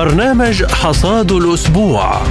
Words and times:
برنامج 0.00 0.64
حصاد 0.64 1.32
الأسبوع. 1.32 2.22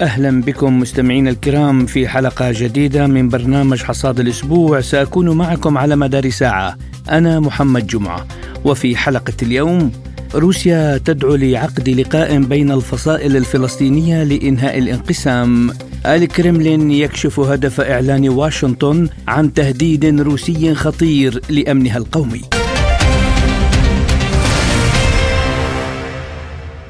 أهلا 0.00 0.42
بكم 0.42 0.80
مستمعينا 0.80 1.30
الكرام 1.30 1.86
في 1.86 2.08
حلقة 2.08 2.52
جديدة 2.52 3.06
من 3.06 3.28
برنامج 3.28 3.82
حصاد 3.82 4.20
الأسبوع. 4.20 4.80
سأكون 4.80 5.30
معكم 5.30 5.78
على 5.78 5.96
مدار 5.96 6.30
ساعة. 6.30 6.76
أنا 7.10 7.40
محمد 7.40 7.86
جمعة. 7.86 8.26
وفي 8.64 8.96
حلقة 8.96 9.32
اليوم 9.42 9.92
روسيا 10.34 10.98
تدعو 11.04 11.34
لعقد 11.34 11.88
لقاء 11.88 12.38
بين 12.38 12.70
الفصائل 12.70 13.36
الفلسطينية 13.36 14.22
لإنهاء 14.24 14.78
الانقسام. 14.78 15.70
الكرملين 16.06 16.90
يكشف 16.90 17.40
هدف 17.40 17.80
إعلان 17.80 18.28
واشنطن 18.28 19.08
عن 19.28 19.54
تهديد 19.54 20.20
روسي 20.20 20.74
خطير 20.74 21.40
لأمنها 21.48 21.98
القومي. 21.98 22.40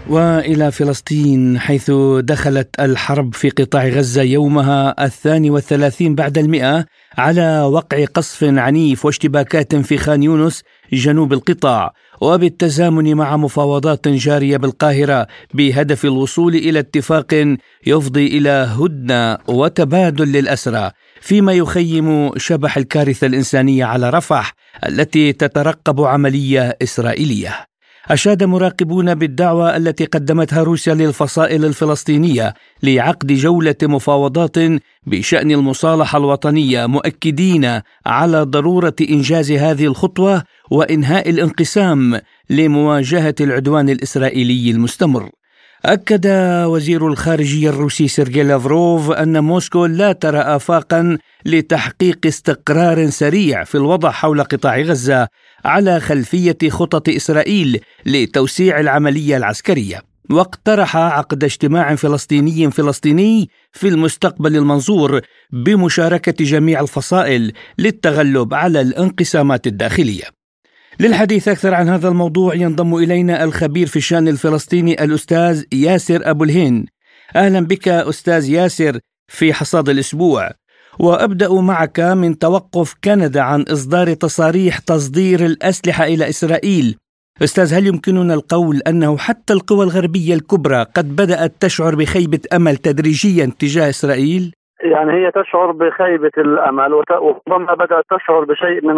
وإلى 0.08 0.72
فلسطين 0.72 1.58
حيث 1.58 1.90
دخلت 2.20 2.80
الحرب 2.80 3.34
في 3.34 3.50
قطاع 3.50 3.88
غزة 3.88 4.22
يومها 4.22 5.04
الثاني 5.04 5.50
والثلاثين 5.50 6.14
بعد 6.14 6.38
المئة 6.38 6.84
على 7.18 7.60
وقع 7.60 8.04
قصف 8.04 8.44
عنيف 8.44 9.04
واشتباكات 9.04 9.76
في 9.76 9.98
خان 9.98 10.22
يونس 10.22 10.62
جنوب 10.92 11.32
القطاع 11.32 11.92
وبالتزامن 12.20 13.14
مع 13.14 13.36
مفاوضات 13.36 14.08
جارية 14.08 14.56
بالقاهرة 14.56 15.26
بهدف 15.54 16.04
الوصول 16.04 16.54
إلى 16.54 16.78
اتفاق 16.78 17.56
يفضي 17.86 18.26
إلى 18.26 18.50
هدنة 18.50 19.38
وتبادل 19.48 20.32
للأسرى 20.32 20.90
فيما 21.20 21.52
يخيم 21.52 22.38
شبح 22.38 22.76
الكارثة 22.76 23.26
الإنسانية 23.26 23.84
على 23.84 24.10
رفح 24.10 24.54
التي 24.86 25.32
تترقب 25.32 26.00
عملية 26.00 26.76
إسرائيلية. 26.82 27.68
أشاد 28.10 28.44
مراقبون 28.44 29.14
بالدعوة 29.14 29.76
التي 29.76 30.04
قدمتها 30.04 30.62
روسيا 30.62 30.94
للفصائل 30.94 31.64
الفلسطينية 31.64 32.54
لعقد 32.82 33.32
جولة 33.32 33.74
مفاوضات 33.82 34.56
بشأن 35.06 35.50
المصالحة 35.50 36.18
الوطنية 36.18 36.86
مؤكدين 36.86 37.80
على 38.06 38.42
ضرورة 38.42 38.94
إنجاز 39.10 39.52
هذه 39.52 39.84
الخطوة 39.84 40.42
وإنهاء 40.70 41.30
الانقسام 41.30 42.20
لمواجهة 42.50 43.34
العدوان 43.40 43.88
الإسرائيلي 43.88 44.70
المستمر. 44.70 45.30
أكد 45.84 46.26
وزير 46.66 47.06
الخارجية 47.08 47.70
الروسي 47.70 48.08
سيرجي 48.08 48.42
لافروف 48.42 49.10
أن 49.10 49.44
موسكو 49.44 49.86
لا 49.86 50.12
ترى 50.12 50.38
آفاقا 50.38 51.18
لتحقيق 51.46 52.18
استقرار 52.26 53.10
سريع 53.10 53.64
في 53.64 53.74
الوضع 53.74 54.10
حول 54.10 54.42
قطاع 54.42 54.80
غزة 54.80 55.28
على 55.64 56.00
خلفية 56.00 56.56
خطط 56.68 57.08
إسرائيل 57.08 57.80
لتوسيع 58.06 58.80
العملية 58.80 59.36
العسكرية. 59.36 60.02
واقترح 60.30 60.96
عقد 60.96 61.44
اجتماع 61.44 61.94
فلسطيني 61.94 62.70
فلسطيني 62.70 63.48
في 63.72 63.88
المستقبل 63.88 64.56
المنظور 64.56 65.20
بمشاركة 65.52 66.44
جميع 66.44 66.80
الفصائل 66.80 67.52
للتغلب 67.78 68.54
على 68.54 68.80
الانقسامات 68.80 69.66
الداخلية. 69.66 70.37
للحديث 71.00 71.48
أكثر 71.48 71.74
عن 71.74 71.88
هذا 71.88 72.08
الموضوع 72.08 72.54
ينضم 72.54 72.94
إلينا 72.94 73.44
الخبير 73.44 73.86
في 73.86 73.96
الشأن 73.96 74.28
الفلسطيني 74.28 75.04
الأستاذ 75.04 75.64
ياسر 75.72 76.30
أبو 76.30 76.44
الهين 76.44 76.86
أهلا 77.36 77.60
بك 77.60 77.88
أستاذ 77.88 78.50
ياسر 78.50 78.98
في 79.28 79.54
حصاد 79.54 79.88
الأسبوع. 79.88 80.50
وأبدأ 80.98 81.52
معك 81.52 82.00
من 82.00 82.38
توقف 82.38 82.94
كندا 83.04 83.40
عن 83.40 83.62
إصدار 83.62 84.14
تصاريح 84.14 84.78
تصدير 84.78 85.46
الأسلحة 85.46 86.04
إلى 86.04 86.28
إسرائيل. 86.28 86.96
أستاذ 87.42 87.74
هل 87.74 87.86
يمكننا 87.86 88.34
القول 88.34 88.82
أنه 88.86 89.16
حتى 89.18 89.52
القوى 89.52 89.84
الغربية 89.84 90.34
الكبرى 90.34 90.82
قد 90.82 91.16
بدأت 91.16 91.54
تشعر 91.60 91.94
بخيبة 91.94 92.40
أمل 92.52 92.76
تدريجيا 92.76 93.52
تجاه 93.58 93.88
إسرائيل؟ 93.90 94.52
يعني 94.82 95.12
هي 95.12 95.30
تشعر 95.30 95.72
بخيبة 95.72 96.30
الأمل 96.38 96.94
وربما 96.94 97.74
بدأت 97.74 98.04
تشعر 98.10 98.44
بشيء 98.44 98.86
من 98.86 98.94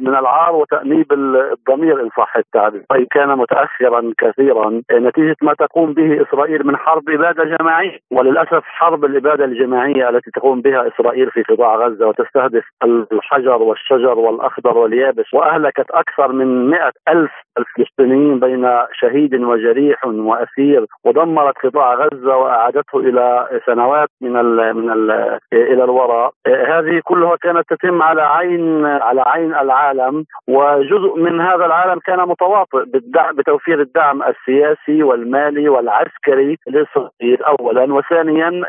من 0.00 0.14
العار 0.16 0.56
وتأنيب 0.56 1.12
الضمير 1.12 2.00
إن 2.00 2.08
صح 2.16 2.36
التعبير. 2.36 2.82
وإن 2.90 3.06
كان 3.10 3.38
متأخرا 3.38 4.12
كثيرا 4.18 4.82
نتيجة 4.92 5.36
ما 5.42 5.54
تقوم 5.54 5.92
به 5.92 6.22
إسرائيل 6.22 6.66
من 6.66 6.76
حرب 6.76 7.10
إبادة 7.10 7.44
جماعية. 7.44 7.98
وللأسف 8.12 8.62
حرب 8.64 9.04
الإبادة 9.04 9.44
الجماعية 9.44 10.08
التي 10.08 10.30
تقوم 10.30 10.60
بها 10.60 10.88
إسرائيل 10.88 11.30
في 11.30 11.42
قطاع 11.42 11.76
غزة 11.76 12.06
وتستهدف 12.08 12.64
الحجر 13.12 13.62
والشجر 13.62 14.18
والأخضر 14.18 14.78
واليابس 14.78 15.34
وأهلكت 15.34 15.90
أكثر 15.90 16.32
من 16.32 16.70
مئة 16.70 16.92
ألف 17.08 17.32
الفلسطينيين 17.58 18.40
بين 18.40 18.68
شهيد 18.92 19.34
وجريح 19.34 20.04
وأسير 20.04 20.86
ودمرت 21.04 21.54
قطاع 21.66 21.94
غزة 21.94 22.36
وأعادته 22.36 22.98
إلى 22.98 23.48
سنوات 23.66 24.08
من 24.20 24.32
من 24.76 24.90
ال 24.90 25.07
إلى 25.52 25.84
الوراء. 25.84 26.30
هذه 26.46 27.00
كلها 27.04 27.36
كانت 27.36 27.62
تتم 27.68 28.02
على 28.02 28.22
عين 28.22 28.86
على 28.86 29.22
عين 29.26 29.54
العالم 29.54 30.24
وجزء 30.48 31.16
من 31.16 31.40
هذا 31.40 31.66
العالم 31.66 31.98
كان 31.98 32.18
متواطئ 32.28 32.84
بالدعم 32.86 33.36
بتوفير 33.36 33.80
الدعم 33.80 34.22
السياسي 34.22 35.02
والمالي 35.02 35.68
والعسكري 35.68 36.56
لاسرائيل 36.66 37.42
اولا 37.42 37.94
وثانيا 37.94 38.62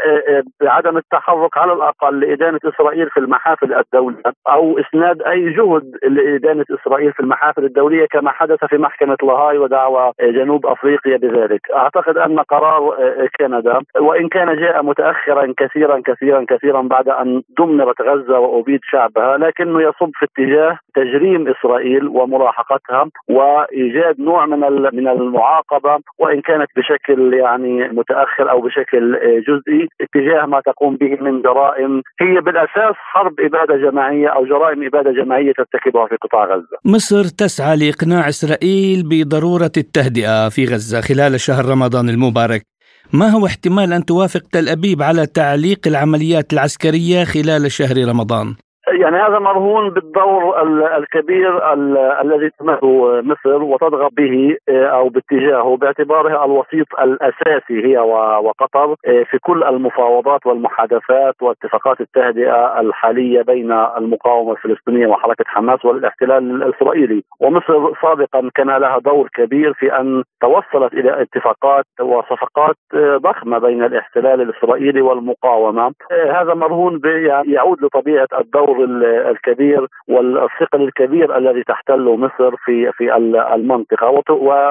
بعدم 0.61 0.97
التحرك 0.97 1.57
على 1.57 1.73
الأقل 1.73 2.19
لإدانة 2.19 2.59
إسرائيل 2.65 3.09
في 3.09 3.19
المحافل 3.19 3.73
الدولية 3.73 4.23
أو 4.49 4.79
إسناد 4.79 5.21
أي 5.21 5.49
جهد 5.49 5.83
لإدانة 6.03 6.65
إسرائيل 6.81 7.13
في 7.13 7.19
المحافل 7.19 7.65
الدولية 7.65 8.05
كما 8.11 8.31
حدث 8.31 8.65
في 8.65 8.77
محكمة 8.77 9.17
لاهاي 9.23 9.57
ودعوى 9.57 10.11
جنوب 10.21 10.65
أفريقيا 10.65 11.17
بذلك. 11.17 11.61
أعتقد 11.75 12.17
أن 12.17 12.39
قرار 12.39 12.95
كندا 13.39 13.79
وإن 13.99 14.27
كان 14.27 14.55
جاء 14.55 14.83
متاخرا 14.83 15.53
كثيرا 15.57 16.01
كثيرا 16.05 16.28
كثيرا 16.29 16.45
كثيرا 16.49 16.81
بعد 16.81 17.09
أن 17.09 17.41
دمرت 17.57 18.01
غزة 18.01 18.39
وأبيد 18.39 18.79
شعبها 18.91 19.37
لكنه 19.37 19.81
يصب 19.81 20.11
في 20.19 20.25
اتجاه 20.25 20.79
تجريم 20.95 21.47
إسرائيل 21.47 22.07
وملاحقتها 22.07 23.09
وإيجاد 23.29 24.21
نوع 24.21 24.45
من 24.45 24.59
من 24.93 25.07
المعاقبة 25.07 25.99
وإن 26.19 26.41
كانت 26.41 26.69
بشكل 26.77 27.33
يعني 27.33 27.87
متأخر 27.87 28.51
أو 28.51 28.61
بشكل 28.61 29.19
جزئي 29.47 29.87
اتجاه 30.01 30.45
ما 30.45 30.61
تقوم 30.65 30.95
به 30.95 31.17
من 31.21 31.41
جرائم 31.41 32.01
هي 32.21 32.41
بالأساس 32.41 32.95
حرب 32.95 33.39
إبادة 33.39 33.75
جماعية 33.77 34.27
أو 34.27 34.45
جرائم 34.45 34.83
إبادة 34.85 35.11
جماعية 35.11 35.53
ترتكبها 35.53 36.07
في 36.07 36.15
قطاع 36.15 36.45
غزة. 36.45 36.77
مصر 36.85 37.23
تسعى 37.23 37.77
لإقناع 37.77 38.29
إسرائيل 38.29 39.03
بضرورة 39.09 39.71
التهدئة 39.77 40.49
في 40.49 40.65
غزة 40.65 41.01
خلال 41.01 41.39
شهر 41.39 41.65
رمضان 41.65 42.09
المبارك. 42.09 42.78
ما 43.13 43.29
هو 43.29 43.45
احتمال 43.45 43.93
أن 43.93 44.05
توافق 44.05 44.43
تل 44.51 44.69
أبيب 44.69 45.01
على 45.01 45.25
تعليق 45.25 45.87
العمليات 45.87 46.53
العسكرية 46.53 47.23
خلال 47.23 47.71
شهر 47.71 48.07
رمضان؟ 48.07 48.55
يعني 48.99 49.17
هذا 49.17 49.39
مرهون 49.39 49.89
بالدور 49.89 50.61
الكبير 50.97 51.73
الذي 52.21 52.49
تمثله 52.59 53.21
مصر 53.21 53.63
وتضغط 53.63 54.11
به 54.13 54.57
آه، 54.69 54.85
أو 54.85 55.09
باتجاهه 55.09 55.77
باعتبارها 55.77 56.45
الوسيط 56.45 56.87
الأساسي 57.01 57.85
هي 57.85 57.97
وقطر 58.43 58.91
آه، 58.91 59.23
في 59.23 59.37
كل 59.41 59.63
المفاوضات 59.63 60.45
والمحادثات 60.45 61.35
واتفاقات 61.41 62.01
التهدئة 62.01 62.79
الحالية 62.79 63.41
بين 63.41 63.71
المقاومة 63.71 64.51
الفلسطينية 64.51 65.07
وحركه 65.07 65.43
حماس 65.47 65.85
والاحتلال 65.85 66.63
الإسرائيلي. 66.63 67.23
ومصر 67.39 67.93
سابقا 68.01 68.49
كان 68.55 68.67
لها 68.67 68.99
دور 68.99 69.29
كبير 69.33 69.73
في 69.73 69.99
أن 69.99 70.23
توصلت 70.41 70.93
إلى 70.93 71.21
اتفاقات 71.21 71.85
وصفقات 72.01 72.75
آه، 72.93 73.17
ضخمة 73.17 73.57
بين 73.57 73.83
الاحتلال 73.83 74.41
الإسرائيلي 74.41 75.01
والمقاومة. 75.01 75.91
هذا 76.11 76.53
مرهون 76.53 77.01
يعني 77.05 77.51
يعود 77.51 77.83
لطبيعة 77.83 78.27
الدور 78.39 78.88
الكبير 79.03 79.87
والثقل 80.07 80.81
الكبير 80.81 81.37
الذي 81.37 81.63
تحتله 81.63 82.15
مصر 82.15 82.55
في 82.65 82.91
في 82.91 83.15
المنطقة. 83.55 84.09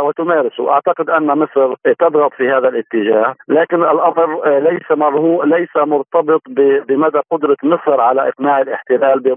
وتمارسه، 0.03 0.70
أعتقد 0.70 1.11
أن 1.11 1.26
مصر 1.26 1.75
تضغط 1.99 2.32
في 2.35 2.50
هذا 2.50 2.69
الاتجاه، 2.69 3.35
لكن 3.49 3.82
الأمر 3.82 4.49
ليس 4.59 4.91
مرهو 4.91 5.43
ليس 5.43 5.76
مرتبط 5.76 6.43
بمدى 6.88 7.20
قدرة 7.31 7.56
مصر 7.62 8.00
على 8.00 8.29
إقناع 8.29 8.61
الاحتلال 8.61 9.37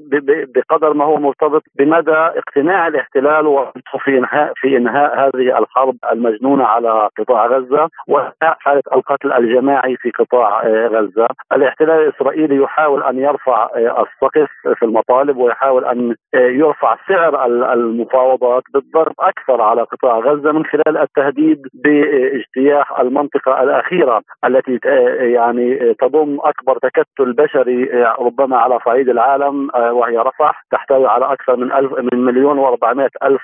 بقدر 0.56 0.94
ما 0.94 1.06
هو 1.06 1.18
مرتبط 1.18 1.64
بمدى 1.76 2.12
اقتناع 2.12 2.88
الاحتلال 2.88 3.66
في 4.04 4.18
انهاء 4.18 4.54
في 4.56 4.78
إنهاء 4.78 5.20
هذه 5.20 5.60
الحرب 5.60 5.96
المجنونة 6.12 6.64
على 6.64 7.10
قطاع 7.18 7.46
غزة 7.46 7.90
وإنهاء 8.08 8.58
حالة 8.60 8.84
القتل 8.94 9.34
الجماعي 9.34 9.96
في 9.96 10.12
قطاع 10.12 10.62
غزة، 10.68 11.28
الاحتلال 11.54 12.02
الإسرائيلي 12.08 12.56
يحاول 12.56 13.04
أن 13.04 13.20
يرفع 13.20 13.70
السقف 13.76 14.50
في 14.76 14.86
المطالب 14.86 15.38
ويحاول 15.38 15.86
أن 15.86 16.16
يرفع 16.34 16.98
سعر 17.08 17.46
المفاوضات 17.74 18.64
بالضغط 18.74 19.16
أكثر 19.20 19.62
على 19.62 19.82
قطاع 19.82 20.20
غزة 20.20 20.52
من 20.52 20.66
خلال 20.66 20.98
التهديد 20.98 21.62
باجتياح 21.74 23.00
المنطقة 23.00 23.64
الأخيرة 23.64 24.22
التي 24.46 24.80
يعني 25.20 25.94
تضم 25.94 26.38
أكبر 26.44 26.78
تكتل 26.78 27.34
بشري 27.34 27.84
ربما 28.20 28.58
على 28.58 28.80
صعيد 28.86 29.10
العالم 29.10 29.70
وهي 29.76 30.18
رفح 30.18 30.64
تحتوي 30.72 31.08
على 31.08 31.26
أكثر 31.34 31.56
من 31.56 31.72
ألف 31.72 31.92
من 32.14 32.26
مليون 32.26 32.66
و400 32.66 33.08
ألف 33.24 33.42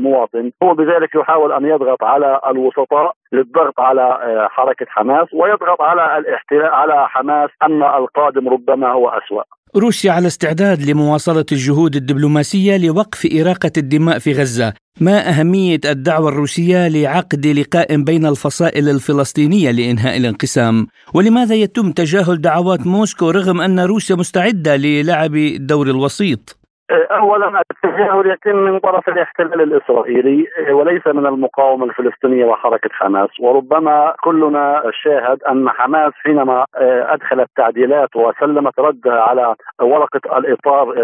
مواطن. 0.00 0.50
هو 0.62 0.74
بذلك 0.74 1.14
يحاول 1.14 1.52
أن 1.52 1.66
يضغط 1.66 2.04
على 2.04 2.40
الوسطاء 2.46 3.12
للضغط 3.32 3.80
على 3.80 4.18
حركة 4.50 4.86
حماس 4.88 5.34
ويضغط 5.34 5.82
على 5.82 6.18
الاحتلال 6.18 6.66
على 6.74 7.08
حماس 7.08 7.50
أن 7.62 7.82
القادم 7.82 8.48
ربما 8.48 8.92
هو 8.92 9.08
أسوأ. 9.08 9.42
روسيا 9.76 10.12
على 10.12 10.26
استعداد 10.26 10.82
لمواصلة 10.82 11.44
الجهود 11.52 11.96
الدبلوماسية 11.96 12.76
لوقف 12.76 13.28
إراقة 13.32 13.70
الدماء 13.76 14.18
في 14.18 14.32
غزة 14.32 14.72
ما 15.00 15.28
أهمية 15.28 15.80
الدعوة 15.84 16.28
الروسية 16.28 16.88
لعقد 16.88 17.46
لقاء 17.46 17.96
بين 17.96 18.26
الفصائل 18.26 18.88
الفلسطينية 18.88 19.70
لإنهاء 19.70 20.16
الانقسام؟ 20.16 20.86
ولماذا 21.14 21.54
يتم 21.54 21.92
تجاهل 21.92 22.40
دعوات 22.40 22.86
موسكو 22.86 23.30
رغم 23.30 23.60
أن 23.60 23.80
روسيا 23.80 24.16
مستعدة 24.16 24.76
للعب 24.76 25.36
دور 25.56 25.90
الوسيط؟ 25.90 26.65
اولا 26.90 27.62
التجاهل 27.70 28.26
يتم 28.26 28.56
من 28.56 28.78
طرف 28.78 29.08
الاحتلال 29.08 29.62
الإسرائيلي 29.62 30.46
وليس 30.70 31.06
من 31.06 31.26
المقاومة 31.26 31.84
الفلسطينية 31.84 32.44
وحركة 32.44 32.90
حماس. 32.92 33.28
وربما 33.40 34.14
كلنا 34.24 34.82
شاهد 35.02 35.42
أن 35.42 35.68
حماس 35.70 36.12
حينما 36.24 36.64
أدخلت 37.12 37.48
تعديلات 37.56 38.16
وسلمت 38.16 38.80
ردها 38.80 39.20
على 39.20 39.54
ورقة 39.80 40.38
الإطار 40.38 40.94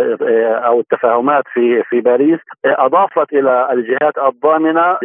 أو 0.67 0.81
التفاهمات 0.81 1.45
في 1.53 1.83
في 1.83 2.01
باريس 2.01 2.39
أضافت 2.65 3.33
إلى 3.33 3.69
الجهات 3.73 4.19
الضامنة 4.19 4.99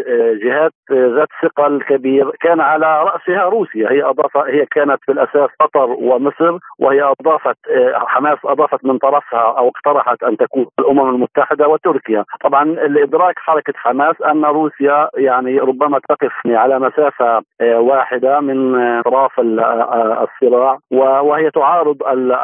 جهات 0.43 0.71
ذات 0.91 1.27
ثقل 1.43 1.81
كبير 1.89 2.31
كان 2.41 2.61
على 2.61 3.03
رأسها 3.03 3.43
روسيا. 3.49 3.91
هي 3.91 4.03
اضافت 4.03 4.37
هي 4.37 4.65
كانت 4.65 4.97
في 5.05 5.11
الأساس 5.11 5.49
قطر 5.59 5.89
ومصر 5.89 6.57
وهي 6.79 7.13
أضافت 7.19 7.57
حماس 7.93 8.37
أضافت 8.45 8.85
من 8.85 8.97
طرفها 8.97 9.57
أو 9.57 9.67
اقترحت 9.67 10.23
أن 10.23 10.37
تكون 10.37 10.66
الأمم 10.79 11.09
المتحدة 11.09 11.67
وتركيا، 11.67 12.25
طبعا 12.43 12.63
الإدراك 12.63 13.39
حركة 13.39 13.73
حماس 13.75 14.21
أن 14.21 14.45
روسيا 14.45 15.09
يعني 15.17 15.59
ربما 15.59 15.99
تقف 16.09 16.33
على 16.45 16.79
مسافة 16.79 17.41
آه، 17.61 17.79
واحدة 17.79 18.39
من 18.39 18.75
أطراف 18.99 19.39
الصراع 19.39 20.77
وهي 20.91 21.51
تعارض 21.51 21.97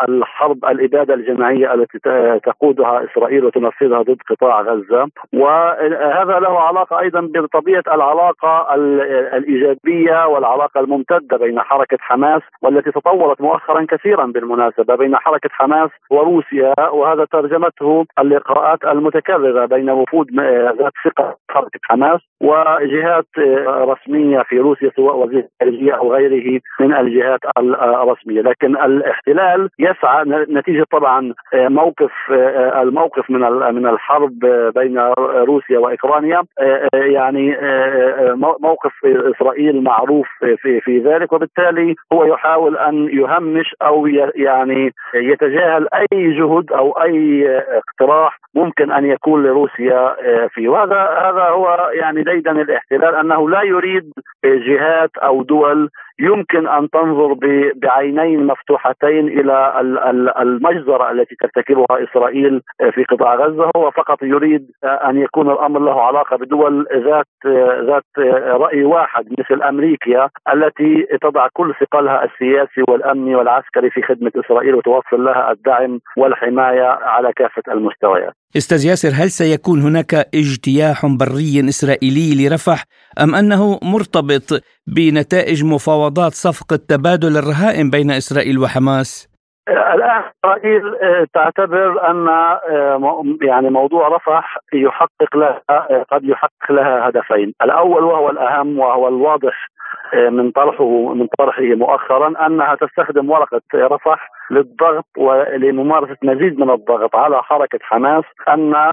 الحرب 0.10 0.66
الإبادة 0.66 1.14
الجماعية 1.14 1.74
التي 1.74 2.00
تقودها 2.44 3.06
إسرائيل 3.06 3.46
وتنفذها 3.46 4.02
ضد 4.02 4.18
قطاع 4.30 4.62
غزة، 4.62 5.08
وهذا 5.34 6.40
له 6.40 6.60
علاقة 6.60 7.00
أيضا 7.00 7.22
بطبيعة 7.22 7.84
العلاقة 7.94 8.76
الإيجابية 9.38 10.28
والعلاقة 10.28 10.80
الممتدة 10.80 11.38
بين 11.38 11.60
حركة 11.62 11.98
حماس 12.00 12.42
والتي 12.62 12.92
تطورت 12.92 13.42
مؤخرا 13.42 13.86
كثيرا 13.90 14.26
بالمناسبة 14.26 14.96
بين 14.96 15.16
حركة 15.16 15.50
حماس 15.52 15.90
وروسيا 16.10 16.90
وهذا 16.90 17.26
ترجمته 17.26 18.06
اللقاءات 18.20 18.84
المتكررة 18.86 19.66
بين 19.66 19.90
وفود 19.90 20.28
ذات 20.80 20.94
ثقة 21.06 21.36
حركه 21.52 21.80
حماس 21.84 22.20
وجهات 22.42 23.26
رسمية 23.68 24.42
في 24.42 24.60
روسيا 24.60 24.92
سواء 24.96 25.18
وزير 25.18 25.48
الخارجية 25.62 25.94
أو 25.94 26.14
غيره 26.14 26.60
من 26.80 26.94
الجهات 26.94 27.40
الرسمية، 27.58 28.42
لكن 28.42 28.78
الاحتلال 28.78 29.70
يسعى 29.80 30.24
نتيجة 30.28 30.86
طبعا 30.92 31.34
موقف 31.54 32.12
الموقف 32.82 33.30
من 33.30 33.40
من 33.76 33.88
الحرب 33.88 34.40
بين 34.76 35.00
روسيا 35.20 35.80
وأوكرانيا. 35.80 36.44
يعني 36.94 37.58
موقف 38.60 38.92
إسرائيل 39.06 39.84
معروف 39.84 40.28
في 40.58 40.82
في 40.82 41.00
ذلك. 41.00 41.34
وبالتالي 41.34 41.96
هو 42.14 42.26
يحاول 42.26 42.78
أن 42.78 43.10
يهمش 43.10 43.76
أو 43.82 44.08
يعني 44.36 44.92
يتجاهل 45.16 45.88
أي 45.94 46.32
جهد 46.32 46.72
أو 46.72 46.92
أي 46.92 47.48
اقتراح 48.04 48.40
ممكن 48.56 48.92
أن 48.92 49.06
يكون 49.06 49.44
لروسيا 49.44 50.16
آه، 50.22 50.48
فيه. 50.48 50.70
وهذا 50.70 50.96
هذا 50.96 51.44
هو 51.50 51.90
يعني 51.94 52.24
ديدن 52.24 52.60
الاحتلال 52.60 53.16
أنه 53.16 53.50
لا 53.50 53.62
يريد 53.62 54.14
جهات 54.46 55.18
أو 55.18 55.44
دول 55.44 55.90
يمكن 56.20 56.68
أن 56.68 56.90
تنظر 56.90 57.34
بعينين 57.76 58.48
مفتوحتين 58.48 59.28
إلى 59.28 59.82
المجزرة 60.42 61.12
التي 61.12 61.36
ترتكبها 61.36 62.04
إسرائيل 62.04 62.62
في 62.94 63.04
قطاع 63.04 63.36
غزة 63.36 63.72
هو 63.76 63.92
فقط 63.92 64.24
يريد 64.24 64.72
أن 64.84 65.18
يكون 65.18 65.52
الأمر 65.52 65.80
له 65.80 66.02
علاقة 66.02 66.36
بدول 66.38 66.88
ذات 66.94 67.26
ذات 67.88 68.04
رأي 68.48 68.84
واحد 68.84 69.26
مثل 69.40 69.62
أمريكا 69.62 70.30
التي 70.54 71.08
تضع 71.22 71.48
كل 71.54 71.74
ثقلها 71.82 72.24
السياسي 72.24 72.82
والأمني 72.88 73.36
والعسكري 73.36 73.90
في 73.90 74.02
خدمة 74.02 74.32
إسرائيل 74.46 74.76
وتوصل 74.76 75.24
لها 75.24 75.52
الدعم 75.52 76.00
والحماية 76.18 76.88
على 77.02 77.34
كافة 77.36 77.74
المستويات. 77.74 78.34
أستاذ 78.58 78.86
ياسر 78.86 79.10
هل 79.10 79.30
سيكون 79.30 79.82
هناك 79.82 80.14
اجتياح 80.14 81.06
بري 81.06 81.70
إسرائيلي 81.70 82.48
لرفح 82.48 82.84
أم 83.24 83.36
أنه 83.36 83.80
مرتبط 83.84 84.64
بنتائج 84.88 85.64
مفاوضات 85.64 86.03
صفقة 86.30 86.80
تبادل 86.90 87.38
الرهائن 87.38 87.90
بين 87.90 88.12
إسرائيل 88.12 88.60
وحماس؟ 88.60 89.34
الآن 89.70 90.24
إسرائيل 90.46 90.96
آه، 90.96 91.28
تعتبر 91.34 92.10
أن 92.12 92.28
آه، 92.28 93.24
يعني 93.42 93.70
موضوع 93.70 94.08
رفح 94.08 94.58
يحقق 94.74 95.36
لها 95.36 95.62
آه، 95.70 96.06
قد 96.12 96.24
يحقق 96.24 96.72
لها 96.72 97.10
هدفين، 97.10 97.54
الأول 97.62 98.04
وهو 98.04 98.30
الأهم 98.30 98.80
وهو 98.80 99.08
الواضح 99.08 99.70
من 100.14 100.52
طرحه 100.52 101.14
من 101.14 101.28
طرحه 101.38 101.64
مؤخرا 101.64 102.48
أنها 102.48 102.76
تستخدم 102.76 103.30
ورقة 103.30 103.62
رفح 103.76 104.30
للضغط 104.52 105.06
ولممارسة 105.18 106.18
مزيد 106.24 106.60
من 106.60 106.70
الضغط 106.70 107.16
على 107.16 107.44
حركة 107.44 107.80
حماس 107.82 108.24
أن 108.50 108.92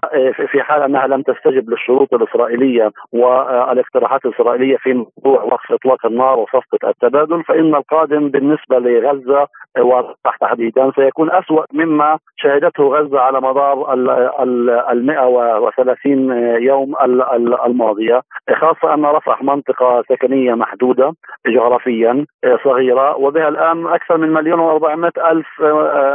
في 0.51 0.63
حال 0.63 0.81
أنها 0.81 1.07
لم 1.07 1.21
تستجب 1.21 1.69
للشروط 1.69 2.13
الإسرائيلية 2.13 2.91
والإقتراحات 3.13 4.25
الإسرائيلية 4.25 4.77
في 4.77 4.93
موضوع 4.93 5.43
وقف 5.43 5.71
إطلاق 5.71 6.05
النار 6.05 6.39
وصفقة 6.39 6.89
التبادل 6.89 7.43
فإن 7.43 7.75
القادم 7.75 8.29
بالنسبة 8.29 8.79
لغزة 8.79 9.47
وتحت 9.79 10.41
تحديدا 10.41 10.91
سيكون 10.95 11.31
اسوء 11.31 11.65
مما 11.73 12.17
شهدته 12.37 12.83
غزة 12.83 13.19
على 13.19 13.41
مدار 13.41 13.93
ال 13.93 15.05
130 15.05 16.31
يوم 16.61 16.95
الماضية 17.65 18.21
خاصة 18.55 18.93
أن 18.93 19.05
رفح 19.05 19.43
منطقة 19.43 20.03
سكنية 20.09 20.53
محدودة 20.53 21.13
جغرافيا 21.47 22.25
صغيرة 22.63 23.17
وبها 23.17 23.47
الآن 23.47 23.87
أكثر 23.87 24.17
من 24.17 24.33
مليون 24.33 24.59
و400 24.59 25.25
ألف 25.31 25.47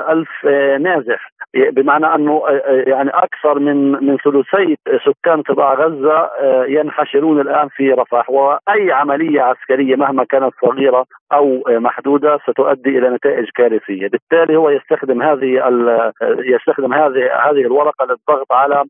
ألف 0.09 0.45
نازح. 0.81 1.31
بمعنى 1.55 2.15
أنه 2.15 2.43
يعني 2.67 3.11
أكثر 3.11 3.59
من 3.59 3.91
من 3.91 4.17
ثلثي 4.17 4.79
سكان 5.07 5.43
قطاع 5.43 5.75
غزة 5.75 6.31
ينحشرون 6.69 7.41
الآن 7.41 7.69
في 7.69 7.93
رفح 7.93 8.31
وأي 8.31 8.93
عملية 8.93 9.43
عسكرية 9.43 9.97
مهما 9.97 10.25
كانت 10.25 10.53
صغيرة 10.63 11.07
أو 11.33 11.63
محدودة 11.69 12.39
ستؤدي 12.51 12.99
إلى 12.99 13.11
نتائج 13.11 13.49
كارثية، 13.55 14.09
بالتالي 14.09 14.57
هو 14.57 14.71
يستخدم 14.71 15.23
هذه 15.23 15.63
يستخدم 16.39 16.95
هذه 16.95 17.31
هذه 17.47 17.61
الورقة 17.61 18.05
للضغط 18.05 18.53
على 18.53 18.85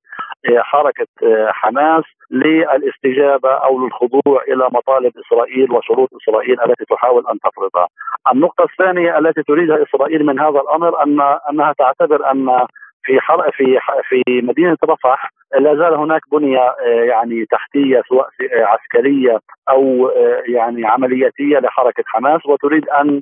حركة 0.58 1.06
حماس 1.48 2.04
للاستجابة 2.30 3.50
أو 3.50 3.84
للخضوع 3.84 4.42
إلى 4.48 4.68
مطالب 4.72 5.12
إسرائيل 5.26 5.72
وشروط 5.72 6.08
إسرائيل 6.22 6.60
التي 6.60 6.84
تحاول 6.84 7.24
أن 7.32 7.38
تفرضها. 7.38 7.88
النقطة 8.32 8.64
الثانية 8.64 9.18
التي 9.18 9.42
تريدها 9.42 9.82
إسرائيل 9.82 10.26
من 10.26 10.40
هذا 10.40 10.60
الأمر 10.60 11.02
أن 11.02 11.20
أنها 11.50 11.72
تعتبر 11.78 12.30
أن 12.30 12.66
في 13.06 13.20
حر... 13.20 13.50
في 13.52 13.78
في 14.08 14.22
مدينة 14.42 14.76
رفح 14.84 15.30
لا 15.54 15.74
زال 15.74 15.94
هناك 15.94 16.20
بنية 16.32 16.58
آه، 16.58 17.04
يعني 17.04 17.46
تحتية 17.50 18.02
سواء 18.08 18.26
آه، 18.26 18.64
عسكرية 18.64 19.38
أو 19.70 20.08
آه، 20.08 20.42
يعني 20.46 20.86
عملياتية 20.86 21.58
لحركة 21.58 22.04
حماس 22.06 22.46
وتريد 22.46 22.88
أن 22.88 23.20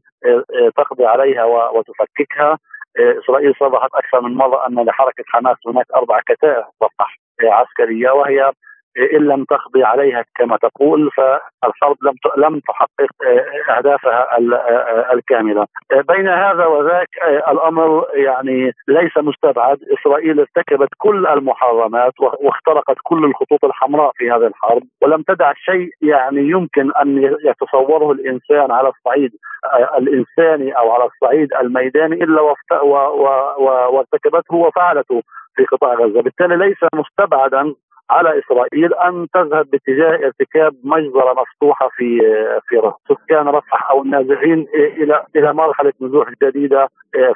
تقضي 0.77 1.07
عليها 1.07 1.45
وتفككها. 1.45 2.59
إسرائيل 2.99 3.55
صرحت 3.61 3.91
أكثر 3.95 4.21
من 4.21 4.35
مرة 4.35 4.67
أن 4.67 4.75
لحركة 4.75 5.25
حماس 5.27 5.57
هناك 5.67 5.87
أربع 5.97 6.21
كتائب 6.21 6.65
رفح 6.83 7.19
عسكرية 7.43 8.11
وهي 8.11 8.53
إن 8.99 9.19
لم 9.19 9.45
تقضي 9.45 9.85
عليها 9.85 10.25
كما 10.35 10.57
تقول 10.57 11.11
فالحرب 11.11 11.97
لم 12.03 12.15
لم 12.37 12.61
تحقق 12.61 13.11
أهدافها 13.77 14.39
الكاملة. 15.13 15.67
بين 16.09 16.29
هذا 16.29 16.67
وذاك 16.67 17.09
الأمر 17.49 18.07
يعني 18.15 18.73
ليس 18.89 19.17
مستبعد، 19.17 19.79
إسرائيل 19.99 20.41
ارتكبت 20.41 20.89
كل 20.99 21.27
المحرمات 21.27 22.13
واخترقت 22.21 22.97
كل 23.03 23.25
الخطوط 23.25 23.65
الحمراء 23.65 24.13
في 24.17 24.31
هذه 24.31 24.47
الحرب 24.47 24.83
ولم 25.03 25.23
تدع 25.23 25.53
شيء 25.57 25.91
يعني 26.03 26.41
يمكن 26.41 26.93
أن 27.03 27.37
يتصوره 27.45 28.13
الإنسان 28.13 28.71
على 28.73 28.89
الصعيد 28.89 29.33
الإنساني 29.99 30.73
أو 30.73 30.91
على 30.91 31.05
الصعيد 31.05 31.55
الميداني 31.55 32.25
إلا 32.25 32.41
وارتكبته 33.91 34.55
وفعلته 34.55 35.23
في 35.57 35.65
قطاع 35.65 35.95
غزة، 35.95 36.23
بالتالي 36.23 36.57
ليس 36.57 36.79
مستبعدا 36.95 37.75
على 38.11 38.39
إسرائيل 38.39 38.95
أن 38.95 39.27
تذهب 39.35 39.67
باتجاه 39.71 40.27
ارتكاب 40.27 40.73
مجزرة 40.85 41.35
مفتوحة 41.43 41.89
في 41.97 42.21
في 42.69 42.93
سكان 43.09 43.49
رفح 43.49 43.91
أو 43.91 44.03
النازحين 44.03 44.67
إلى 44.75 45.25
إلى 45.37 45.53
مرحلة 45.53 45.93
نزوح 46.01 46.29
جديدة 46.43 46.89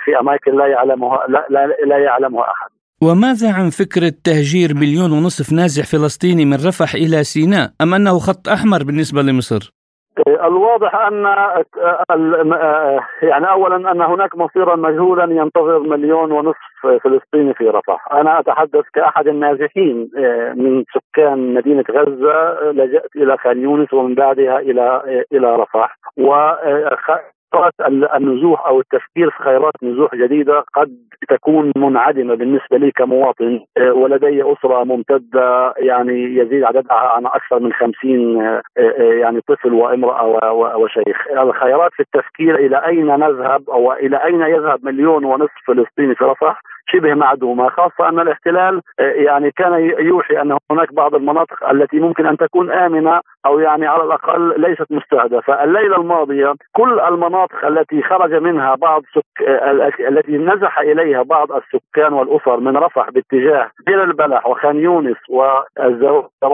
في 0.05 0.21
أماكن 0.21 0.57
لا 0.57 0.67
يعلمها 0.67 1.27
لا, 1.29 1.47
لا, 1.51 1.67
لا 1.67 1.99
يعلمها 1.99 2.43
أحد. 2.43 2.71
وماذا 3.03 3.53
عن 3.53 3.71
فكرة 3.71 4.13
تهجير 4.25 4.75
مليون 4.75 5.13
ونصف 5.13 5.53
نازح 5.53 5.87
فلسطيني 5.87 6.45
من 6.45 6.55
رفح 6.55 6.95
إلى 6.95 7.25
سيناء 7.25 7.71
أم 7.81 7.95
أنه 7.95 8.19
خط 8.19 8.49
أحمر 8.49 8.83
بالنسبة 8.85 9.23
لمصر؟ 9.23 9.78
الواضح 10.27 10.95
أن 10.95 11.25
يعني 13.23 13.51
اولا 13.51 13.93
أن 13.93 14.03
هناك 14.03 14.37
مصيرا 14.37 14.77
مجهولا 14.77 15.25
ينتظر 15.25 15.79
مليون 15.79 16.33
ونصف 16.33 16.87
فلسطيني 17.03 17.55
في 17.55 17.69
رفح، 17.69 18.13
أنا 18.13 18.41
أتحدث 18.41 18.85
كأحد 18.95 19.29
النازحين 19.29 20.11
من 20.55 20.85
سكان 20.95 21.55
مدينة 21.55 21.85
غزة 21.91 22.71
لجأت 22.71 23.17
إلى 23.17 23.37
خان 23.37 23.63
يونس 23.63 23.93
ومن 23.93 24.15
بعدها 24.15 24.59
إلى 24.59 25.03
إلى 25.33 25.57
رفح. 25.57 25.99
و 26.19 26.35
خيارات 27.53 27.75
النزوح 28.17 28.67
أو 28.67 28.81
التفكير 28.81 29.31
في 29.31 29.43
خيارات 29.43 29.75
نزوح 29.83 30.15
جديدة 30.15 30.65
قد 30.75 30.97
تكون 31.29 31.73
منعدمة 31.77 32.35
بالنسبة 32.35 32.79
لي 32.79 32.91
كمواطن. 32.91 33.61
آه، 33.77 33.93
ولدي 33.93 34.43
أسرة 34.43 34.85
ممتدة 34.85 35.75
يعني 35.77 36.37
يزيد 36.37 36.65
عددها 36.65 36.97
عن 36.97 37.27
أكثر 37.27 37.61
من 37.61 37.73
50 37.73 38.43
آه، 38.43 38.63
آه، 38.79 39.03
يعني 39.03 39.41
طفل 39.41 39.73
وامرأة 39.73 40.53
وشيخ. 40.77 41.17
الخيارات 41.39 41.91
في 41.93 42.01
التفكير 42.01 42.55
إلى 42.55 42.87
أين 42.87 43.07
نذهب 43.07 43.71
أو 43.71 43.93
إلى 43.93 44.25
أين 44.25 44.41
يذهب 44.41 44.85
مليون 44.85 45.25
ونصف 45.25 45.53
فلسطيني 45.67 46.15
في 46.15 46.25
رفح؟ 46.25 46.61
شبه 46.93 47.15
معدومة 47.15 47.69
خاصة 47.69 48.09
أن 48.09 48.21
الاحتلال 48.21 48.81
يعني 48.99 49.51
كان 49.51 49.73
يوحي 49.99 50.41
أن 50.41 50.59
هناك 50.71 50.95
بعض 50.95 51.15
المناطق 51.15 51.69
التي 51.71 52.01
ممكن 52.01 52.27
أن 52.27 52.37
تكون 52.37 52.71
آمنة 52.71 53.21
أو 53.47 53.59
يعني 53.59 53.87
على 53.87 54.03
الأقل 54.05 54.61
ليست 54.61 54.87
مستهدفة، 54.91 55.65
الليلة 55.65 55.97
الماضية 55.97 56.55
كل 56.73 57.01
المناطق 57.01 57.65
التي 57.65 58.03
خرج 58.03 58.35
منها 58.35 58.75
بعض 58.75 59.03
سك... 59.15 59.43
التي 60.09 60.39
نزح 60.39 60.79
إليها 60.79 61.23
بعض 61.23 61.53
السكان 61.53 62.13
والأسر 62.13 62.61
من 62.61 62.77
رفح 62.77 63.11
باتجاه 63.11 63.71
دير 63.87 64.05
البلح 64.05 64.47
وخان 64.47 64.77
يونس 64.77 65.17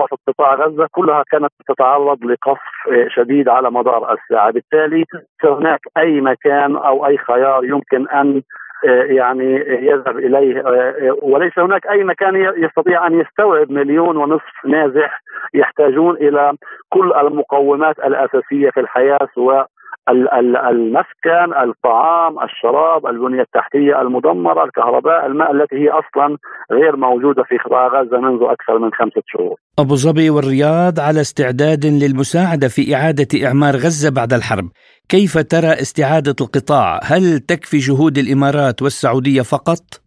في 0.09 0.17
قطاع 0.29 0.55
غزة 0.55 0.89
كلها 0.93 1.25
كانت 1.31 1.53
تتعرض 1.69 2.25
لقصف 2.25 2.59
شديد 3.09 3.49
على 3.49 3.71
مدار 3.71 4.13
الساعة، 4.13 4.51
بالتالي 4.51 5.05
هناك 5.45 5.81
أي 5.99 6.21
مكان 6.21 6.77
أو 6.77 7.07
أي 7.07 7.19
خيار 7.19 7.65
يمكن 7.65 8.09
أن 8.09 8.43
يعني 8.85 9.55
يذهب 9.67 10.19
إليه. 10.19 10.63
وليس 11.23 11.59
هناك 11.59 11.87
أي 11.87 12.05
مكان 12.05 12.37
يستطيع 12.57 13.07
أن 13.07 13.21
يستوعب 13.21 13.71
مليون 13.71 14.17
ونصف 14.17 14.67
نازح 14.67 15.23
يحتاجون 15.55 16.17
إلى 16.17 16.53
كل 16.89 17.13
المقومات 17.13 17.99
الأساسية 17.99 18.71
في 18.71 18.81
الحياة 18.81 19.29
سواء 19.35 19.67
المسكن، 20.09 21.49
الطعام، 21.65 22.43
الشراب، 22.43 23.07
البنية 23.07 23.41
التحتية 23.41 24.01
المدمرة، 24.01 24.65
الكهرباء، 24.65 25.27
الماء 25.27 25.53
التي 25.53 25.77
هي 25.77 25.89
أصلا 25.91 26.39
غير 26.73 26.97
موجودة 26.97 27.43
في 27.43 27.57
قطاع 27.59 27.87
غزة 27.87 28.21
منذ 28.21 28.43
أكثر 28.43 28.79
من 28.79 28.91
خمسة 28.93 29.23
شهور. 29.27 29.57
أبو 29.79 29.95
ظبي 29.95 30.31
والرياض 30.31 31.01
على 31.01 31.21
استعداد 31.21 31.87
للمساعدة 31.87 32.69
في 32.69 32.95
إعادة 32.95 33.47
إعمار 33.47 33.75
غزة 33.75 34.11
بعد 34.11 34.33
الحرب. 34.33 34.69
كيف 35.09 35.39
ترى 35.39 35.73
استعادة 35.73 36.37
القطاع؟ 36.41 37.01
هل 37.03 37.39
تكفي 37.39 37.77
جهود 37.77 38.19
الإمارات 38.19 38.83
والسعودية 38.83 39.43
فقط؟ 39.43 40.04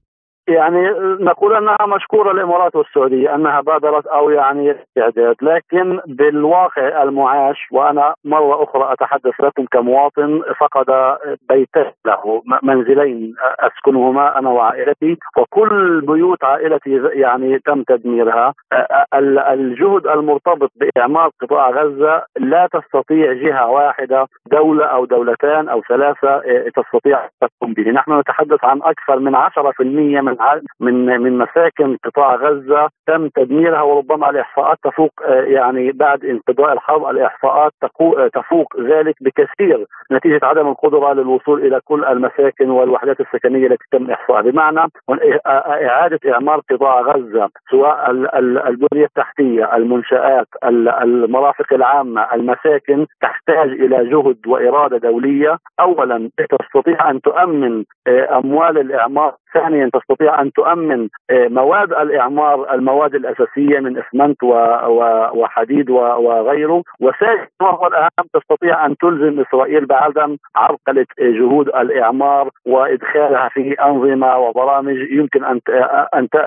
يعني 0.47 0.89
نقول 1.19 1.55
أنها 1.55 1.77
مشكورة 1.95 2.31
الامارات 2.31 2.75
والسعودية 2.75 3.35
أنها 3.35 3.61
بادرت 3.61 4.07
أو 4.07 4.29
يعني 4.29 4.71
استعداد 4.71 5.35
لكن 5.41 5.99
بالواقع 6.05 7.03
المعاش 7.03 7.67
وأنا 7.71 8.13
مرة 8.25 8.63
أخرى 8.63 8.93
أتحدث 8.93 9.33
لكم 9.39 9.65
كمواطن 9.71 10.41
فقد 10.59 11.17
بيته 11.49 11.91
له 12.05 12.41
منزلين 12.63 13.35
أسكنهما 13.59 14.39
أنا 14.39 14.49
وعائلتي 14.49 15.17
وكل 15.37 16.01
بيوت 16.01 16.43
عائلتي 16.43 17.01
يعني 17.13 17.59
تم 17.59 17.83
تدميرها. 17.83 18.53
الجهد 19.49 20.07
المرتبط 20.07 20.71
بإعمار 20.75 21.29
قطاع 21.41 21.69
غزة 21.69 22.23
لا 22.39 22.67
تستطيع 22.73 23.33
جهة 23.33 23.69
واحدة 23.69 24.27
دولة 24.51 24.85
أو 24.85 25.05
دولتان 25.05 25.69
أو 25.69 25.81
ثلاثة 25.89 26.41
تستطيع 26.75 27.29
تقوم 27.41 27.73
به. 27.73 27.91
نحن 27.91 28.19
نتحدث 28.19 28.63
عن 28.63 28.81
أكثر 28.83 29.19
من 29.19 29.35
10% 29.35 30.21
من 30.21 30.36
من 30.79 31.21
من 31.21 31.37
مساكن 31.37 31.97
قطاع 32.05 32.35
غزة 32.35 32.89
تم 33.07 33.27
تدميرها 33.27 33.81
وربما 33.81 34.29
الإحصاءات 34.29 34.77
تفوق 34.83 35.11
آه، 35.25 35.41
يعني 35.41 35.91
بعد 35.91 36.25
انقضاء 36.25 36.73
الحرب 36.73 37.05
الإحصاءات 37.09 37.71
آه، 38.01 38.29
تفوق 38.33 38.81
ذلك 38.81 39.15
بكثير 39.21 39.85
نتيجة 40.11 40.39
عدم 40.43 40.67
القدرة 40.67 41.13
للوصول 41.13 41.65
إلى 41.65 41.79
كل 41.85 42.05
المساكن 42.05 42.69
والوحدات 42.69 43.19
السكنية 43.19 43.67
التي 43.67 43.85
تم 43.91 44.11
احصائها 44.11 44.41
بمعنى 44.41 44.79
آه، 45.09 45.87
إعادة 45.87 46.19
إعمار 46.33 46.61
قطاع 46.71 47.01
غزة 47.01 47.49
سواء 47.71 48.11
البنية 48.69 49.05
التحتية 49.05 49.75
المنشآت 49.75 50.47
المرافق 51.03 51.73
العامة 51.73 52.33
المساكن 52.33 53.05
تحتاج 53.21 53.69
إلى 53.69 54.09
جهد 54.09 54.37
وإرادة 54.47 54.97
دولية. 54.97 55.57
اولا 55.79 56.29
تستطيع 56.49 57.09
أن 57.09 57.21
تؤمن 57.21 57.83
أموال 58.07 58.77
الإعمار 58.77 59.35
ثانيا 59.59 59.89
تستطيع 59.93 60.41
أن 60.41 60.51
تؤمن 60.51 61.07
آه، 61.29 61.47
مواد 61.47 61.93
الإعمار 61.93 62.73
المواد 62.73 63.15
الأساسية 63.15 63.79
من 63.79 63.97
إسمنت 63.97 64.43
وحديد 65.33 65.89
وغيره. 65.89 66.83
وثالثا 66.99 67.47
وهو 67.61 67.87
الاهم 67.87 68.27
تستطيع 68.33 68.85
أن 68.85 68.97
تلزم 68.97 69.39
إسرائيل 69.39 69.85
بعدم 69.85 70.37
عرقلة 70.55 71.05
جهود 71.19 71.67
الإعمار 71.67 72.49
وإدخالها 72.65 73.49
في 73.49 73.73
أنظمة 73.73 74.37
وبرامج 74.37 74.97
يمكن 75.11 75.43
أن 75.43 75.59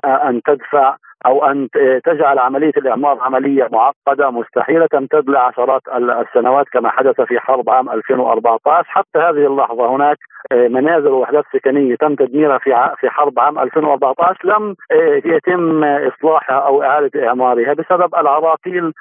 أن 0.05 0.40
تدفع 0.47 0.97
أو 1.26 1.44
أن 1.44 1.68
تجعل 2.04 2.38
عملية 2.38 2.72
الإعمار 2.76 3.18
عملية 3.20 3.68
معقدة 3.72 4.30
مستحيلة 4.30 4.86
تمتد 4.86 5.30
لعشرات 5.30 5.82
السنوات 5.96 6.66
كما 6.72 6.90
حدث 6.90 7.20
في 7.20 7.38
حرب 7.38 7.70
عام 7.70 7.90
2014 7.90 8.84
حتى 8.88 9.18
هذه 9.18 9.46
اللحظة 9.46 9.96
هناك 9.96 10.18
آه، 10.52 10.68
منازل 10.68 11.08
ووحدات 11.08 11.44
سكنية 11.52 11.96
تم 11.96 12.14
تدميرها 12.14 12.58
في 12.58 12.70
في 13.00 13.10
حرب 13.10 13.38
عام 13.38 13.58
2014 13.58 14.38
لم 14.44 14.74
آه، 14.92 15.22
يتم 15.24 15.84
إصلاحها 15.84 16.56
أو 16.56 16.82
إعادة 16.82 17.28
إعمارها 17.28 17.74
بسبب 17.74 18.14
العراقيل 18.14 18.92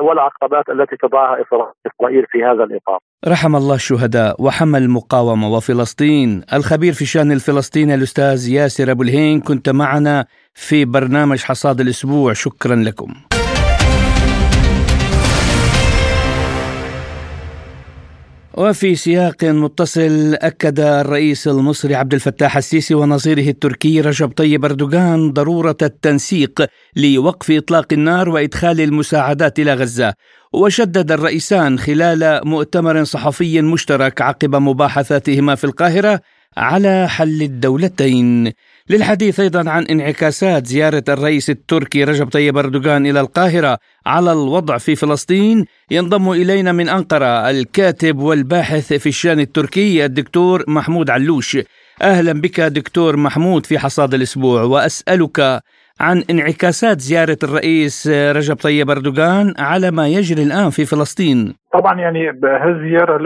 والعقبات 0.00 0.68
التي 0.68 0.96
تضعها 0.96 1.36
إسرائيل 1.86 2.26
في 2.30 2.44
هذا 2.44 2.64
الإطار. 2.64 2.98
رحم 3.28 3.56
الله 3.56 3.74
الشهداء 3.74 4.42
وحمى 4.42 4.78
المقاومة 4.78 5.48
وفلسطين، 5.48 6.42
الخبير 6.52 6.92
في 6.92 7.04
شأن 7.04 7.32
الفلسطيني 7.32 7.94
الأستاذ 7.94 8.48
ياسر 8.52 8.90
أبو 8.90 9.02
الهين 9.02 9.40
كنت 9.40 9.68
معنا 9.68 10.24
في 10.54 10.84
برنامج 10.84 11.38
حصاد 11.38 11.80
الأسبوع، 11.80 12.32
شكرا 12.32 12.76
لكم. 12.76 13.14
وفي 18.54 18.94
سياق 18.94 19.44
متصل 19.44 20.34
أكد 20.34 20.80
الرئيس 20.80 21.48
المصري 21.48 21.94
عبد 21.94 22.14
الفتاح 22.14 22.56
السيسي 22.56 22.94
ونظيره 22.94 23.50
التركي 23.50 24.00
رجب 24.00 24.32
طيب 24.32 24.64
أردوغان 24.64 25.32
ضرورة 25.32 25.76
التنسيق 25.82 26.66
لوقف 26.96 27.50
إطلاق 27.50 27.86
النار 27.92 28.28
وإدخال 28.28 28.80
المساعدات 28.80 29.58
إلى 29.58 29.74
غزة. 29.74 30.14
وشدد 30.52 31.12
الرئيسان 31.12 31.78
خلال 31.78 32.40
مؤتمر 32.44 33.04
صحفي 33.04 33.62
مشترك 33.62 34.22
عقب 34.22 34.56
مباحثاتهما 34.56 35.54
في 35.54 35.64
القاهرة 35.64 36.20
على 36.56 37.08
حل 37.08 37.42
الدولتين. 37.42 38.52
للحديث 38.90 39.40
أيضا 39.40 39.70
عن 39.70 39.84
انعكاسات 39.84 40.66
زيارة 40.66 41.04
الرئيس 41.08 41.50
التركي 41.50 42.04
رجب 42.04 42.28
طيب 42.28 42.58
أردوغان 42.58 43.06
إلى 43.06 43.20
القاهرة 43.20 43.78
على 44.06 44.32
الوضع 44.32 44.78
في 44.78 44.96
فلسطين. 44.96 45.64
ينضم 45.90 46.30
إلينا 46.30 46.72
من 46.72 46.88
أنقرة 46.88 47.50
الكاتب 47.50 48.18
والباحث 48.18 48.92
في 48.92 49.08
الشأن 49.08 49.40
التركي 49.40 50.04
الدكتور 50.04 50.64
محمود 50.68 51.10
علوش. 51.10 51.58
أهلا 52.02 52.32
بك 52.32 52.60
دكتور 52.60 53.16
محمود 53.16 53.66
في 53.66 53.78
حصاد 53.78 54.14
الأسبوع. 54.14 54.62
وأسألك 54.62 55.62
عن 56.00 56.24
انعكاسات 56.30 57.00
زيارة 57.00 57.38
الرئيس 57.42 58.06
رجب 58.06 58.56
طيب 58.56 58.90
أردوغان 58.90 59.54
على 59.58 59.90
ما 59.90 60.08
يجري 60.08 60.42
الآن 60.42 60.70
في 60.70 60.84
فلسطين. 60.84 61.61
طبعا 61.72 62.00
يعني 62.00 62.28
هذه 62.30 62.68
الزيارة 62.68 63.16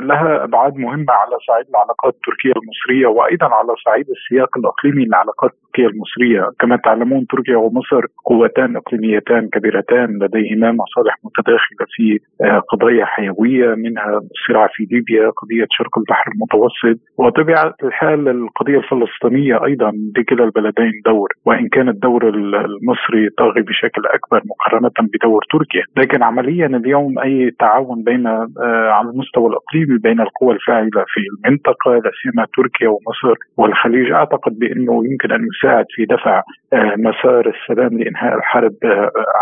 لها 0.00 0.44
أبعاد 0.44 0.76
مهمة 0.76 1.12
على 1.12 1.36
صعيد 1.48 1.66
العلاقات 1.70 2.14
التركية 2.14 2.52
المصرية 2.60 3.06
وأيضا 3.06 3.46
على 3.46 3.72
صعيد 3.84 4.06
السياق 4.10 4.58
الإقليمي 4.58 5.04
للعلاقات 5.04 5.50
التركية 5.50 5.86
المصرية. 5.86 6.50
كما 6.60 6.76
تعلمون 6.76 7.26
تركيا 7.26 7.56
ومصر 7.56 8.02
قوتان 8.24 8.76
إقليميتان 8.76 9.48
كبيرتان 9.48 10.08
لديهما 10.22 10.72
مصالح 10.72 11.14
متداخلة 11.24 11.86
في 11.94 12.18
آه، 12.44 12.58
قضايا 12.58 13.04
حيوية 13.04 13.74
منها 13.74 14.20
الصراع 14.30 14.66
في 14.74 14.86
ليبيا 14.90 15.30
قضية 15.30 15.66
شرق 15.70 15.98
البحر 15.98 16.30
المتوسط. 16.32 17.00
وطبيعة 17.18 17.74
الحال 17.82 18.28
القضية 18.28 18.78
الفلسطينية 18.78 19.64
أيضا 19.64 19.92
لكلا 20.16 20.44
البلدين 20.44 20.92
دور 21.04 21.28
وإن 21.46 21.68
كان 21.68 21.88
الدور 21.88 22.28
المصري 22.28 23.28
طاغي 23.38 23.62
بشكل 23.62 24.02
أكبر 24.06 24.42
مقارنة 24.50 25.08
بدور 25.12 25.44
تركيا. 25.52 25.82
لكن 25.96 26.22
عمليا 26.22 26.66
اليوم 26.66 27.18
أي 27.18 27.50
تعاون 27.58 27.89
بين 27.94 28.26
آه، 28.26 28.48
على 28.90 29.10
المستوى 29.10 29.46
الإقليمي 29.50 29.98
بين 29.98 30.20
القوى 30.20 30.54
الفاعلة 30.54 31.04
في 31.06 31.20
المنطقة 31.30 31.94
لا 31.94 32.10
سيما 32.22 32.46
تركيا 32.56 32.88
ومصر 32.88 33.34
والخليج. 33.56 34.12
أعتقد 34.12 34.58
بأنه 34.58 35.04
يمكن 35.04 35.32
أن 35.32 35.46
يساعد 35.50 35.84
في 35.90 36.04
دفع 36.04 36.42
آه، 36.72 36.94
مسار 36.98 37.52
السلام 37.54 37.98
لإنهاء 37.98 38.34
الحرب 38.34 38.74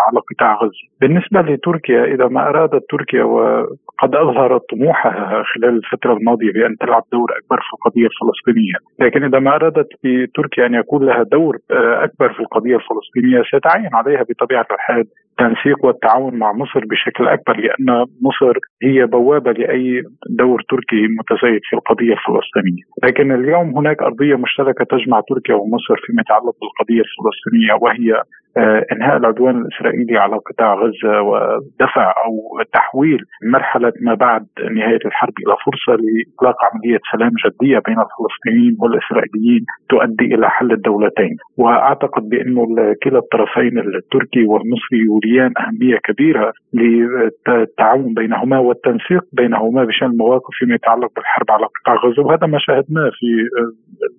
على 0.06 0.20
قطاع 0.30 0.54
غزة. 0.62 0.88
بالنسبة 1.00 1.40
لتركيا 1.40 2.04
إذا 2.04 2.26
ما 2.28 2.48
أرادت 2.48 2.82
تركيا 2.90 3.24
وقد 3.24 4.14
أظهرت 4.14 4.62
طموحها 4.70 5.42
خلال 5.42 5.76
الفترة 5.76 6.12
الماضية 6.12 6.52
بأن 6.52 6.76
تلعب 6.76 7.02
دور 7.12 7.32
أكبر 7.38 7.60
في 7.60 7.72
القضية 7.72 8.06
الفلسطينية 8.06 8.74
لكن 8.98 9.24
إذا 9.24 9.38
ما 9.38 9.54
أرادت 9.54 9.88
بتركيا 10.04 10.66
أن 10.66 10.74
يكون 10.74 11.06
لها 11.06 11.22
دور 11.22 11.56
آه، 11.70 12.04
أكبر 12.04 12.32
في 12.32 12.40
القضية 12.40 12.76
الفلسطينية 12.76 13.42
سيتعين 13.50 13.90
عليها 13.94 14.24
بطبيعة 14.28 14.66
الحال 14.70 15.04
التنسيق 15.40 15.85
والتعاون 15.85 16.35
مع 16.35 16.52
مصر 16.52 16.80
بشكل 16.90 17.28
أكبر 17.28 17.57
لأن 17.57 18.07
مصر 18.23 18.59
هي 18.83 19.07
بوابة 19.07 19.52
لأي 19.52 20.02
دور 20.30 20.62
تركي 20.68 21.02
متزايد 21.18 21.61
في 21.64 21.76
القضية 21.76 22.12
الفلسطينية، 22.12 22.83
لكن 23.04 23.33
اليوم 23.33 23.76
هناك 23.78 24.02
أرضية 24.02 24.37
مشتركة 24.37 24.85
تجمع 24.85 25.21
تركيا 25.28 25.54
ومصر 25.54 25.97
فيما 26.07 26.21
يتعلق 26.23 26.57
بالقضية 26.61 27.02
الفلسطينية 27.09 27.75
وهي 27.83 28.23
آه، 28.57 28.87
إنهاء 28.92 29.16
العدوان 29.16 29.57
الإسرائيلي 29.62 30.18
على 30.18 30.37
قطاع 30.37 30.75
غزة 30.75 31.23
ودفع 31.23 32.14
أو 32.26 32.62
تحويل 32.73 33.18
مرحلة 33.52 33.92
ما 34.00 34.14
بعد 34.14 34.47
نهاية 34.76 35.04
الحرب 35.04 35.33
إلى 35.47 35.57
فرصة 35.66 35.92
لإطلاق 36.02 36.57
عملية 36.64 36.99
سلام 37.12 37.33
جدية 37.45 37.78
بين 37.87 37.97
الفلسطينيين 38.07 38.76
والإسرائيليين 38.80 39.64
تؤدي 39.88 40.35
إلى 40.35 40.50
حل 40.50 40.73
الدولتين، 40.73 41.37
وأعتقد 41.59 42.28
بانه 42.28 42.66
كلا 43.02 43.18
الطرفين 43.18 43.78
التركي 43.78 44.45
والمصري 44.45 45.09
يوليان 45.28 45.52
أهمية 45.58 45.99
كبيرة 46.04 46.52
للتعاون 46.75 48.14
بينهما 48.14 48.58
والتنسيق 48.58 49.25
بينهما 49.32 49.85
بشأن 49.85 50.08
المواقف 50.08 50.52
فيما 50.58 50.75
يتعلق 50.75 51.11
بالحرب 51.16 51.50
على 51.50 51.66
قطاع 51.66 51.94
غزة 51.94 52.23
وهذا 52.23 52.47
ما 52.47 52.58
شاهدناه 52.61 53.11
في 53.18 53.26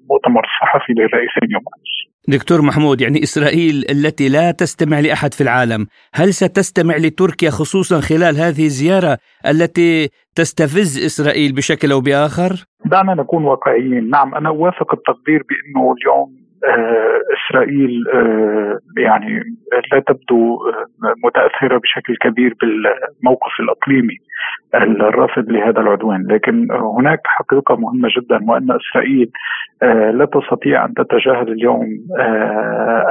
المؤتمر 0.01 0.41
الصحفي 0.49 0.93
للرئيسين 0.93 1.51
يوم 1.51 1.61
امس. 1.61 2.09
دكتور 2.27 2.61
محمود 2.61 3.01
يعني 3.01 3.23
إسرائيل 3.23 3.75
التي 3.91 4.29
لا 4.29 4.51
تستمع 4.51 4.99
لأحد 4.99 5.33
في 5.33 5.41
العالم 5.41 5.87
هل 6.13 6.33
ستستمع 6.33 6.95
لتركيا 6.97 7.49
خصوصا 7.49 7.99
خلال 7.99 8.35
هذه 8.37 8.65
الزيارة 8.65 9.17
التي 9.47 10.09
تستفز 10.35 11.05
إسرائيل 11.05 11.55
بشكل 11.55 11.91
أو 11.91 12.01
بآخر؟ 12.01 12.51
دعنا 12.85 13.13
نكون 13.13 13.43
واقعيين 13.43 14.09
نعم 14.09 14.35
أنا 14.35 14.49
أوافق 14.49 14.93
التقدير 14.93 15.43
بأنه 15.49 15.93
اليوم 15.93 16.48
إسرائيل 17.33 18.03
آه، 18.13 18.79
يعني 18.97 19.43
لا 19.91 19.99
تبدو 19.99 20.55
آه، 20.55 20.85
متأثرة 21.25 21.77
بشكل 21.77 22.15
كبير 22.21 22.55
بالموقف 22.61 23.59
الإقليمي. 23.59 24.17
الرافض 24.75 25.51
لهذا 25.51 25.81
العدوان، 25.81 26.25
لكن 26.29 26.67
هناك 26.71 27.19
حقيقة 27.25 27.75
مهمة 27.75 28.09
جدا 28.17 28.39
وأن 28.47 28.71
اسرائيل 28.71 29.31
لا 30.17 30.25
تستطيع 30.25 30.85
أن 30.85 30.93
تتجاهل 30.93 31.51
اليوم 31.51 31.87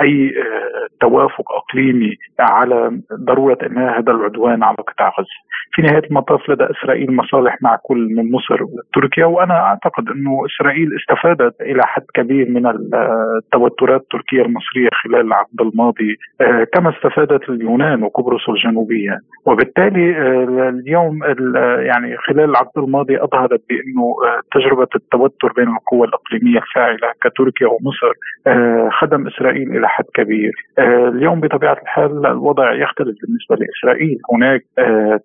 أي 0.00 0.34
توافق 1.00 1.52
إقليمي 1.52 2.16
على 2.40 3.00
ضرورة 3.24 3.58
إنهاء 3.66 3.98
هذا 4.00 4.12
العدوان 4.12 4.62
على 4.62 4.76
قطاع 4.76 5.08
غزة. 5.18 5.48
في 5.72 5.82
نهاية 5.82 6.02
المطاف 6.10 6.50
لدى 6.50 6.64
إسرائيل 6.64 7.16
مصالح 7.16 7.56
مع 7.62 7.76
كل 7.82 8.14
من 8.16 8.32
مصر 8.32 8.62
وتركيا 8.62 9.24
وأنا 9.24 9.54
أعتقد 9.54 10.08
إنه 10.08 10.42
إسرائيل 10.46 10.88
استفادت 11.00 11.60
إلى 11.60 11.82
حد 11.86 12.02
كبير 12.14 12.50
من 12.50 12.66
التوترات 12.66 14.00
التركيه 14.00 14.42
المصرية 14.42 14.88
خلال 14.92 15.20
العقد 15.20 15.60
الماضي 15.60 16.16
آه، 16.40 16.64
كما 16.74 16.90
استفادت 16.90 17.48
اليونان 17.48 18.02
وقبرص 18.02 18.48
الجنوبية 18.48 19.18
وبالتالي 19.46 20.16
آه، 20.16 20.68
يعني 21.86 22.16
خلال 22.16 22.50
العقد 22.50 22.78
الماضي 22.78 23.22
أظهرت 23.22 23.60
بأنه 23.68 24.16
آه، 24.24 24.40
تجربة 24.52 24.88
التوتر 24.94 25.52
بين 25.56 25.68
القوى 25.68 26.06
الإقليمية 26.08 26.58
الفاعلة 26.58 27.12
كتركيا 27.20 27.66
ومصر 27.66 28.12
خدم 29.00 29.26
إسرائيل 29.26 29.76
إلى 29.76 29.88
حد 29.88 30.04
كبير. 30.14 30.52
اليوم 30.78 31.40
بطبيعة 31.40 31.78
الحال 31.82 32.26
الوضع 32.26 32.72
يختلف 32.72 33.16
بالنسبة 33.22 33.56
لإسرائيل. 33.56 34.18
هناك 34.32 34.62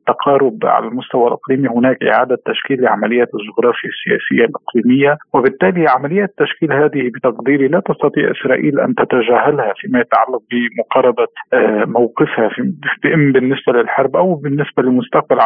تقارب 0.07 0.57
على 0.63 0.87
المستوى 0.87 1.27
الإقليمي 1.27 1.69
هناك 1.69 2.03
إعادة 2.03 2.37
تشكيل 2.45 2.81
لعمليات 2.81 3.27
الجغرافيا 3.33 3.89
السياسية 3.89 4.45
الإقليمية 4.45 5.17
وبالتالي 5.33 5.85
عمليات 5.89 6.33
تشكيل 6.37 6.73
هذه 6.73 7.11
بتقديري 7.15 7.67
لا 7.67 7.79
تستطيع 7.79 8.31
إسرائيل 8.31 8.79
أن 8.79 8.95
تتجاهلها 8.95 9.73
فيما 9.77 9.99
يتعلق 9.99 10.41
بمقاربة 10.51 11.27
آه، 11.53 11.85
موقفها 11.85 12.49
في 12.49 12.73
بالنسبة 13.33 13.73
للحرب 13.73 14.15
أو 14.15 14.35
بالنسبة 14.35 14.83
لمستقبل 14.83 15.39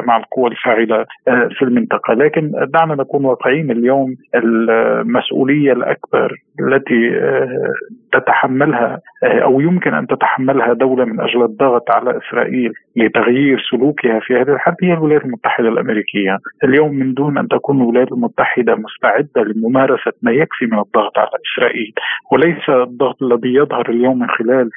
مع 0.00 0.16
القوى 0.16 0.50
الفاعلة 0.50 1.06
آه، 1.28 1.48
في 1.58 1.62
المنطقة، 1.62 2.14
لكن 2.14 2.52
دعنا 2.74 2.94
نكون 2.94 3.24
واقعيين 3.24 3.70
اليوم 3.70 4.16
المسؤولية 4.34 5.72
الأكبر 5.72 6.36
التي 6.60 7.18
آه، 7.18 7.72
تتحملها 8.12 9.00
أو 9.24 9.60
يمكن 9.60 9.94
أن 9.94 10.06
تتحملها 10.06 10.72
دولة 10.72 11.04
من 11.04 11.20
أجل 11.20 11.42
الضغط 11.42 11.90
على 11.90 12.18
إسرائيل 12.18 12.72
لتغيير 12.96 13.62
سلوكها 13.70 14.20
في 14.20 14.34
هذه 14.34 14.52
الحرب 14.52 14.76
هي 14.82 14.92
الولايات 14.92 15.24
المتحدة 15.24 15.68
الأمريكية، 15.68 16.38
اليوم 16.64 16.94
من 16.94 17.14
دون 17.14 17.38
أن 17.38 17.48
تكون 17.48 17.82
الولايات 17.82 18.12
المتحدة 18.12 18.74
مستعدة 18.74 19.42
لممارسة 19.52 20.12
ما 20.22 20.32
يكفي 20.32 20.66
من 20.66 20.78
الضغط 20.78 21.18
على 21.18 21.30
إسرائيل. 21.46 21.92
وليس 22.32 22.68
الضغط 22.68 23.22
الذي 23.22 23.54
يظهر 23.54 23.88
اليوم 23.88 24.18
من 24.18 24.28
خلال 24.28 24.70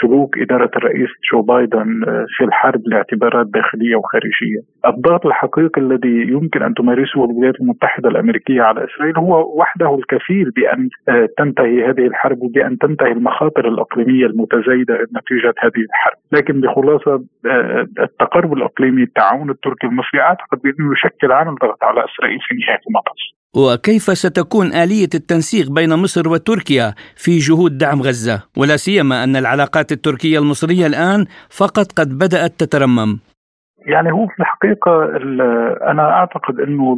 سلوك 0.00 0.38
إدارة 0.38 0.70
الرئيس 0.76 1.08
جو 1.32 1.42
بايدن 1.42 2.04
في 2.28 2.44
الحرب 2.44 2.80
لاعتبارات 2.86 3.46
داخلية 3.46 3.96
وخارجية. 3.96 4.60
الضغط 4.86 5.26
الحقيقي 5.26 5.80
الذي 5.80 6.16
يمكن 6.28 6.62
أن 6.62 6.74
تمارسه 6.74 7.24
الولايات 7.24 7.60
المتحدة 7.60 8.08
الأمريكية 8.08 8.62
على 8.62 8.84
إسرائيل 8.84 9.18
هو 9.18 9.58
وحده 9.60 9.94
الكفيل 9.94 10.50
بأن 10.50 10.88
تنتهي 11.38 11.90
هذه 11.90 12.06
الحرب 12.06 12.42
وبأن 12.42 12.78
تنتهي 12.78 13.12
المخاطر 13.12 13.55
الإقليمية 13.60 14.26
المتزايدة 14.26 14.94
نتيجة 14.94 15.54
هذه 15.64 15.82
الحرب. 15.88 16.18
لكن 16.32 16.60
بخلاصة 16.60 17.24
التقارب 18.00 18.52
الإقليمي 18.52 19.02
التعاون 19.02 19.50
التركي 19.50 19.86
المصري 19.86 20.20
أعتقد 20.20 20.58
بأنه 20.62 20.92
يشكل 20.92 21.32
عامل 21.32 21.54
ضغط 21.54 21.84
على 21.84 22.00
إسرائيل 22.04 22.38
في 22.48 22.54
نهاية 22.54 22.80
المطاف. 22.88 23.16
وكيف 23.56 24.02
ستكون 24.02 24.66
آلية 24.66 25.12
التنسيق 25.14 25.70
بين 25.70 25.94
مصر 25.94 26.28
وتركيا 26.28 26.94
في 27.16 27.38
جهود 27.38 27.78
دعم 27.78 28.02
غزة؟ 28.02 28.42
ولا 28.56 28.76
سيما 28.76 29.24
أن 29.24 29.36
العلاقات 29.36 29.92
التركية 29.92 30.38
المصرية 30.38 30.86
الآن 30.86 31.26
فقط 31.50 31.92
قد 31.92 32.18
بدأت 32.18 32.52
تترمم. 32.60 33.18
يعني 33.86 34.12
هو 34.12 34.26
في 34.26 34.40
الحقيقة 34.40 35.04
أنا 35.90 36.10
أعتقد 36.12 36.60
أنه 36.60 36.96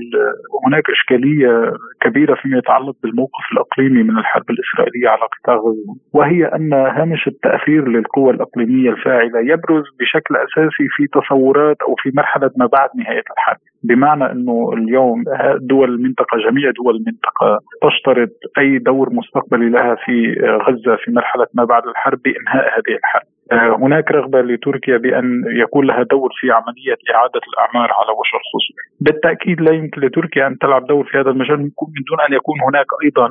هناك 0.66 0.90
إشكالية 0.90 1.72
كبيرة 2.00 2.34
فيما 2.34 2.58
يتعلق 2.58 2.96
بالموقف 3.02 3.44
الإقليمي 3.52 4.02
من 4.02 4.18
الحرب 4.18 4.44
الإسرائيلية 4.50 5.08
على 5.08 5.20
قطاع 5.20 5.54
غزة 5.56 5.94
وهي 6.12 6.44
أن 6.46 6.72
هامش 6.72 7.26
التأثير 7.26 7.88
للقوى 7.88 8.30
الإقليمية 8.30 8.90
الفاعلة 8.90 9.40
يبرز 9.40 9.84
بشكل 10.00 10.36
أساسي 10.36 10.86
في 10.96 11.06
تصورات 11.12 11.76
أو 11.82 11.94
في 12.02 12.10
مرحلة 12.14 12.50
ما 12.56 12.66
بعد 12.66 12.88
نهاية 12.96 13.24
الحرب. 13.38 13.58
بمعنى 13.82 14.32
أنه 14.32 14.70
اليوم 14.72 15.24
دول 15.60 15.88
المنطقة 15.94 16.36
جميع 16.50 16.70
دول 16.70 16.96
المنطقة 16.96 17.58
تشترط 17.82 18.30
أي 18.58 18.78
دور 18.78 19.08
مستقبلي 19.12 19.68
لها 19.70 19.94
في 20.04 20.34
غزة 20.66 20.96
في 21.04 21.10
مرحلة 21.10 21.46
ما 21.54 21.64
بعد 21.64 21.82
الحرب 21.86 22.18
بإنهاء 22.24 22.64
هذه 22.64 22.96
الحرب. 22.98 23.26
هناك 23.52 24.10
رغبة 24.10 24.40
لتركيا 24.40 24.96
بأن 24.96 25.44
يكون 25.46 25.86
لها 25.86 26.02
دور 26.02 26.30
في 26.40 26.50
عملية 26.50 26.98
إعادة 27.14 27.40
الأعمار 27.48 27.92
على 27.92 28.10
وجه 28.10 28.36
الخصوص 28.36 28.64
بالتأكيد 29.00 29.60
لا 29.60 29.72
يمكن 29.72 30.00
لتركيا 30.00 30.46
أن 30.46 30.58
تلعب 30.58 30.86
دور 30.86 31.04
في 31.04 31.18
هذا 31.18 31.30
المجال 31.30 31.58
من 31.58 31.70
دون 32.08 32.20
أن 32.28 32.34
يكون 32.34 32.56
هناك 32.68 32.86
أيضا 33.04 33.28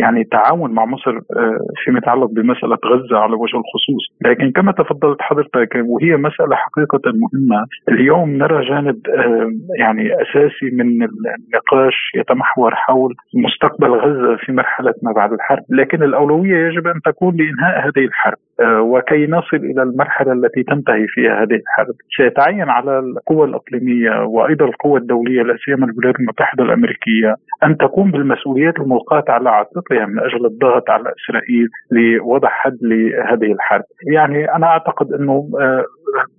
يعني 0.00 0.24
تعاون 0.24 0.70
مع 0.70 0.84
مصر 0.84 1.10
آه، 1.10 1.58
فيما 1.84 1.98
يتعلق 1.98 2.30
بمسألة 2.30 2.78
غزة 2.86 3.18
على 3.18 3.34
وجه 3.34 3.56
الخصوص، 3.56 4.04
لكن 4.26 4.52
كما 4.52 4.72
تفضلت 4.72 5.22
حضرتك 5.22 5.82
وهي 5.84 6.16
مسألة 6.16 6.56
حقيقة 6.56 7.00
مهمة، 7.06 7.66
اليوم 7.88 8.30
نرى 8.30 8.68
جانب 8.68 8.96
آه، 9.18 9.50
يعني 9.78 10.22
أساسي 10.22 10.70
من 10.72 11.02
النقاش 11.02 12.10
يتمحور 12.14 12.74
حول 12.74 13.14
مستقبل 13.34 13.90
غزة 13.90 14.36
في 14.36 14.52
مرحلة 14.52 14.94
ما 15.02 15.12
بعد 15.12 15.32
الحرب، 15.32 15.62
لكن 15.70 16.02
الأولوية 16.02 16.66
يجب 16.68 16.86
أن 16.86 17.00
تكون 17.04 17.36
لإنهاء 17.36 17.78
هذه 17.88 18.04
الحرب، 18.04 18.38
آه، 18.60 18.80
وكي 18.80 19.26
نصل 19.26 19.56
إلى 19.56 19.82
المرحلة 19.82 20.32
التي 20.32 20.62
تنتهي 20.62 21.06
فيها 21.08 21.42
هذه 21.42 21.54
الحرب، 21.54 21.94
سيتعين 22.16 22.68
على 22.68 22.98
القوى 22.98 23.48
الإقليمية 23.48 24.24
وأيضا 24.24 24.64
القوى 24.64 25.01
الدولية 25.02 25.42
لا 25.42 25.56
سيما 25.64 25.84
الولايات 25.86 26.16
المتحدة 26.20 26.64
الأمريكية. 26.64 27.30
أن 27.64 27.76
تقوم 27.76 28.10
بالمسؤوليات 28.10 28.80
الملقاه 28.80 29.24
على 29.28 29.50
عاتقها 29.50 30.06
من 30.06 30.18
أجل 30.18 30.46
الضغط 30.46 30.90
على 30.90 31.12
إسرائيل 31.18 31.68
لوضع 31.90 32.48
حد 32.48 32.78
لهذه 32.82 33.52
الحرب، 33.52 33.84
يعني 34.12 34.54
أنا 34.54 34.66
أعتقد 34.66 35.12
إنه 35.12 35.50
آه، 35.60 35.84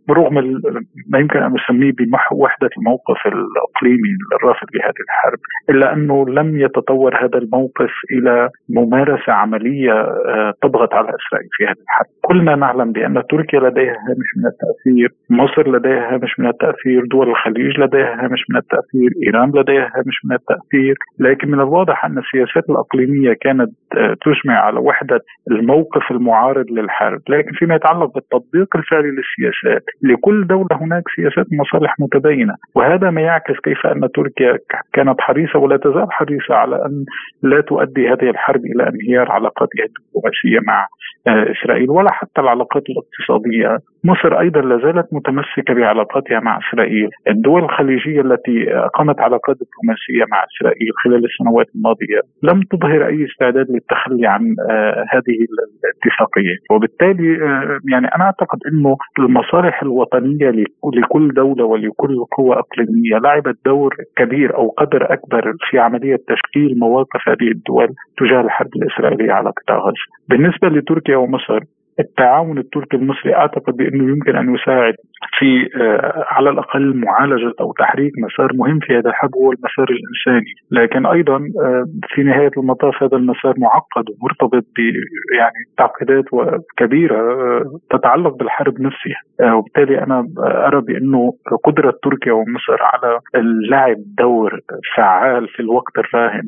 برغم 0.07 0.33
ما 1.09 1.19
يمكن 1.19 1.39
أن 1.39 1.53
نسميه 1.53 1.91
بوحده 2.31 2.69
الموقف 2.77 3.17
الإقليمي 3.25 4.09
الرافض 4.33 4.67
لهذه 4.75 5.01
الحرب 5.09 5.39
إلا 5.69 5.93
أنه 5.93 6.29
لم 6.29 6.59
يتطور 6.59 7.15
هذا 7.25 7.37
الموقف 7.37 7.91
إلى 8.11 8.49
ممارسة 8.69 9.33
عملية 9.33 9.91
آه، 9.91 10.53
تضغط 10.61 10.93
على 10.93 11.07
إسرائيل 11.07 11.49
في 11.51 11.63
هذه 11.63 11.81
الحرب. 11.83 12.05
كلنا 12.21 12.55
نعلم 12.55 12.91
بأن 12.91 13.23
تركيا 13.29 13.59
لديها 13.59 13.93
هامش 13.93 14.29
من 14.37 14.45
التأثير، 14.45 15.09
مصر 15.29 15.71
لديها 15.71 16.13
هامش 16.13 16.39
من 16.39 16.47
التأثير، 16.47 17.05
دول 17.05 17.29
الخليج 17.29 17.79
لديها 17.79 18.23
هامش 18.23 18.45
من 18.49 18.57
التأثير، 18.57 19.11
إيران 19.25 19.51
لديها 19.55 19.91
هامش 19.95 20.17
من 20.25 20.35
التأثير، 20.35 20.95
لكن 21.19 21.51
من 21.51 21.59
الواضح 21.59 22.05
أن 22.05 22.17
السياسات 22.17 22.69
الأقليمية 22.69 23.33
كانت 23.41 23.69
آه، 23.97 24.15
تجمع 24.21 24.59
على 24.59 24.79
وحدة 24.79 25.19
الموقف 25.51 26.11
المعارض 26.11 26.65
للحرب، 26.71 27.21
لكن 27.29 27.51
فيما 27.51 27.75
يتعلق 27.75 28.13
بالتطبيق 28.13 28.77
الفعلي 28.77 29.11
للسياسات 29.11 29.83
لكل 30.01 30.47
دولة 30.47 30.67
هناك 30.71 31.03
سياسات 31.15 31.45
مصالح 31.51 31.95
متباينة 31.99 32.55
وهذا 32.75 33.09
ما 33.09 33.21
يعكس 33.21 33.59
كيف 33.63 33.85
أن 33.85 34.09
تركيا 34.15 34.57
كانت 34.93 35.21
حريصة 35.21 35.59
ولا 35.59 35.77
تزال 35.77 36.11
حريصة 36.11 36.55
على 36.55 36.75
أن 36.75 37.05
لا 37.43 37.61
تؤدي 37.61 38.09
هذه 38.09 38.29
الحرب 38.29 38.61
إلى 38.65 38.89
انهيار 38.89 39.31
علاقاتها 39.31 39.85
الدبلوماسية 39.85 40.59
مع 40.67 40.87
آه، 41.27 41.51
إسرائيل 41.51 41.89
ولا 41.89 42.11
حتى 42.11 42.41
العلاقات 42.41 42.83
الاقتصادية 42.89 43.77
مصر 44.05 44.39
أيضا 44.39 44.61
لا 44.61 44.77
زالت 44.77 45.13
متمسكة 45.13 45.73
بعلاقاتها 45.73 46.39
مع 46.39 46.59
إسرائيل. 46.59 47.09
الدول 47.27 47.63
الخليجية 47.63 48.21
التي 48.21 48.73
أقامت 48.73 49.19
علاقات 49.19 49.55
دبلوماسية 49.55 50.25
مع 50.31 50.43
إسرائيل 50.49 50.91
خلال 51.03 51.25
السنوات 51.25 51.67
الماضية 51.75 52.19
لم 52.43 52.61
تظهر 52.61 53.07
أي 53.07 53.25
استعداد 53.25 53.71
للتخلي 53.71 54.27
عن 54.27 54.55
آه، 54.69 55.05
هذه 55.09 55.37
الاتفاقية. 55.49 56.55
وبالتالي 56.71 57.45
آه، 57.45 57.79
يعني 57.91 58.07
أنا 58.15 58.23
أعتقد 58.23 58.59
أنه 58.71 58.97
المصالح 59.19 59.81
الوطنية 59.83 60.49
لكل 60.93 61.33
دولة 61.33 61.63
ولكل 61.63 62.25
قوة 62.37 62.59
إقليمية 62.59 63.17
لعبت 63.23 63.57
دور 63.65 63.95
كبير 64.15 64.55
أو 64.55 64.69
قدر 64.69 65.13
أكبر 65.13 65.53
في 65.69 65.79
عملية 65.79 66.15
تشكيل 66.15 66.79
مواقف 66.79 67.29
هذه 67.29 67.47
الدول 67.51 67.87
تجاه 68.17 68.41
الحرب 68.41 68.69
الإسرائيلية 68.75 69.31
على 69.31 69.49
قطاع 69.49 69.77
غزة. 69.77 70.13
بالنسبة 70.29 70.67
لتركيا 70.69 71.17
ومصر 71.17 71.59
التعاون 71.99 72.57
التركي 72.57 72.97
المصري 72.97 73.35
أعتقد 73.35 73.73
بأنه 73.77 74.11
يمكن 74.11 74.35
أن 74.35 74.55
يساعد 74.55 74.93
في 75.39 75.69
آه، 75.81 76.25
على 76.27 76.49
الأقل 76.49 76.97
معالجة 76.97 77.53
أو 77.59 77.73
تحريك 77.73 78.11
مسار 78.17 78.51
مهم 78.53 78.79
في 78.79 78.97
هذا 78.97 79.09
الحرب 79.09 79.35
هو 79.35 79.51
المسار 79.51 79.87
الإنساني، 79.89 80.53
لكن 80.71 81.05
أيضا 81.05 81.35
آه، 81.35 81.85
في 82.07 82.23
نهاية 82.23 82.51
المطاف 82.57 83.03
هذا 83.03 83.17
المسار 83.17 83.53
معقد 83.57 84.05
ومرتبط 84.09 84.65
ب 84.75 84.79
يعني 85.37 85.59
تعقيدات 85.77 86.25
كبيرة 86.77 87.15
آه، 87.15 87.79
تتعلق 87.89 88.35
بالحرب 88.35 88.81
نفسها، 88.81 89.53
وبالتالي 89.53 90.03
أنا 90.03 90.27
أرى 90.67 90.81
بأنه 90.81 91.33
قدرة 91.63 91.93
تركيا 92.03 92.33
ومصر 92.33 92.77
على 92.81 93.19
لعب 93.69 93.97
دور 94.17 94.59
فعال 94.95 95.47
في 95.47 95.59
الوقت 95.59 95.97
الراهن 95.97 96.43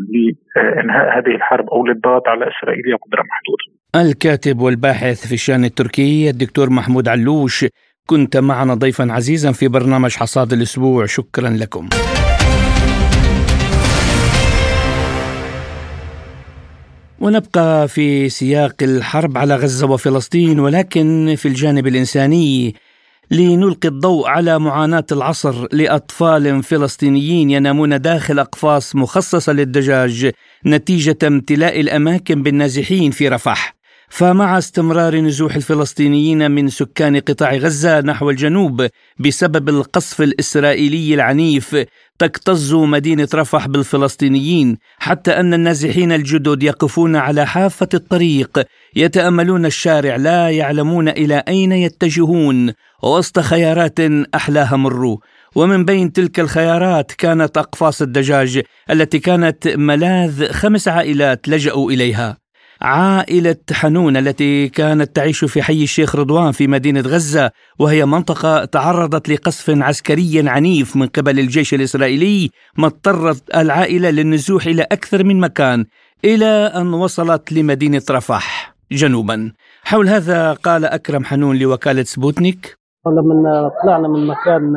لإنهاء 0.55 1.17
هذه 1.17 1.35
الحرب 1.35 1.69
أو 1.69 1.85
للضغط 1.85 2.27
على 2.27 2.47
إسرائيل 2.47 2.97
قدره 2.97 3.23
محدوده. 3.31 3.74
الكاتب 3.95 4.59
والباحث 4.59 5.27
في 5.27 5.33
الشأن 5.33 5.65
التركي 5.65 6.29
الدكتور 6.29 6.69
محمود 6.69 7.07
علوش 7.07 7.65
كنت 8.07 8.37
معنا 8.37 8.73
ضيفا 8.73 9.07
عزيزا 9.11 9.51
في 9.51 9.67
برنامج 9.67 10.11
حصاد 10.15 10.53
الأسبوع 10.53 11.05
شكرا 11.05 11.49
لكم. 11.49 11.89
ونبقى 17.19 17.87
في 17.87 18.29
سياق 18.29 18.75
الحرب 18.81 19.37
على 19.37 19.55
غزة 19.55 19.87
وفلسطين 19.87 20.59
ولكن 20.59 21.35
في 21.37 21.47
الجانب 21.47 21.87
الإنساني 21.87 22.75
لنلقي 23.31 23.87
الضوء 23.87 24.27
على 24.27 24.59
معاناة 24.59 25.05
العصر 25.11 25.67
لأطفال 25.71 26.63
فلسطينيين 26.63 27.49
ينامون 27.49 28.01
داخل 28.01 28.39
أقفاص 28.39 28.95
مخصصة 28.95 29.53
للدجاج 29.53 30.31
نتيجة 30.65 31.17
امتلاء 31.23 31.79
الأماكن 31.79 32.43
بالنازحين 32.43 33.11
في 33.11 33.29
رفح. 33.29 33.74
فمع 34.09 34.57
استمرار 34.57 35.15
نزوح 35.15 35.55
الفلسطينيين 35.55 36.51
من 36.51 36.69
سكان 36.69 37.19
قطاع 37.19 37.55
غزة 37.55 38.01
نحو 38.01 38.29
الجنوب 38.29 38.87
بسبب 39.19 39.69
القصف 39.69 40.21
الإسرائيلي 40.21 41.13
العنيف 41.13 41.85
تكتظ 42.19 42.75
مدينة 42.75 43.27
رفح 43.33 43.67
بالفلسطينيين 43.67 44.77
حتى 44.99 45.31
أن 45.31 45.53
النازحين 45.53 46.11
الجدد 46.11 46.63
يقفون 46.63 47.15
على 47.15 47.45
حافة 47.45 47.89
الطريق 47.93 48.63
يتأملون 48.95 49.65
الشارع 49.65 50.15
لا 50.15 50.49
يعلمون 50.49 51.09
إلى 51.09 51.43
أين 51.47 51.71
يتجهون 51.71 52.73
وسط 53.03 53.39
خيارات 53.39 53.99
أحلاها 54.35 54.75
مروا 54.75 55.17
ومن 55.55 55.85
بين 55.85 56.13
تلك 56.13 56.39
الخيارات 56.39 57.11
كانت 57.11 57.57
أقفاص 57.57 58.01
الدجاج 58.01 58.61
التي 58.91 59.19
كانت 59.19 59.67
ملاذ 59.67 60.51
خمس 60.51 60.87
عائلات 60.87 61.49
لجأوا 61.49 61.91
إليها. 61.91 62.44
عائلة 62.81 63.55
حنون 63.71 64.17
التي 64.17 64.69
كانت 64.69 65.15
تعيش 65.15 65.45
في 65.45 65.61
حي 65.61 65.83
الشيخ 65.83 66.15
رضوان 66.15 66.51
في 66.51 66.67
مدينة 66.67 67.01
غزة 67.01 67.51
وهي 67.79 68.05
منطقة 68.05 68.65
تعرضت 68.65 69.29
لقصف 69.29 69.69
عسكري 69.69 70.49
عنيف 70.49 70.95
من 70.95 71.07
قبل 71.07 71.39
الجيش 71.39 71.73
الإسرائيلي 71.73 72.49
ما 72.77 72.87
اضطرت 72.87 73.55
العائلة 73.55 74.09
للنزوح 74.09 74.65
إلى 74.65 74.81
أكثر 74.81 75.23
من 75.23 75.39
مكان 75.39 75.85
إلى 76.25 76.45
أن 76.75 76.93
وصلت 76.93 77.53
لمدينة 77.53 78.01
رفح. 78.11 78.75
جنوبا. 78.91 79.51
حول 79.83 80.07
هذا 80.07 80.53
قال 80.53 80.85
أكرم 80.85 81.23
حنون 81.23 81.57
لوكالة 81.57 82.03
سبوتنيك. 82.03 82.77
لما 83.07 83.71
طلعنا 83.83 84.07
من 84.07 84.27
مكان 84.27 84.73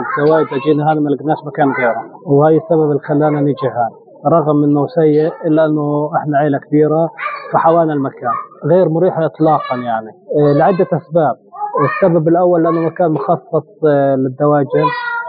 الزواج 0.00 0.46
جينا 0.66 0.92
هذا 0.92 1.00
ما 1.00 1.08
لقناش 1.08 1.38
مكان 1.46 1.68
غيره. 1.78 2.04
وهي 2.26 2.56
السبب 2.56 2.90
اللي 2.90 3.00
خلانا 3.08 3.40
نجي 3.40 3.68
هذا. 3.78 4.09
رغم 4.26 4.64
إنه 4.64 4.86
سيء 4.86 5.32
إلا 5.46 5.64
إنه 5.64 6.10
إحنا 6.16 6.38
عائله 6.38 6.58
كبيرة 6.58 7.08
فحوانا 7.52 7.92
المكان. 7.92 8.32
غير 8.64 8.88
مريح 8.88 9.18
اطلاقا 9.18 9.76
يعني. 9.76 10.10
إيه، 10.38 10.52
لعدة 10.58 10.86
أسباب. 10.92 11.36
السبب 11.84 12.28
الأول 12.28 12.62
لأنه 12.62 12.80
مكان 12.80 13.10
مخصص 13.12 13.84
آه، 13.88 14.14
للدواجن. 14.16 14.86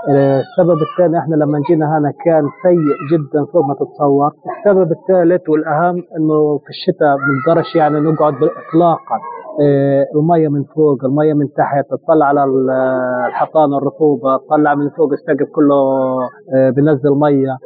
السبب 0.10 0.78
الثاني 0.82 1.18
إحنا 1.20 1.36
لما 1.36 1.60
جينا 1.70 1.98
هنا 1.98 2.12
كان 2.26 2.44
سيء 2.64 2.96
جدا 3.12 3.46
فوق 3.54 3.66
ما 3.66 3.74
تتصور. 3.74 4.32
السبب 4.58 4.92
الثالث 4.92 5.50
والأهم 5.50 5.96
إنه 6.18 6.58
في 6.58 6.70
الشتاء 6.70 7.16
بنقدرش 7.18 7.76
يعني 7.76 8.00
نقعد 8.00 8.34
اطلاقا 8.34 9.18
إيه، 9.62 10.06
المية 10.16 10.48
من 10.48 10.64
فوق 10.64 11.06
المية 11.06 11.34
من 11.34 11.48
تحت 11.58 11.86
تطلع 11.90 12.26
على 12.26 12.44
الحيطان 13.28 13.74
الرطوبة 13.74 14.38
تطلع 14.38 14.76
من 14.76 14.90
فوق 14.90 15.12
السقف 15.12 15.48
كله 15.56 15.82
بنزل 16.72 17.10
مية. 17.16 17.58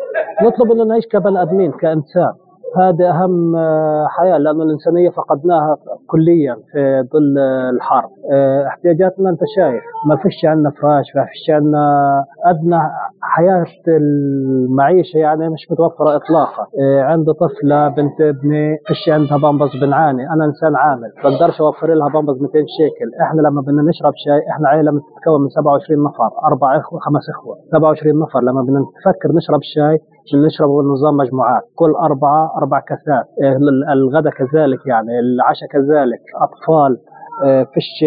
نطلب 0.44 0.72
إنه 0.72 0.84
نعيش 0.84 1.06
كبني 1.12 1.42
آدمين 1.42 1.72
كإنسان. 1.72 2.34
هذا 2.78 3.10
أهم 3.10 3.56
آه، 3.56 4.08
حياة 4.10 4.38
لأنه 4.38 4.64
الإنسانية 4.64 5.10
فقدناها 5.10 5.78
كليا 6.08 6.56
في 6.72 7.04
ظل 7.14 7.38
الحرب. 7.76 8.10
آه، 8.34 8.68
احتياجاتنا 8.68 9.30
أنت 9.30 9.40
شايف 9.56 9.84
ما 10.10 10.16
فيش 10.16 10.46
عندنا 10.46 10.70
فراش 10.82 11.16
ما 11.16 11.26
فيش 11.26 11.50
عندنا 11.50 12.24
أدنى. 12.46 12.80
حياة 13.22 13.66
المعيشة 13.88 15.18
يعني 15.18 15.50
مش 15.50 15.72
متوفرة 15.72 16.16
اطلاقا. 16.16 16.64
آه، 16.82 17.02
عندي 17.02 17.34
طفلة 17.34 17.88
بنت 17.88 18.22
ابني 18.22 18.78
فيش 18.88 19.10
عندها 19.10 19.38
بامبز 19.38 19.70
بنعاني. 19.82 20.30
أنا 20.30 20.46
إنسان 20.46 20.76
عامل 20.76 21.12
بقدرش 21.24 21.62
أوفر 21.62 21.94
لها 21.94 22.10
بامبز 22.10 22.42
200 22.42 22.54
شيكل. 22.78 23.10
إحنا 23.22 23.42
لما 23.42 23.62
بدنا 23.62 23.82
نشرب 23.82 24.14
شاي 24.26 24.40
إحنا 24.52 24.70
عائله 24.70 24.92
متكون 24.92 25.42
من 25.42 25.50
27 25.50 26.04
نفر 26.04 26.30
أربع 26.48 26.78
إخوة 26.78 27.00
خمس 27.00 27.30
إخوة. 27.30 27.56
27 27.72 28.20
نفر 28.20 28.40
لما 28.42 28.62
بدنا 28.62 28.80
نفكر 28.80 29.30
نشرب 29.36 29.60
شاي 29.76 30.00
نشرب 30.46 30.70
بنظام 30.70 31.18
مجموعات. 31.18 31.64
كل 31.76 31.92
أربعة 31.92 32.52
أربع 32.58 32.80
كاسات 32.80 33.28
إيه، 33.44 33.58
الغداء 33.94 34.34
كذلك 34.34 34.80
يعني 34.88 35.20
العشاء 35.20 35.70
كذلك. 35.70 36.24
أطفال 36.46 36.98
إيه، 37.44 37.64
فيش 37.64 38.06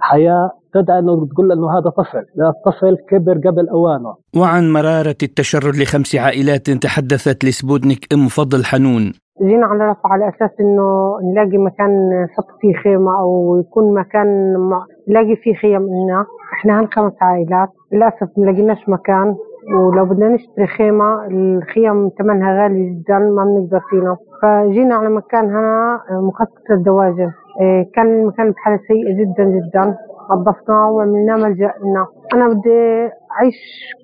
حياة. 0.00 0.50
تدعي 0.74 0.98
أنه 0.98 1.26
تقول 1.26 1.52
أنه 1.52 1.78
هذا 1.78 1.90
طفل. 1.90 2.24
لا 2.36 2.48
الطفل 2.48 2.96
كبر 3.10 3.38
قبل 3.48 3.68
أوانه. 3.68 4.14
وعن 4.36 4.72
مرارة 4.72 5.20
التشرد 5.22 5.76
لخمس 5.76 6.16
عائلات 6.16 6.70
تحدثت 6.70 7.44
لسبوتنيك 7.44 8.12
أم 8.14 8.28
فضل 8.28 8.64
حنون. 8.64 9.12
جينا 9.42 9.66
على 9.66 9.90
رفح 9.90 10.06
على 10.12 10.28
أساس 10.28 10.50
إنه 10.60 11.18
نلاقي 11.32 11.58
مكان 11.58 11.90
نحط 12.24 12.46
فيه 12.60 12.74
خيمة 12.82 13.20
أو 13.20 13.60
يكون 13.60 13.94
مكان 13.94 14.54
نلاقي 15.08 15.36
فيه 15.36 15.54
خيم 15.54 15.82
لنا 15.82 16.26
إحنا 16.54 16.80
هالخمس 16.80 17.12
عائلات. 17.20 17.68
للأسف 17.92 18.28
ما 18.38 18.50
لقيناش 18.50 18.88
مكان. 18.88 19.36
ولو 19.72 20.04
بدنا 20.04 20.28
نشتري 20.28 20.66
خيمة 20.66 21.26
الخيم 21.26 22.10
ثمنها 22.18 22.62
غالي 22.62 22.90
جدا 22.90 23.18
ما 23.18 23.44
بنقدر 23.44 23.80
فينا. 23.90 24.16
فجينا 24.42 24.94
على 24.94 25.08
مكان 25.08 25.44
هنا 25.44 26.00
مخصص 26.10 26.70
للدواجن. 26.70 27.30
إيه، 27.60 27.90
كان 27.94 28.06
المكان 28.06 28.50
بحالة 28.50 28.78
سيئة 28.88 29.12
جدا 29.20 29.44
جدا. 29.44 29.96
نظفناه 30.30 30.90
وعملناه 30.90 31.36
ملجأ 31.36 31.74
لنا. 31.84 32.06
أنا 32.34 32.48
بدي 32.48 33.10
أعيش 33.40 33.54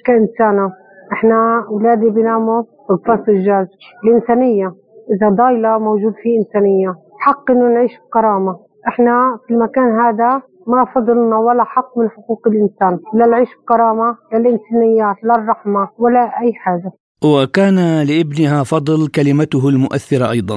كإنسانة. 0.07 0.73
إحنا 1.13 1.65
أولادي 1.69 2.11
بيناموا 2.11 2.63
في 2.63 2.91
الفصل 2.91 3.33
الجاز. 3.33 3.67
الإنسانية 4.05 4.73
إذا 5.15 5.29
ضايلة 5.29 5.79
موجود 5.79 6.13
فيه 6.23 6.39
إنسانية. 6.39 6.95
حق 7.19 7.51
إنه 7.51 7.69
نعيش 7.75 7.93
بكرامة. 8.09 8.57
إحنا 8.89 9.39
في 9.47 9.55
المكان 9.55 10.01
هذا 10.01 10.43
ما 10.67 10.85
فضلنا 10.95 11.37
ولا 11.39 11.65
حق 11.65 11.99
من 11.99 12.11
حقوق 12.11 12.43
الإنسان 12.47 12.99
لا 13.15 13.25
العيش 13.25 13.49
بكرامة 13.63 14.17
لا 14.33 14.39
الإنسانيات 14.39 15.17
لا 15.25 15.35
الرحمة 15.35 15.89
ولا 15.99 16.21
أي 16.21 16.53
حاجة. 16.53 16.93
وكان 17.25 18.03
لابنها 18.03 18.63
فضل 18.65 19.09
كلمته 19.09 19.69
المؤثرة 19.69 20.31
أيضا. 20.31 20.57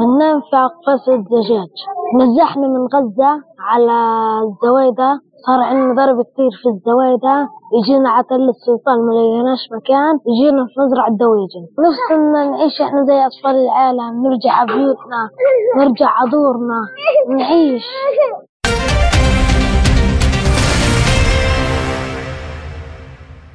ننام 0.00 0.40
في 0.50 0.56
أقفاص 0.56 1.08
الدجاج 1.08 1.72
نزحنا 2.20 2.66
من 2.68 2.82
غزة 2.94 3.32
على 3.70 3.98
الزويدة 4.44 5.20
صار 5.46 5.60
عندنا 5.60 5.94
ضرب 5.94 6.22
كثير 6.22 6.52
في 6.62 6.68
الزوايدة 6.74 7.48
يجينا 7.76 8.10
على 8.10 8.24
تل 8.30 8.48
السلطان 8.48 8.98
ما 9.06 9.12
لقيناش 9.12 9.62
مكان 9.76 10.14
يجينا 10.30 10.66
في 10.66 10.80
مزرعة 10.80 11.10
دواجن. 11.24 11.64
نفسنا 11.84 12.50
نعيش 12.50 12.80
إحنا 12.80 13.04
زي 13.04 13.18
أطفال 13.26 13.56
العالم 13.64 14.26
نرجع 14.26 14.64
بيوتنا 14.64 15.22
نرجع 15.78 16.08
عدورنا 16.20 16.80
نعيش. 17.28 17.84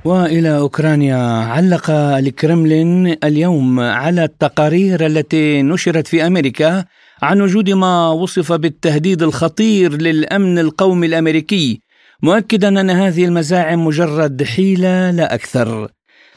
وإلى 0.05 0.57
أوكرانيا. 0.57 1.17
علق 1.43 1.89
الكرملين 1.89 3.17
اليوم 3.23 3.79
على 3.79 4.23
التقارير 4.23 5.05
التي 5.05 5.61
نشرت 5.61 6.07
في 6.07 6.27
أمريكا 6.27 6.85
عن 7.21 7.41
وجود 7.41 7.69
ما 7.69 8.09
وصف 8.09 8.51
بالتهديد 8.53 9.23
الخطير 9.23 10.01
للأمن 10.01 10.59
القومي 10.59 11.07
الأمريكي 11.07 11.81
مؤكدا 12.23 12.81
أن 12.81 12.89
هذه 12.89 13.25
المزاعم 13.25 13.85
مجرد 13.85 14.43
حيلة 14.43 15.11
لا 15.11 15.33
أكثر. 15.33 15.89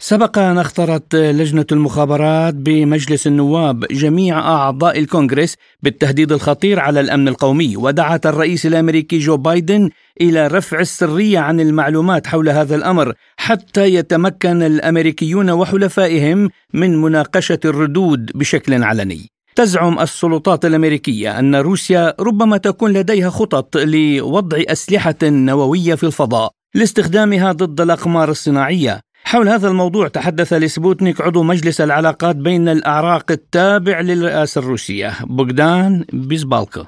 سبق 0.04 0.38
أن 0.38 0.58
اختارت 0.58 1.14
لجنة 1.14 1.66
المخابرات 1.72 2.54
بمجلس 2.54 3.26
النواب 3.26 3.84
جميع 3.84 4.38
أعضاء 4.38 4.98
الكونغرس 4.98 5.54
بالتهديد 5.82 6.32
الخطير 6.32 6.80
على 6.80 7.00
الأمن 7.00 7.28
القومي 7.28 7.76
ودعت 7.76 8.26
الرئيس 8.26 8.66
الأمريكي 8.66 9.18
جو 9.18 9.36
بايدن 9.36 9.90
إلى 10.20 10.46
رفع 10.46 10.80
السرية 10.80 11.38
عن 11.38 11.60
المعلومات 11.60 12.26
حول 12.26 12.48
هذا 12.48 12.76
الأمر 12.76 13.14
حتى 13.36 13.94
يتمكن 13.94 14.62
الأمريكيون 14.62 15.50
وحلفائهم 15.50 16.48
من 16.74 17.00
مناقشة 17.00 17.60
الردود 17.64 18.30
بشكل 18.34 18.82
علني. 18.82 19.30
تزعم 19.56 19.98
السلطات 20.00 20.64
الأمريكية 20.64 21.38
أن 21.38 21.54
روسيا 21.54 22.14
ربما 22.20 22.56
تكون 22.56 22.92
لديها 22.92 23.30
خطط 23.30 23.76
لوضع 23.76 24.62
أسلحة 24.66 25.16
نووية 25.22 25.94
في 25.94 26.04
الفضاء 26.04 26.50
لاستخدامها 26.74 27.52
ضد 27.52 27.80
الأقمار 27.80 28.30
الصناعية. 28.30 29.00
حول 29.32 29.48
هذا 29.48 29.68
الموضوع 29.68 30.08
تحدث 30.08 30.52
لسبوتنيك 30.52 31.20
عضو 31.20 31.42
مجلس 31.42 31.80
العلاقات 31.80 32.36
بين 32.36 32.68
الأعراق 32.68 33.30
التابع 33.30 34.00
للرئاسة 34.00 34.58
الروسية 34.58 35.12
بوغدان 35.24 36.04
بيزبالكا 36.12 36.86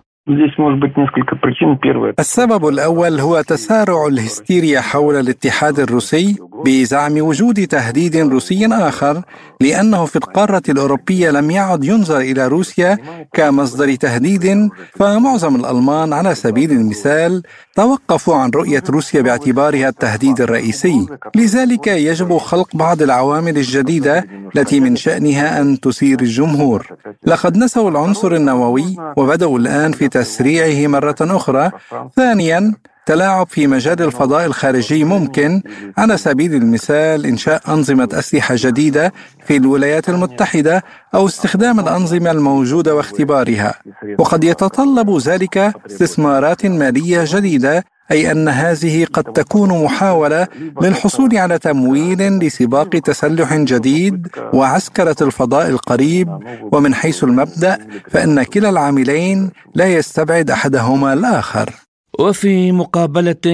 السبب 2.18 2.68
الأول 2.68 3.20
هو 3.20 3.40
تسارع 3.40 4.06
الهستيريا 4.06 4.80
حول 4.80 5.16
الاتحاد 5.16 5.80
الروسي 5.80 6.36
بزعم 6.64 7.20
وجود 7.20 7.66
تهديد 7.66 8.16
روسي 8.16 8.66
آخر 8.66 9.22
لأنه 9.60 10.04
في 10.04 10.16
القارة 10.16 10.62
الأوروبية 10.68 11.30
لم 11.30 11.50
يعد 11.50 11.84
ينظر 11.84 12.18
إلى 12.18 12.48
روسيا 12.48 12.98
كمصدر 13.32 13.94
تهديد 13.94 14.68
فمعظم 14.96 15.56
الألمان 15.56 16.12
على 16.12 16.34
سبيل 16.34 16.70
المثال 16.70 17.42
توقفوا 17.76 18.34
عن 18.34 18.50
رؤية 18.50 18.82
روسيا 18.90 19.22
باعتبارها 19.22 19.88
التهديد 19.88 20.40
الرئيسي. 20.40 21.06
لذلك 21.34 21.86
يجب 21.86 22.36
خلق 22.36 22.76
بعض 22.76 23.02
العوامل 23.02 23.56
الجديدة 23.56 24.26
التي 24.56 24.80
من 24.80 24.96
شأنها 24.96 25.60
أن 25.60 25.80
تثير 25.80 26.20
الجمهور. 26.20 26.86
لقد 27.26 27.56
نسوا 27.56 27.90
العنصر 27.90 28.32
النووي 28.34 28.96
وبدأوا 29.16 29.58
الآن 29.58 29.92
في 29.92 30.08
تسريعه 30.18 30.86
مرة 30.86 31.20
أخرى. 31.20 31.70
ثانيا 32.16 32.74
تلاعب 33.06 33.46
في 33.54 33.66
مجال 33.66 34.02
الفضاء 34.02 34.46
الخارجي 34.46 35.04
ممكن. 35.04 35.62
على 35.98 36.16
سبيل 36.16 36.54
المثال 36.54 37.26
إنشاء 37.26 37.60
أنظمة 37.68 38.08
أسلحة 38.12 38.54
جديدة 38.58 39.12
في 39.46 39.56
الولايات 39.56 40.08
المتحدة 40.08 40.84
أو 41.14 41.26
استخدام 41.26 41.80
الأنظمة 41.80 42.30
الموجودة 42.30 42.94
واختبارها. 42.94 43.74
وقد 44.18 44.44
يتطلب 44.44 45.08
ذلك 45.18 45.56
استثمارات 45.86 46.66
مالية 46.66 47.24
جديدة 47.26 47.84
أي 48.10 48.30
أن 48.30 48.48
هذه 48.48 49.04
قد 49.04 49.24
تكون 49.24 49.84
محاولة 49.84 50.48
للحصول 50.82 51.36
على 51.36 51.58
تمويل 51.58 52.38
لسباق 52.38 52.88
تسلح 52.88 53.54
جديد 53.54 54.28
وعسكرة 54.52 55.16
الفضاء 55.20 55.68
القريب. 55.68 56.28
ومن 56.72 56.94
حيث 56.94 57.24
المبدأ 57.24 57.78
فإن 58.10 58.42
كلا 58.42 58.70
العاملين 58.70 59.50
لا 59.74 59.86
يستبعد 59.86 60.50
أحدهما 60.50 61.12
الآخر. 61.12 61.70
وفي 62.18 62.72
مقابلة 62.72 63.46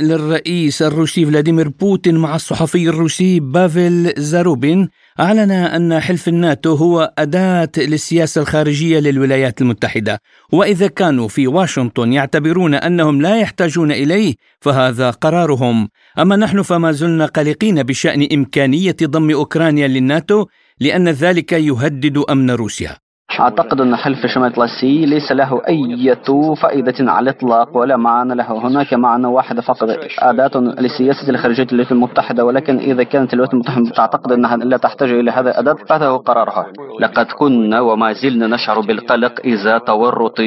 للرئيس 0.00 0.82
الروسي 0.82 1.26
فلاديمير 1.26 1.68
بوتين 1.68 2.16
مع 2.16 2.36
الصحفي 2.36 2.88
الروسي 2.88 3.40
بافل 3.40 4.12
زاروبين 4.16 4.88
أعلن 5.20 5.50
أن 5.50 6.00
حلف 6.00 6.28
الناتو 6.28 6.74
هو 6.74 7.12
أداة 7.18 7.70
للسياسة 7.78 8.40
الخارجية 8.40 8.98
للولايات 9.00 9.60
المتحدة. 9.60 10.20
وإذا 10.52 10.86
كانوا 10.86 11.28
في 11.28 11.46
واشنطن 11.46 12.12
يعتبرون 12.12 12.74
أنهم 12.74 13.22
لا 13.22 13.40
يحتاجون 13.40 13.92
إليه 13.92 14.34
فهذا 14.60 15.10
قرارهم. 15.10 15.88
أما 16.18 16.36
نحن 16.36 16.62
فما 16.62 16.92
زلنا 16.92 17.26
قلقين 17.26 17.82
بشأن 17.82 18.28
إمكانية 18.32 18.96
ضم 19.02 19.30
أوكرانيا 19.30 19.88
للناتو 19.88 20.46
لأن 20.80 21.08
ذلك 21.08 21.52
يهدد 21.52 22.18
أمن 22.30 22.50
روسيا. 22.50 23.07
أعتقد 23.40 23.80
أن 23.80 23.96
حلف 23.96 24.26
شمال 24.26 24.46
الأطلسي 24.46 25.06
ليس 25.06 25.32
له 25.32 25.62
أي 25.68 26.16
فائدة 26.62 27.12
على 27.12 27.30
الإطلاق 27.30 27.76
ولا 27.76 27.96
معنى 27.96 28.34
له. 28.34 28.66
هناك 28.66 28.94
معنى 28.94 29.26
واحد 29.26 29.60
فقط. 29.60 29.88
أداة 30.18 30.50
لسياسة 30.56 31.30
الخارجية 31.30 31.62
الولايات 31.62 31.92
المتحدة 31.92 32.44
ولكن 32.44 32.78
إذا 32.78 33.02
كانت 33.02 33.34
الولايات 33.34 33.54
المتحدة 33.54 33.90
تعتقد 33.90 34.32
أنها 34.32 34.56
لا 34.56 34.76
تحتاج 34.76 35.10
إلى 35.10 35.30
هذا 35.30 35.50
الأداة 35.50 35.76
فهذا 35.88 36.06
هو 36.06 36.16
قرارها. 36.16 36.66
لقد 37.00 37.26
كنا 37.26 37.80
وما 37.80 38.12
زلنا 38.12 38.46
نشعر 38.46 38.80
بالقلق 38.80 39.40
إذا 39.44 39.78
تورط 39.78 40.40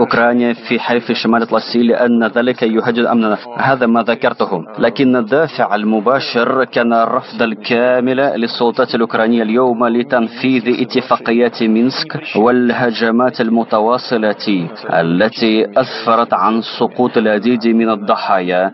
أوكرانيا 0.00 0.52
في 0.52 0.80
حلف 0.80 1.12
شمال 1.12 1.42
الأطلسي 1.42 1.82
لأن 1.82 2.26
ذلك 2.26 2.62
يهدد 2.62 3.04
أمننا. 3.04 3.38
هذا 3.58 3.86
ما 3.86 4.02
ذكرته. 4.02 4.64
لكن 4.78 5.16
الدافع 5.16 5.74
المباشر 5.74 6.64
كان 6.64 6.92
الرفض 6.92 7.42
الكامل 7.42 8.16
للسلطات 8.16 8.94
الأوكرانية 8.94 9.42
اليوم 9.42 9.86
لتنفيذ 9.86 10.80
اتفاقيات 10.80 11.62
مينسك 11.62 12.25
والهجمات 12.36 13.40
المتواصلة 13.40 14.68
التي 14.90 15.66
أسفرت 15.76 16.34
عن 16.34 16.60
سقوط 16.78 17.16
العديد 17.16 17.66
من 17.66 17.90
الضحايا 17.90 18.72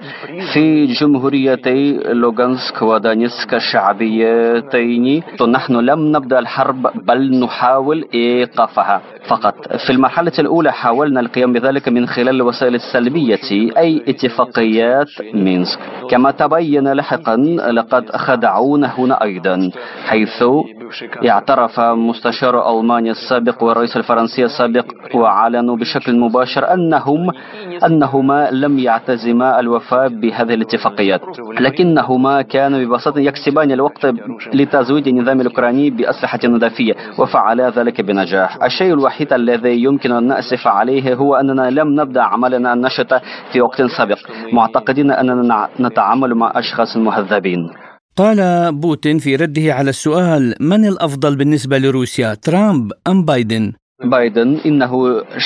في 0.53 0.87
جمهوريتي 0.87 1.93
لوغانسك 1.93 2.83
ودانيسك 2.83 3.55
الشعبيتين. 3.55 5.23
نحن 5.49 5.77
لم 5.77 6.17
نبدأ 6.17 6.39
الحرب 6.39 7.07
بل 7.07 7.41
نحاول 7.41 8.05
إيقافها. 8.15 9.01
فقط 9.29 9.55
في 9.87 9.91
المرحلة 9.91 10.33
الأولى 10.39 10.73
حاولنا 10.73 11.21
القيام 11.21 11.53
بذلك 11.53 11.89
من 11.89 12.07
خلال 12.07 12.29
الوسائل 12.29 12.75
السلبية 12.75 13.39
أي 13.79 14.03
اتفاقيات 14.09 15.09
مينسك. 15.35 15.79
كما 16.11 16.31
تبين 16.31 16.89
لاحقا 16.89 17.37
لقد 17.73 18.11
خدعونا 18.17 18.93
هنا 18.99 19.23
أيضا 19.23 19.71
حيث 20.07 20.45
اعترف 21.29 21.81
مستشار 21.81 22.81
ألمانيا 22.81 23.13
السابق 23.33 23.63
والرئيس 23.63 23.97
الفرنسي 23.97 24.45
السابق 24.45 24.85
وأعلنوا 25.15 25.77
بشكل 25.77 26.19
مباشر 26.19 26.75
أنهم 26.75 27.31
أنهما 27.87 28.51
لم 28.51 28.79
يعتزما 28.79 29.61
الوفاء 29.61 30.09
بهذه 30.09 30.55
الاتفاقيات. 30.55 31.21
لكنهما 31.61 32.43
كانوا 32.43 32.79
ببساطة 32.85 33.21
يكسبان 33.21 33.73
الوقت 33.73 34.07
لتزويد 34.55 35.07
النظام 35.07 35.41
الأوكراني 35.41 35.91
بأسلحة 35.91 36.39
نظافية 36.45 36.95
وفعلا 37.19 37.71
ذلك 37.71 38.01
بنجاح. 38.01 38.65
الشيء 38.65 38.93
الوحيد 38.93 39.33
الذي 39.33 39.83
يمكن 39.83 40.13
أن 40.13 40.27
نأسف 40.27 40.67
عليه 40.67 41.15
هو 41.15 41.35
أننا 41.35 41.71
لم 41.71 42.01
نبدأ 42.01 42.23
عملنا 42.23 42.73
النشطة 42.73 43.21
في 43.53 43.61
وقت 43.61 43.83
سابق. 43.83 44.19
معتقدين 44.53 45.11
أننا 45.11 45.69
نتعامل 45.81 46.35
مع 46.35 46.53
أشخاص 46.55 46.97
مهذبين. 46.97 47.71
قال 48.17 48.73
بوتين 48.73 49.19
في 49.19 49.37
رده 49.37 49.75
على 49.75 49.91
السؤال 49.91 50.55
من 50.61 50.85
الأفضل 50.85 51.37
بالنسبة 51.37 51.79
لروسيا 51.79 52.35
ترامب 52.35 52.93
أم 53.09 53.25
بايدن؟ 53.25 53.73
بايدن 54.05 54.61
إنه 54.67 54.93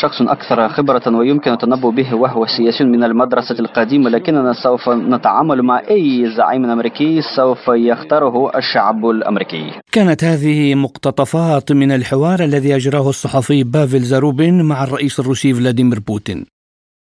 شخص 0.02 0.22
أكثر 0.22 0.68
خبرة 0.68 1.16
ويمكن 1.18 1.52
التنبؤ 1.52 1.90
به 1.90 2.14
وهو 2.14 2.46
سياسي 2.46 2.84
من 2.84 3.04
المدرسة 3.04 3.58
القديمة 3.58 4.10
لكننا 4.10 4.52
سوف 4.52 4.88
نتعامل 4.88 5.62
مع 5.62 5.82
أي 5.90 6.34
زعيم 6.36 6.64
أمريكي 6.64 7.20
سوف 7.36 7.68
يختاره 7.68 8.58
الشعب 8.58 9.06
الأمريكي. 9.06 9.70
كانت 9.92 10.24
هذه 10.24 10.74
مقتطفات 10.74 11.72
من 11.72 11.92
الحوار 11.92 12.44
الذي 12.44 12.76
أجراه 12.76 13.08
الصحفي 13.08 13.64
بافل 13.64 14.00
زاروبين 14.00 14.62
مع 14.62 14.84
الرئيس 14.84 15.20
الروسي 15.20 15.54
فلاديمير 15.54 16.00
بوتين. 16.00 16.55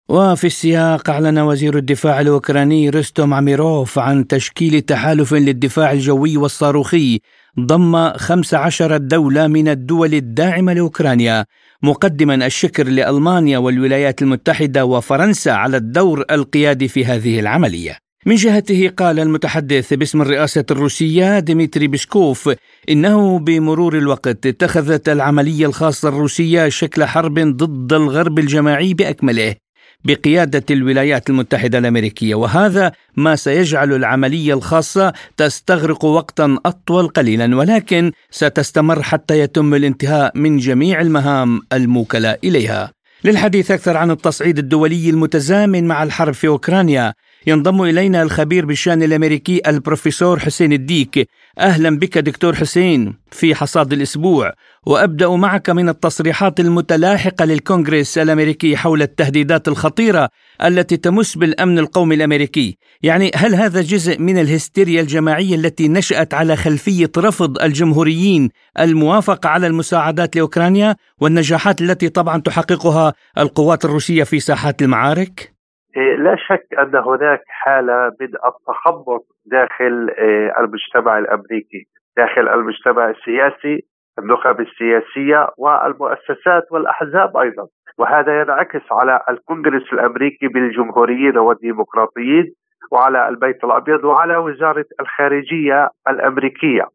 وفي 0.10 0.48
السياق 0.48 1.10
أعلن 1.10 1.40
وزير 1.40 1.78
الدفاع 1.78 2.22
الأوكراني 2.22 2.90
رستوم 2.90 3.34
عميروف 3.34 4.00
عن 4.00 4.28
تشكيل 4.28 4.82
تحالف 4.82 5.34
للدفاع 5.34 5.92
الجوي 5.92 6.38
والصاروخي 6.38 7.20
ضم 7.60 8.14
15 8.14 8.98
دولة 8.98 9.48
من 9.48 9.68
الدول 9.68 10.14
الداعمة 10.14 10.74
لأوكرانيا 10.74 11.46
مقدما 11.84 12.46
الشكر 12.46 12.88
لألمانيا 12.88 13.58
والولايات 13.58 14.22
المتحدة 14.22 14.86
وفرنسا 14.86 15.50
على 15.50 15.78
الدور 15.78 16.26
القيادي 16.32 16.88
في 16.88 17.06
هذه 17.06 17.40
العملية. 17.40 17.98
من 18.26 18.36
جهته 18.36 18.92
قال 18.98 19.20
المتحدث 19.20 19.94
باسم 19.94 20.22
الرئاسة 20.22 20.66
الروسية 20.72 21.40
ديمتري 21.40 21.88
بيسكوف 21.88 22.50
إنه 22.90 23.40
بمرور 23.40 23.98
الوقت 23.98 24.46
اتخذت 24.46 25.10
العملية 25.10 25.66
الخاصة 25.66 26.10
الروسية 26.10 26.70
شكل 26.70 27.06
حرب 27.06 27.40
ضد 27.40 27.94
الغرب 27.94 28.40
الجماعي 28.40 28.94
بأكمله. 28.94 29.56
بقيادة 30.04 30.64
الولايات 30.72 31.30
المتحدة 31.30 31.78
الأمريكية 31.78 32.36
وهذا 32.36 32.92
ما 33.16 33.36
سيجعل 33.36 33.94
العملية 33.94 34.54
الخاصة 34.54 35.14
تستغرق 35.38 36.06
وقتا 36.06 36.58
أطول 36.66 37.08
قليلا 37.08 37.56
ولكن 37.56 38.12
ستستمر 38.32 39.02
حتى 39.02 39.40
يتم 39.40 39.74
الانتهاء 39.74 40.38
من 40.38 40.58
جميع 40.58 41.02
المهام 41.02 41.62
الموكلة 41.74 42.38
إليها. 42.44 42.92
للحديث 43.24 43.72
أكثر 43.72 43.98
عن 43.98 44.12
التصعيد 44.12 44.58
الدولي 44.58 45.10
المتزامن 45.10 45.88
مع 45.88 46.04
الحرب 46.04 46.34
في 46.34 46.48
أوكرانيا 46.48 47.14
ينضم 47.48 47.82
إلينا 47.82 48.22
الخبير 48.22 48.66
بالشأن 48.66 49.04
الأمريكي 49.04 49.62
البروفيسور 49.68 50.40
حسين 50.40 50.74
الديك. 50.74 51.28
أهلا 51.60 52.00
بك 52.00 52.18
دكتور 52.18 52.56
حسين 52.56 53.14
في 53.32 53.56
حصاد 53.56 53.94
الأسبوع 53.94 54.54
وأبدأ 54.86 55.30
معك 55.30 55.70
من 55.70 55.90
التصريحات 55.90 56.60
المتلاحقة 56.60 57.46
للكونغرس 57.46 58.18
الأمريكي 58.18 58.78
حول 58.78 59.02
التهديدات 59.02 59.68
الخطيرة 59.68 60.30
التي 60.64 60.98
تمس 60.98 61.38
بالأمن 61.38 61.80
القومي 61.80 62.16
الأمريكي. 62.16 62.78
يعني 63.04 63.32
هل 63.36 63.56
هذا 63.56 63.82
جزء 63.82 64.20
من 64.20 64.38
الهستيريا 64.38 65.02
الجماعية 65.02 65.56
التي 65.56 65.88
نشأت 65.88 66.34
على 66.34 66.56
خلفية 66.56 67.12
رفض 67.18 67.62
الجمهوريين 67.62 68.50
الموافقة 68.80 69.50
على 69.50 69.68
المساعدات 69.68 70.36
لأوكرانيا 70.36 70.96
والنجاحات 71.22 71.82
التي 71.82 72.10
طبعا 72.10 72.42
تحققها 72.42 73.14
القوات 73.38 73.86
الروسية 73.86 74.24
في 74.24 74.40
ساحات 74.40 74.82
المعارك؟ 74.82 75.61
لا 75.96 76.36
شك 76.36 76.68
أن 76.80 76.96
هناك 76.96 77.42
حالة 77.48 78.12
من 78.22 78.28
التخبط 78.28 79.26
داخل 79.46 80.10
إيه، 80.18 80.60
المجتمع 80.60 81.18
الأمريكي، 81.18 81.88
داخل 82.18 82.50
المجتمع 82.50 83.10
السياسي، 83.10 83.86
النخب 84.20 84.60
السياسية 84.60 85.48
والمؤسسات 85.58 86.72
والأحزاب 86.72 87.38
أيضا، 87.38 87.68
وهذا 87.98 88.42
ينعكس 88.42 88.92
على 88.92 89.22
الكونغرس 89.30 89.94
الأمريكي 89.94 90.48
بالجمهوريين 90.48 91.38
والديمقراطيين 91.38 92.54
وعلى 92.92 93.30
البيت 93.30 93.64
الأبيض 93.64 94.04
وعلى 94.04 94.38
وزارة 94.38 94.86
الخارجية 95.00 95.90
الأمريكية. 96.08 96.86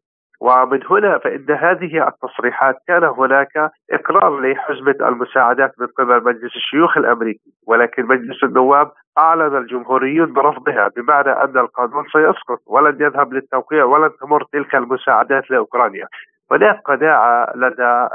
ومن 0.41 0.79
هنا 0.89 1.17
فإن 1.17 1.45
هذه 1.51 2.07
التصريحات 2.07 2.75
كان 2.87 3.03
هناك 3.03 3.71
إقرار 3.91 4.39
لحزمة 4.39 4.95
المساعدات 5.01 5.73
من 5.79 5.87
قبل 5.87 6.23
مجلس 6.23 6.55
الشيوخ 6.55 6.97
الأمريكي 6.97 7.51
ولكن 7.67 8.05
مجلس 8.05 8.43
النواب 8.43 8.91
أعلن 9.17 9.57
الجمهوريون 9.57 10.33
برفضها 10.33 10.89
بمعنى 10.95 11.29
أن 11.29 11.57
القانون 11.57 12.05
سيسقط 12.11 12.59
ولن 12.65 12.97
يذهب 13.01 13.33
للتوقيع 13.33 13.83
ولن 13.83 14.11
تمر 14.21 14.43
تلك 14.43 14.75
المساعدات 14.75 15.51
لأوكرانيا. 15.51 16.07
هناك 16.51 16.81
قناعة 16.85 17.53
لدى 17.55 18.07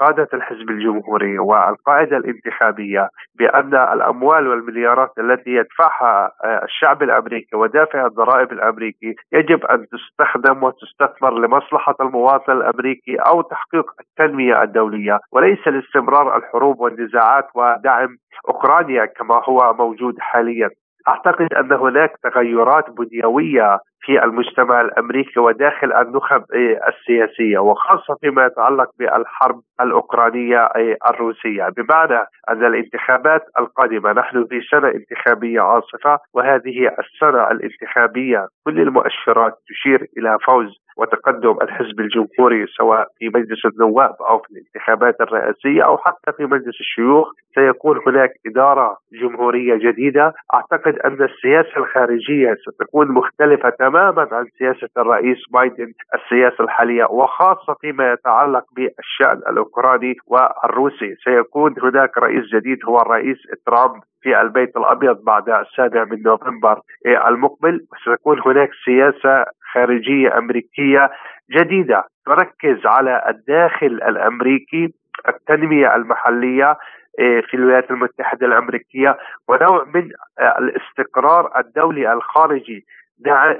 قادة 0.00 0.28
الحزب 0.34 0.70
الجمهوري 0.70 1.38
والقاعدة 1.38 2.16
الانتخابية 2.16 3.08
بأن 3.38 3.74
الأموال 3.74 4.48
والمليارات 4.48 5.12
التي 5.18 5.50
يدفعها 5.50 6.32
آه، 6.44 6.64
الشعب 6.64 7.02
الأمريكي 7.02 7.56
ودافع 7.56 8.06
الضرائب 8.06 8.52
الأمريكي 8.52 9.14
يجب 9.32 9.64
أن 9.64 9.86
تستخدم 9.86 10.62
وتستثمر 10.62 11.38
لمصلحة 11.38 11.94
المواطن 12.00 12.52
الأمريكي 12.52 13.16
أو 13.16 13.42
تحقيق 13.42 13.90
التنمية 14.00 14.62
الدولية 14.62 15.18
وليس 15.32 15.68
لاستمرار 15.68 16.36
الحروب 16.36 16.80
والنزاعات 16.80 17.46
ودعم 17.54 18.16
أوكرانيا 18.48 19.04
كما 19.04 19.42
هو 19.48 19.74
موجود 19.78 20.14
حاليا. 20.18 20.70
أعتقد 21.08 21.52
أن 21.52 21.72
هناك 21.72 22.10
تغيرات 22.22 22.90
بنيوية 22.90 23.78
في 24.02 24.24
المجتمع 24.24 24.80
الأمريكي 24.80 25.40
وداخل 25.40 25.92
النخب 25.92 26.44
السياسية 26.88 27.58
وخاصة 27.58 28.14
فيما 28.20 28.46
يتعلق 28.46 28.90
بالحرب 28.98 29.60
الأوكرانية 29.80 30.68
الروسية. 31.10 31.68
بمعنى 31.76 32.26
أن 32.50 32.64
الانتخابات 32.64 33.42
القادمة 33.58 34.12
نحن 34.12 34.46
في 34.46 34.60
سنة 34.70 34.88
انتخابية 34.88 35.60
عاصفة 35.60 36.18
وهذه 36.34 36.96
السنة 36.98 37.50
الانتخابية 37.50 38.46
كل 38.64 38.80
المؤشرات 38.80 39.54
تشير 39.68 40.06
إلى 40.18 40.38
فوز 40.46 40.80
وتقدم 40.96 41.56
الحزب 41.62 42.00
الجمهوري 42.00 42.66
سواء 42.66 43.06
في 43.18 43.28
مجلس 43.28 43.66
النواب 43.66 44.14
أو 44.28 44.38
في 44.38 44.50
الانتخابات 44.50 45.20
الرئاسية 45.20 45.82
أو 45.84 45.98
حتى 45.98 46.32
في 46.36 46.44
مجلس 46.44 46.80
الشيوخ. 46.80 47.32
سيكون 47.54 48.00
هناك 48.06 48.30
إدارة 48.46 48.96
جمهورية 49.12 49.90
جديدة، 49.90 50.34
أعتقد 50.54 50.98
أن 50.98 51.22
السياسة 51.22 51.76
الخارجية 51.76 52.54
ستكون 52.54 53.08
مختلفة 53.12 53.68
تماما 53.90 54.28
عن 54.32 54.46
سياسة 54.58 54.88
الرئيس 54.96 55.38
بايدن 55.52 55.92
السياسة 56.14 56.64
الحالية 56.64 57.04
وخاصة 57.04 57.74
فيما 57.80 58.12
يتعلق 58.12 58.64
بالشأن 58.76 59.38
الأوكراني 59.52 60.16
والروسي، 60.26 61.14
سيكون 61.24 61.74
هناك 61.82 62.18
رئيس 62.18 62.44
جديد 62.54 62.78
هو 62.88 63.00
الرئيس 63.02 63.38
ترامب 63.66 64.00
في 64.22 64.40
البيت 64.40 64.76
الأبيض 64.76 65.24
بعد 65.24 65.48
السابع 65.48 66.04
من 66.04 66.22
نوفمبر 66.22 66.80
المقبل. 67.06 67.80
وستكون 67.92 68.40
هناك 68.46 68.70
سياسة 68.84 69.44
خارجية 69.72 70.38
أمريكية 70.38 71.10
جديدة 71.50 72.04
تركز 72.26 72.86
على 72.86 73.22
الداخل 73.28 73.86
الأمريكي 73.86 74.88
التنمية 75.28 75.94
المحلية 75.94 76.76
إيه، 77.18 77.40
في 77.40 77.54
الولايات 77.54 77.90
المتحدة 77.90 78.46
الأمريكية 78.46 79.18
ونوع 79.48 79.84
من 79.94 80.10
الاستقرار 80.58 81.58
الدولي 81.58 82.12
الخارجي. 82.12 82.84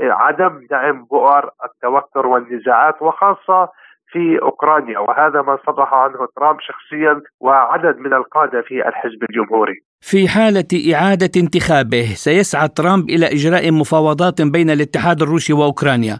عدم 0.03 0.66
دعم 0.70 1.05
بؤر 1.05 1.51
التوتر 1.64 2.27
والنزاعات 2.27 3.03
وخاصة 3.03 3.68
في 4.12 4.38
أوكرانيا 4.42 4.99
وهذا 4.99 5.42
ما 5.42 5.59
صرح 5.66 5.94
عنه 5.94 6.18
ترامب 6.37 6.61
شخصيا 6.61 7.20
وعدد 7.40 7.99
من 7.99 8.12
القادة 8.14 8.62
في 8.62 8.88
الحزب 8.88 9.23
الجمهوري. 9.31 9.75
في 10.01 10.29
حالة 10.29 10.94
إعادة 10.94 11.31
انتخابه 11.37 12.03
سيسعى 12.03 12.68
ترامب 12.68 13.05
إلى 13.11 13.27
إجراء 13.27 13.73
مفاوضات 13.73 14.42
بين 14.42 14.70
الاتحاد 14.70 15.23
الروسي 15.23 15.53
وأوكرانيا. 15.53 16.16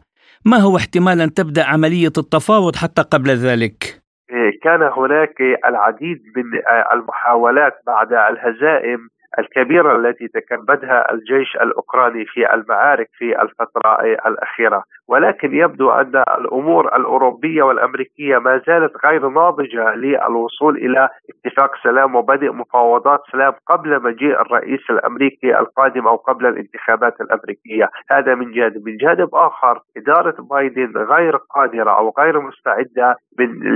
ما 0.46 0.57
هو 0.57 0.76
احتمال 0.76 1.20
ان 1.20 1.35
تبدأ 1.35 1.64
عملية 1.64 2.14
التفاوض 2.18 2.76
حتى 2.76 3.03
قبل 3.03 3.31
ذلك؟ 3.31 4.00
إيه، 4.31 4.61
كان 4.62 4.83
هناك 4.83 5.40
العديد 5.68 6.18
من 6.37 6.44
المحاولات 6.92 7.72
بعد 7.87 8.12
الهزائم 8.12 9.09
الكبيرة 9.38 9.96
التي 9.96 10.28
تكبدها 10.28 11.12
الجيش 11.12 11.56
الأوكراني 11.56 12.24
في 12.26 12.54
المعارك 12.54 13.08
في 13.18 13.42
الفترة 13.42 14.00
الأخيرة. 14.26 14.84
ولكن 15.11 15.55
يبدو 15.55 15.90
أن 15.90 16.23
الأمور 16.38 16.96
الأوروبية 16.96 17.62
والأمريكية 17.62 18.38
ما 18.38 18.62
زالت 18.66 19.07
غير 19.07 19.29
ناضجة 19.29 19.94
للوصول 19.94 20.77
إلى 20.77 21.09
اتفاق 21.31 21.70
سلام 21.83 22.14
وبدء 22.14 22.53
مفاوضات 22.53 23.20
سلام 23.33 23.53
قبل 23.66 24.03
مجيء 24.03 24.40
الرئيس 24.40 24.90
الأمريكي 24.90 25.59
القادم 25.59 26.07
أو 26.07 26.16
قبل 26.16 26.46
الانتخابات 26.46 27.20
الأمريكية. 27.20 27.90
هذا 28.11 28.35
من 28.35 28.53
جانب. 28.53 28.83
من 28.87 28.96
جانب 28.96 29.35
آخر 29.35 29.81
إدارة 29.96 30.35
بايدن 30.51 30.92
غير 30.96 31.37
قادرة 31.37 31.90
أو 31.90 32.14
غير 32.18 32.40
مستعدة 32.40 33.16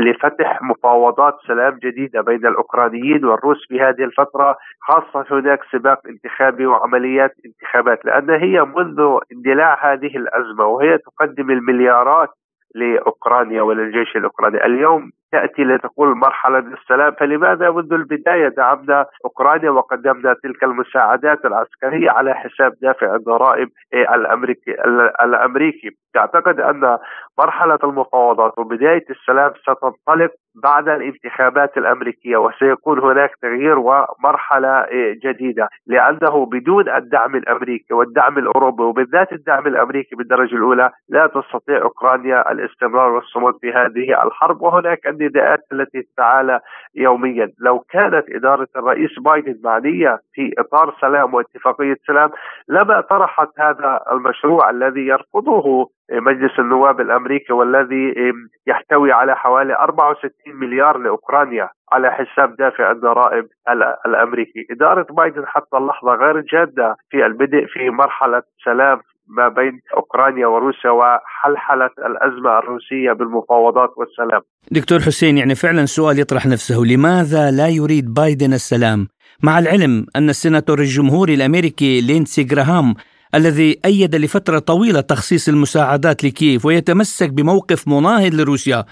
لفتح 0.06 0.62
مفاوضات 0.62 1.34
سلام 1.46 1.78
جديدة 1.82 2.20
بين 2.20 2.46
الأوكرانيين 2.46 3.24
والروس 3.24 3.68
في 3.68 3.80
هذه 3.80 4.04
الفترة 4.04 4.56
خاصة 4.80 5.26
هناك 5.30 5.60
سباق 5.72 6.00
انتخابي 6.06 6.66
وعمليات 6.66 7.34
انتخابات 7.46 8.04
لأن 8.04 8.30
هي 8.30 8.64
منذ 8.64 9.18
اندلاع 9.32 9.92
هذه 9.92 10.16
الأزمة 10.16 10.66
وهي 10.66 10.98
تقدم 10.98 11.23
المليارات 11.50 12.28
لأوكرانيا 12.74 13.62
وللجيش 13.62 14.16
الأوكراني، 14.16 14.66
اليوم 14.66 15.12
تأتي 15.34 15.64
لتقول 15.64 16.16
مرحلة 16.16 16.58
السلام 16.58 17.12
فلماذا 17.12 17.70
منذ 17.70 17.92
البداية 17.92 18.48
دعمنا 18.48 19.06
أوكرانيا 19.24 19.70
وقدمنا 19.70 20.34
تلك 20.42 20.64
المساعدات 20.64 21.44
العسكرية 21.44 22.10
على 22.10 22.34
حساب 22.34 22.72
دافع 22.82 23.14
الضرائب 23.14 23.68
الأمريكي 23.94 24.70
الأمريكي؟ 25.24 25.90
تعتقد 26.14 26.60
أن 26.60 26.98
مرحلة 27.38 27.78
المفاوضات 27.84 28.58
وبداية 28.58 29.04
السلام 29.10 29.52
ستنطلق 29.62 30.30
بعد 30.62 30.88
الانتخابات 30.88 31.76
الأمريكية 31.76 32.36
وسيكون 32.36 32.98
هناك 32.98 33.30
تغيير 33.42 33.78
ومرحلة 33.78 34.86
جديدة 35.24 35.68
لأنه 35.86 36.46
بدون 36.46 36.88
الدعم 36.88 37.36
الأمريكي 37.36 37.94
والدعم 37.94 38.38
الأوروبي 38.38 38.82
وبالذات 38.82 39.32
الدعم 39.32 39.66
الأمريكي 39.66 40.16
بالدرجة 40.16 40.54
الأولى 40.54 40.90
لا 41.08 41.26
تستطيع 41.26 41.82
أوكرانيا 41.82 42.52
الاستمرار 42.52 43.10
والصمود 43.10 43.54
في 43.60 43.72
هذه 43.72 44.22
الحرب 44.26 44.62
وهناك 44.62 45.06
النداءات 45.26 45.60
التي 45.72 46.02
تتعالى 46.02 46.60
يوميا. 46.94 47.50
لو 47.60 47.78
كانت 47.78 48.24
إدارة 48.30 48.68
الرئيس 48.76 49.10
بايدن 49.18 49.60
معنية 49.64 50.18
في 50.34 50.52
إطار 50.58 50.94
سلام 51.00 51.34
واتفاقية 51.34 51.96
سلام 52.06 52.30
لما 52.68 53.00
طرحت 53.00 53.48
هذا 53.58 54.00
المشروع 54.12 54.70
الذي 54.70 55.06
يرفضه 55.06 55.90
مجلس 56.12 56.58
النواب 56.58 57.00
الأمريكي 57.00 57.52
والذي 57.52 58.32
يحتوي 58.66 59.12
على 59.12 59.36
حوالي 59.36 59.74
64 59.74 60.32
مليار 60.46 60.98
لأوكرانيا 60.98 61.68
على 61.92 62.12
حساب 62.12 62.56
دافع 62.56 62.90
الضرائب 62.90 63.46
الأمريكي، 64.06 64.66
إدارة 64.70 65.06
بايدن 65.10 65.46
حتى 65.46 65.76
اللحظة 65.76 66.14
غير 66.14 66.40
جادة 66.40 66.96
في 67.10 67.26
البدء 67.26 67.66
في 67.66 67.90
مرحلة 67.90 68.42
سلام 68.64 69.00
ما 69.28 69.48
بين 69.48 69.80
أوكرانيا 69.96 70.46
وروسيا 70.46 70.90
وحلحلة 70.90 71.90
الأزمة 71.98 72.58
الروسية 72.58 73.12
بالمفاوضات 73.12 73.90
والسلام. 73.96 74.40
دكتور 74.70 75.00
حسين 75.00 75.38
يعني 75.38 75.54
فعلا 75.54 75.86
سؤال 75.86 76.18
يطرح 76.18 76.46
نفسه، 76.46 76.84
لماذا 76.84 77.50
لا 77.50 77.68
يريد 77.68 78.14
بايدن 78.14 78.52
السلام؟ 78.52 79.08
مع 79.42 79.58
العلم 79.58 80.06
أن 80.16 80.30
السيناتور 80.30 80.78
الجمهوري 80.78 81.34
الأمريكي 81.34 82.00
لينسي 82.00 82.42
جراهام 82.42 82.94
الذي 83.34 83.80
أيد 83.84 84.14
لفترة 84.14 84.58
طويلة 84.58 85.00
تخصيص 85.00 85.48
المساعدات 85.48 86.24
لكييف 86.24 86.66
ويتمسك 86.66 87.30
بموقف 87.30 87.88
مناهض 87.88 88.34
لروسيا 88.34 88.84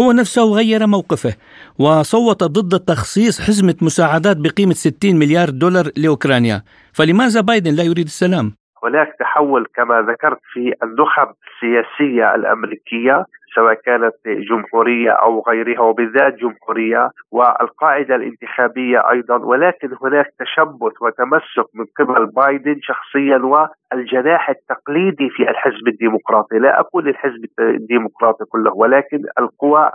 هو 0.00 0.12
نفسه 0.12 0.42
غير 0.42 0.86
موقفه 0.86 1.34
وصوت 1.78 2.44
ضد 2.44 2.80
تخصيص 2.80 3.40
حزمة 3.40 3.74
مساعدات 3.82 4.36
بقيمة 4.36 4.74
60 4.74 5.16
مليار 5.16 5.50
دولار 5.50 5.90
لأوكرانيا 5.96 6.62
فلماذا 6.92 7.40
بايدن 7.40 7.74
لا 7.74 7.82
يريد 7.82 8.06
السلام؟ 8.06 8.57
هناك 8.84 9.14
تحول 9.20 9.66
كما 9.74 10.02
ذكرت 10.02 10.38
في 10.52 10.74
النخب 10.82 11.28
السياسية 11.46 12.34
الأمريكية 12.34 13.24
سواء 13.54 13.74
كانت 13.74 14.14
جمهورية 14.26 15.10
أو 15.10 15.44
غيرها 15.48 15.80
وبالذات 15.80 16.34
جمهورية 16.34 17.10
والقاعدة 17.32 18.14
الانتخابية 18.14 19.10
أيضا. 19.10 19.36
ولكن 19.36 19.90
هناك 20.02 20.26
تشبث 20.38 21.02
وتمسك 21.02 21.66
من 21.74 21.84
قبل 21.98 22.26
بايدن 22.26 22.76
شخصيا 22.82 23.36
والجناح 23.38 24.50
التقليدي 24.50 25.30
في 25.30 25.50
الحزب 25.50 25.88
الديمقراطي. 25.88 26.58
لا 26.58 26.80
أقول 26.80 27.08
الحزب 27.08 27.44
الديمقراطي 27.60 28.44
كله 28.44 28.72
ولكن 28.74 29.18
القوى 29.38 29.90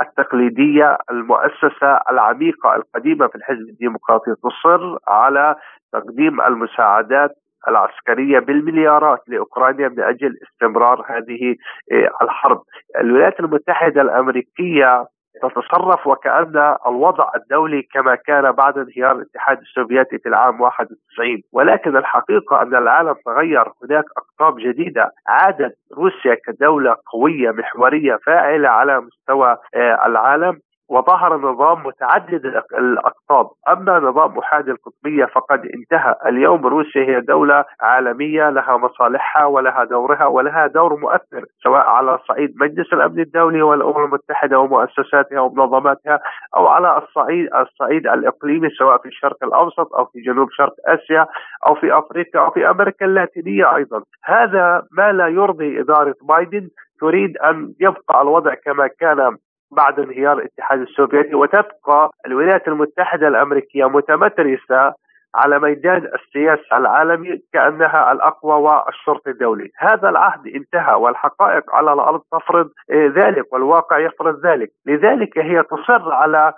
التقليدية 0.00 0.98
المؤسسة 1.10 2.00
العميقة 2.10 2.76
القديمة 2.76 3.26
في 3.26 3.34
الحزب 3.34 3.68
الديمقراطي 3.68 4.34
تصر 4.34 4.98
على 5.08 5.56
تقديم 5.92 6.40
المساعدات 6.40 7.30
العسكرية 7.68 8.38
بالمليارات 8.38 9.20
لأوكرانيا 9.28 9.88
من 9.88 10.00
أجل 10.00 10.38
استمرار 10.42 11.04
هذه 11.08 11.56
آه، 11.92 12.24
الحرب. 12.24 12.62
الولايات 13.00 13.40
المتحدة 13.40 14.02
الأمريكية 14.02 15.06
تتصرف 15.42 16.06
وكأن 16.06 16.76
الوضع 16.86 17.30
الدولي 17.36 17.82
كما 17.82 18.14
كان 18.14 18.52
بعد 18.52 18.78
انهيار 18.78 19.12
الاتحاد 19.16 19.58
السوفيتي 19.58 20.18
في 20.18 20.28
العام 20.28 20.60
91 20.60 21.42
ولكن 21.52 21.96
الحقيقة 21.96 22.62
أن 22.62 22.74
العالم 22.74 23.14
تغير. 23.26 23.64
هناك 23.84 24.04
أقطاب 24.16 24.56
جديدة 24.58 25.10
عادت 25.28 25.74
روسيا 25.96 26.36
كدولة 26.46 26.96
قوية 27.12 27.50
محورية 27.50 28.18
فاعلة 28.26 28.68
على 28.68 29.00
مستوى 29.00 29.56
آه، 29.74 30.06
العالم. 30.06 30.60
وظهر 30.90 31.36
نظام 31.36 31.86
متعدد 31.86 32.46
الأقطاب، 32.78 33.46
أما 33.68 33.98
نظام 33.98 34.38
أحاد 34.38 34.68
القطبية 34.68 35.24
فقد 35.24 35.60
انتهى، 35.74 36.14
اليوم 36.26 36.66
روسيا 36.66 37.02
هي 37.02 37.20
دولة 37.20 37.64
عالمية 37.80 38.50
لها 38.50 38.76
مصالحها 38.76 39.44
ولها 39.44 39.84
دورها 39.84 40.26
ولها 40.26 40.66
دور 40.66 40.96
مؤثر 40.96 41.44
سواء 41.62 41.86
على 41.86 42.18
صعيد 42.28 42.54
مجلس 42.60 42.92
الأمن 42.92 43.20
الدولي 43.20 43.62
والأمم 43.62 44.04
المتحدة 44.04 44.58
ومؤسساتها 44.58 45.40
ومنظماتها 45.40 46.20
أو 46.56 46.66
على 46.66 46.98
الصعيد 46.98 47.48
الصعيد 47.54 48.06
الإقليمي 48.06 48.70
سواء 48.70 48.98
في 48.98 49.08
الشرق 49.08 49.44
الأوسط 49.44 49.94
أو 49.94 50.04
في 50.04 50.20
جنوب 50.20 50.48
شرق 50.50 50.74
آسيا 50.86 51.26
أو 51.66 51.74
في 51.74 51.98
أفريقيا 51.98 52.40
أو 52.40 52.50
في 52.50 52.70
أمريكا 52.70 53.06
اللاتينية 53.06 53.76
أيضا، 53.76 54.02
هذا 54.24 54.82
ما 54.92 55.12
لا 55.12 55.28
يرضي 55.28 55.80
إدارة 55.80 56.14
بايدن 56.22 56.68
تريد 57.00 57.36
أن 57.38 57.74
يبقى 57.80 58.22
الوضع 58.22 58.54
كما 58.54 58.86
كان 58.86 59.36
بعد 59.72 60.00
انهيار 60.00 60.38
الاتحاد 60.38 60.80
السوفيتي 60.80 61.34
وتبقى 61.34 62.10
الولايات 62.26 62.68
المتحدة 62.68 63.28
الأمريكية 63.28 63.84
متمترسة 63.88 64.94
على 65.34 65.58
ميدان 65.58 66.08
السياسة 66.14 66.76
العالمي 66.76 67.42
كأنها 67.52 68.12
الأقوى 68.12 68.54
والشرط 68.54 69.28
الدولي. 69.28 69.70
هذا 69.78 70.08
العهد 70.08 70.46
انتهى 70.46 70.94
والحقائق 70.94 71.74
على 71.74 71.92
الأرض 71.92 72.22
تفرض 72.32 72.70
ذلك 72.92 73.52
والواقع 73.52 73.98
يفرض 73.98 74.46
ذلك. 74.46 74.70
لذلك 74.86 75.38
هي 75.38 75.62
تصر 75.62 76.12
على 76.12 76.52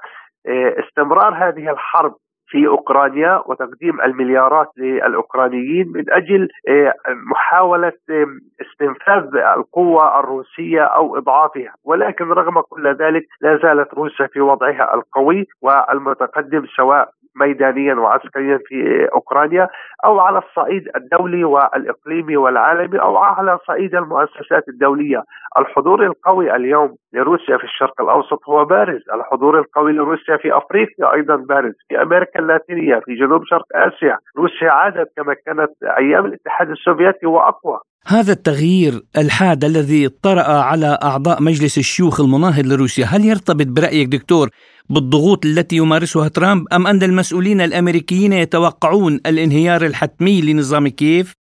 آه، 0.46 0.74
استمرار 0.80 1.34
هذه 1.34 1.70
الحرب 1.70 2.14
في 2.52 2.66
أوكرانيا 2.66 3.42
وتقديم 3.46 4.00
المليارات 4.00 4.68
للأوكرانيين 4.78 5.88
من 5.88 6.04
أجل 6.10 6.48
آه، 6.68 6.94
محاولة 7.30 7.92
آه، 8.10 8.26
استنفاذ 8.62 9.36
القوة 9.56 10.20
الروسية 10.20 10.82
أو 10.82 11.16
إضعافها، 11.16 11.74
ولكن 11.84 12.24
رغم 12.24 12.60
كل 12.60 12.94
ذلك 12.94 13.26
لا 13.40 13.58
زالت 13.62 13.94
روسيا 13.94 14.26
في 14.26 14.40
وضعها 14.40 14.94
القوي 14.94 15.46
والمتقدم 15.62 16.66
سواء 16.76 17.08
ميدانيا 17.36 17.94
وعسكريا 17.94 18.58
في 18.66 19.08
أوكرانيا 19.14 19.68
أو 20.04 20.20
على 20.20 20.38
الصعيد 20.38 20.88
الدولي 20.96 21.44
والإقليمي 21.44 22.36
والعالمي 22.36 23.00
أو 23.00 23.16
على 23.16 23.58
صعيد 23.66 23.94
المؤسسات 23.94 24.68
الدولية، 24.68 25.22
الحضور 25.58 26.06
القوي 26.06 26.56
اليوم 26.56 26.96
لروسيا 27.12 27.56
في 27.56 27.64
الشرق 27.64 28.00
الأوسط 28.00 28.48
هو 28.48 28.64
بارز، 28.64 29.02
الحضور 29.14 29.58
القوي 29.58 29.92
لروسيا 29.92 30.36
في 30.36 30.56
أفريقيا 30.56 31.12
أيضا 31.12 31.36
بارز، 31.36 31.74
في 31.88 32.02
أمريكا 32.02 32.40
اللاتينية، 32.40 33.00
في 33.04 33.14
جنوب 33.14 33.44
شرق 33.44 33.66
آسيا، 33.74 34.18
روسيا 34.38 34.70
عادت 34.70 35.08
كما 35.16 35.34
كانت 35.46 35.70
أيام 35.98 36.26
الاتحاد 36.26 36.70
السوفيتي 36.70 37.26
وأقوى. 37.26 37.78
هذا 38.06 38.32
التغيير 38.32 39.02
الحاد 39.16 39.64
الذي 39.64 40.08
طرأ 40.08 40.42
على 40.42 40.98
أعضاء 41.02 41.42
مجلس 41.42 41.78
الشيوخ 41.78 42.20
المناهض 42.20 42.66
لروسيا 42.66 43.06
هل 43.06 43.24
يرتبط 43.24 43.66
برأيك 43.66 44.08
دكتور 44.08 44.50
بالضغوط 44.90 45.46
التي 45.46 45.76
يمارسها 45.76 46.28
ترامب 46.28 46.66
أم 46.72 46.86
أن 46.86 47.02
المسؤولين 47.02 47.60
الأمريكيين 47.60 48.32
يتوقعون 48.32 49.14
الانهيار 49.14 49.86
الحتمي 49.86 50.40
لنظام 50.40 50.88
كييف؟ 50.88 51.41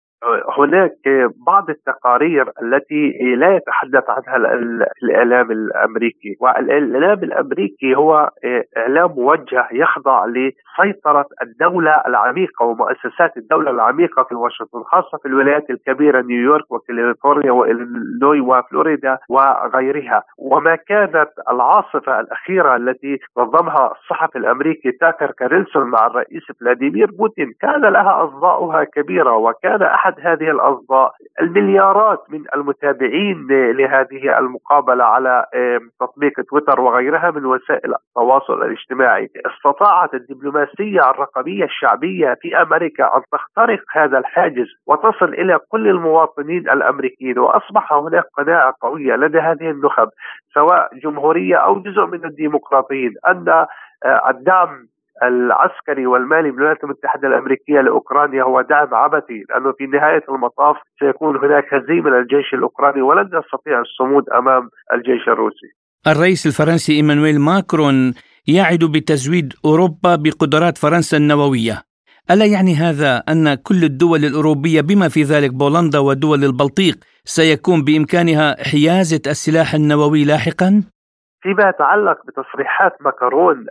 هناك 0.58 0.92
بعض 1.46 1.70
التقارير 1.70 2.52
التي 2.62 3.34
لا 3.36 3.56
يتحدث 3.56 4.04
عنها 4.10 4.36
الإعلام 5.02 5.50
الأمريكي، 5.50 6.36
والإعلام 6.40 7.18
الأمريكي 7.18 7.96
هو 7.96 8.30
إعلام 8.76 9.10
موجه 9.10 9.68
يخضع 9.72 10.26
لسيطرة 10.26 11.26
الدولة 11.42 12.02
العميقة 12.06 12.64
ومؤسسات 12.64 13.36
الدولة 13.36 13.70
العميقة 13.70 14.22
في 14.22 14.34
واشنطن 14.34 14.82
خاصة 14.82 15.18
في 15.18 15.28
الولايات 15.28 15.70
الكبيرة 15.70 16.22
نيويورك 16.22 16.72
وكاليفورنيا 16.72 17.52
وإلينوي 17.52 18.40
وفلوريدا 18.40 19.18
وغيرها، 19.28 20.22
وما 20.38 20.76
كانت 20.76 21.30
العاصفة 21.50 22.20
الأخيرة 22.20 22.76
التي 22.76 23.18
نظمها 23.38 23.92
الصحفي 23.92 24.38
الأمريكي 24.38 24.92
تاكر 24.92 25.30
كارلسون 25.30 25.90
مع 25.90 26.06
الرئيس 26.06 26.42
فلاديمير 26.60 27.10
بوتين 27.10 27.52
كان 27.60 27.80
لها 27.80 28.24
أصداؤها 28.24 28.84
كبيرة 28.84 29.36
وكان 29.36 29.82
أحد 29.82 30.09
هذه 30.20 30.50
الأصداء 30.50 31.12
المليارات 31.40 32.24
من 32.28 32.44
المتابعين 32.54 33.46
لهذه 33.50 34.38
المقابلة 34.38 35.04
على 35.04 35.46
تطبيق 36.00 36.32
تويتر 36.50 36.80
وغيرها 36.80 37.30
من 37.30 37.44
وسائل 37.44 37.94
التواصل 37.94 38.62
الاجتماعي. 38.62 39.28
استطاعت 39.46 40.14
الدبلوماسية 40.14 41.10
الرقمية 41.10 41.64
الشعبية 41.64 42.36
في 42.40 42.62
أمريكا 42.62 43.16
أن 43.16 43.22
تخترق 43.32 43.80
هذا 43.92 44.18
الحاجز 44.18 44.66
وتصل 44.86 45.34
إلى 45.34 45.58
كل 45.68 45.88
المواطنين 45.88 46.70
الأمريكيين 46.70 47.38
وأصبح 47.38 47.92
هناك 47.92 48.24
قناعة 48.36 48.74
قوية 48.80 49.16
لدى 49.16 49.38
هذه 49.38 49.70
النخب 49.70 50.08
سواء 50.54 50.90
جمهورية 51.02 51.56
أو 51.56 51.80
جزء 51.82 52.06
من 52.06 52.24
الديمقراطيين 52.24 53.14
أن 53.28 53.48
آه، 54.04 54.30
الدعم 54.30 54.89
العسكري 55.22 56.06
والمالي 56.06 56.50
من 56.50 56.58
الولايات 56.58 56.84
المتحدة 56.84 57.28
الأمريكية 57.28 57.80
لأوكرانيا 57.80 58.42
هو 58.42 58.60
دعم 58.60 58.94
عبثي 58.94 59.44
لأنه 59.50 59.72
في 59.72 59.86
نهاية 59.86 60.24
المطاف 60.28 60.76
سيكون 60.98 61.36
هناك 61.36 61.74
هزيمة 61.74 62.10
للجيش 62.10 62.54
الأوكراني 62.54 63.02
ولن 63.02 63.30
يستطيع 63.38 63.80
الصمود 63.80 64.24
أمام 64.28 64.70
الجيش 64.94 65.28
الروسي 65.28 65.70
الرئيس 66.06 66.46
الفرنسي 66.46 66.92
إيمانويل 66.92 67.40
ماكرون 67.40 68.14
يعد 68.48 68.84
بتزويد 68.84 69.52
أوروبا 69.64 70.16
بقدرات 70.16 70.78
فرنسا 70.78 71.16
النووية 71.16 71.82
ألا 72.30 72.44
يعني 72.44 72.74
هذا 72.74 73.16
أن 73.28 73.54
كل 73.54 73.84
الدول 73.84 74.24
الأوروبية 74.24 74.80
بما 74.80 75.08
في 75.08 75.22
ذلك 75.22 75.54
بولندا 75.54 75.98
ودول 75.98 76.44
البلطيق 76.44 76.96
سيكون 77.24 77.84
بإمكانها 77.84 78.56
حيازة 78.64 79.22
السلاح 79.26 79.74
النووي 79.74 80.24
لاحقا؟ 80.24 80.82
فيما 81.42 81.68
يتعلق 81.68 82.26
بتصريحات 82.26 83.02
ماكرون 83.02 83.66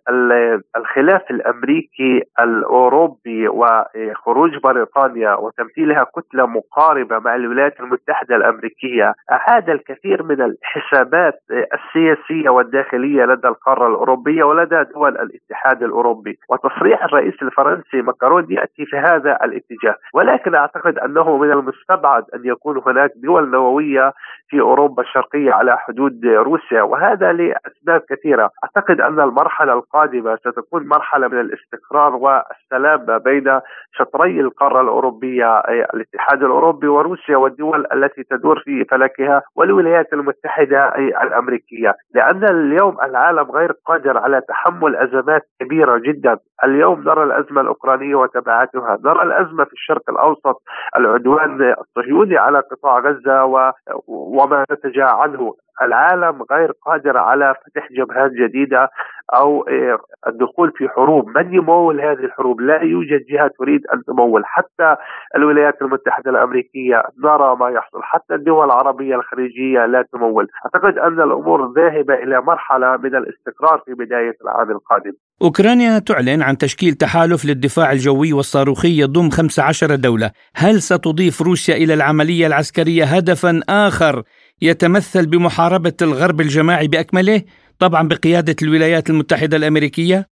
الخلاف 0.77 1.31
الأمريكي 1.31 2.23
الأوروبي 2.39 3.47
وخروج 3.47 4.57
بريطانيا 4.63 5.33
وتمثيلها 5.35 6.03
كتلة 6.03 6.45
مقاربة 6.45 7.19
مع 7.19 7.35
الولايات 7.35 7.79
المتحدة 7.79 8.35
الأمريكية 8.35 9.13
أعاد 9.31 9.69
الكثير 9.69 10.23
من 10.23 10.41
الحسابات 10.41 11.41
السياسية 11.51 12.49
والداخلية 12.49 13.25
لدى 13.25 13.47
القارة 13.47 13.87
الأوروبية 13.87 14.43
ولدى 14.43 14.83
دول 14.93 15.17
الاتحاد 15.17 15.83
الأوروبي. 15.83 16.39
وتصريح 16.49 17.03
الرئيس 17.03 17.33
الفرنسي 17.41 18.01
ماكرون 18.01 18.45
يأتي 18.49 18.85
في 18.85 18.97
هذا 18.97 19.37
الاتجاه. 19.43 19.95
ولكن 20.13 20.55
أعتقد 20.55 20.97
أنه 20.99 21.37
من 21.37 21.51
المستبعد 21.51 22.23
أن 22.35 22.41
يكون 22.45 22.81
هناك 22.85 23.11
دول 23.15 23.51
نووية 23.51 24.13
في 24.49 24.59
أوروبا 24.61 25.03
الشرقية 25.03 25.51
على 25.53 25.77
حدود 25.77 26.25
روسيا 26.25 26.81
وهذا 26.81 27.31
أسباب 27.67 28.01
كثيرة، 28.09 28.49
أعتقد 28.63 29.01
أن 29.01 29.19
المرحلة 29.19 29.73
القادمة 29.73 30.35
ستكون 30.35 30.87
مرحلة 30.87 31.27
من 31.27 31.39
الاستقرار 31.39 32.15
والسلام 32.15 33.17
بين 33.17 33.59
شطري 33.91 34.39
القارة 34.39 34.81
الأوروبية 34.81 35.59
الاتحاد 35.93 36.43
الأوروبي 36.43 36.87
وروسيا 36.87 37.37
والدول 37.37 37.85
التي 37.93 38.23
تدور 38.23 38.59
في 38.59 38.85
فلكها 38.85 39.41
والولايات 39.55 40.13
المتحدة 40.13 40.95
الأمريكية، 40.97 41.93
لأن 42.15 42.43
اليوم 42.43 42.97
العالم 43.03 43.51
غير 43.51 43.71
قادر 43.85 44.17
على 44.17 44.41
تحمل 44.41 44.95
أزمات 44.95 45.41
كبيرة 45.59 45.97
جدا، 45.97 46.37
اليوم 46.63 47.03
نرى 47.03 47.23
الأزمة 47.23 47.61
الأوكرانية 47.61 48.15
وتبعاتها، 48.15 48.97
نرى 49.05 49.23
الأزمة 49.23 49.63
في 49.63 49.73
الشرق 49.73 50.09
الأوسط، 50.09 50.61
العدوان 50.97 51.75
الصهيوني 51.81 52.37
على 52.37 52.59
قطاع 52.59 52.99
غزة 52.99 53.63
وما 54.07 54.65
نتج 54.71 54.99
عنه 54.99 55.55
العالم 55.81 56.43
غير 56.51 56.71
قادر 56.85 57.17
على 57.17 57.55
فتح 57.65 57.87
جبهات 57.91 58.31
جديدة 58.31 58.89
أو 59.35 59.61
آه، 59.61 59.99
الدخول 60.27 60.71
في 60.77 60.89
حروب، 60.89 61.27
من 61.37 61.53
يمول 61.53 62.01
هذه 62.01 62.25
الحروب؟ 62.25 62.61
لا 62.61 62.81
يوجد 62.81 63.25
جهة 63.29 63.51
تريد 63.59 63.81
أن 63.93 64.03
تمول، 64.03 64.45
حتى 64.45 64.95
الولايات 65.35 65.81
المتحدة 65.81 66.31
الأمريكية 66.31 67.03
نرى 67.23 67.55
ما 67.55 67.69
يحصل، 67.69 67.99
حتى 68.01 68.33
الدول 68.35 68.65
العربية 68.65 69.15
الخليجية 69.15 69.85
لا 69.85 70.05
تمول، 70.13 70.47
أعتقد 70.65 70.97
أن 70.97 71.21
الأمور 71.21 71.73
ذاهبة 71.73 72.13
إلى 72.13 72.41
مرحلة 72.41 72.97
من 72.97 73.15
الاستقرار 73.15 73.81
في 73.85 73.93
بداية 73.93 74.35
العام 74.41 74.71
القادم. 74.71 75.13
أوكرانيا 75.41 75.99
تعلن 75.99 76.41
عن 76.41 76.57
تشكيل 76.57 76.93
تحالف 76.93 77.45
للدفاع 77.45 77.91
الجوي 77.91 78.33
والصاروخي 78.33 79.01
يضم 79.01 79.29
15 79.29 79.95
دولة، 79.95 80.31
هل 80.55 80.81
ستضيف 80.81 81.41
روسيا 81.41 81.75
إلى 81.75 81.93
العملية 81.93 82.47
العسكرية 82.47 83.03
هدفا 83.03 83.59
آخر 83.69 84.23
يتمثل 84.61 85.25
بمحاربة 85.25 85.93
الغرب 86.01 86.41
الجماعي 86.41 86.87
بأكمله 86.87 87.41
طبعا 87.79 88.07
بقيادة 88.07 88.55
الولايات 88.61 89.09
المتحدة 89.09 89.57
الأمريكية. 89.57 90.29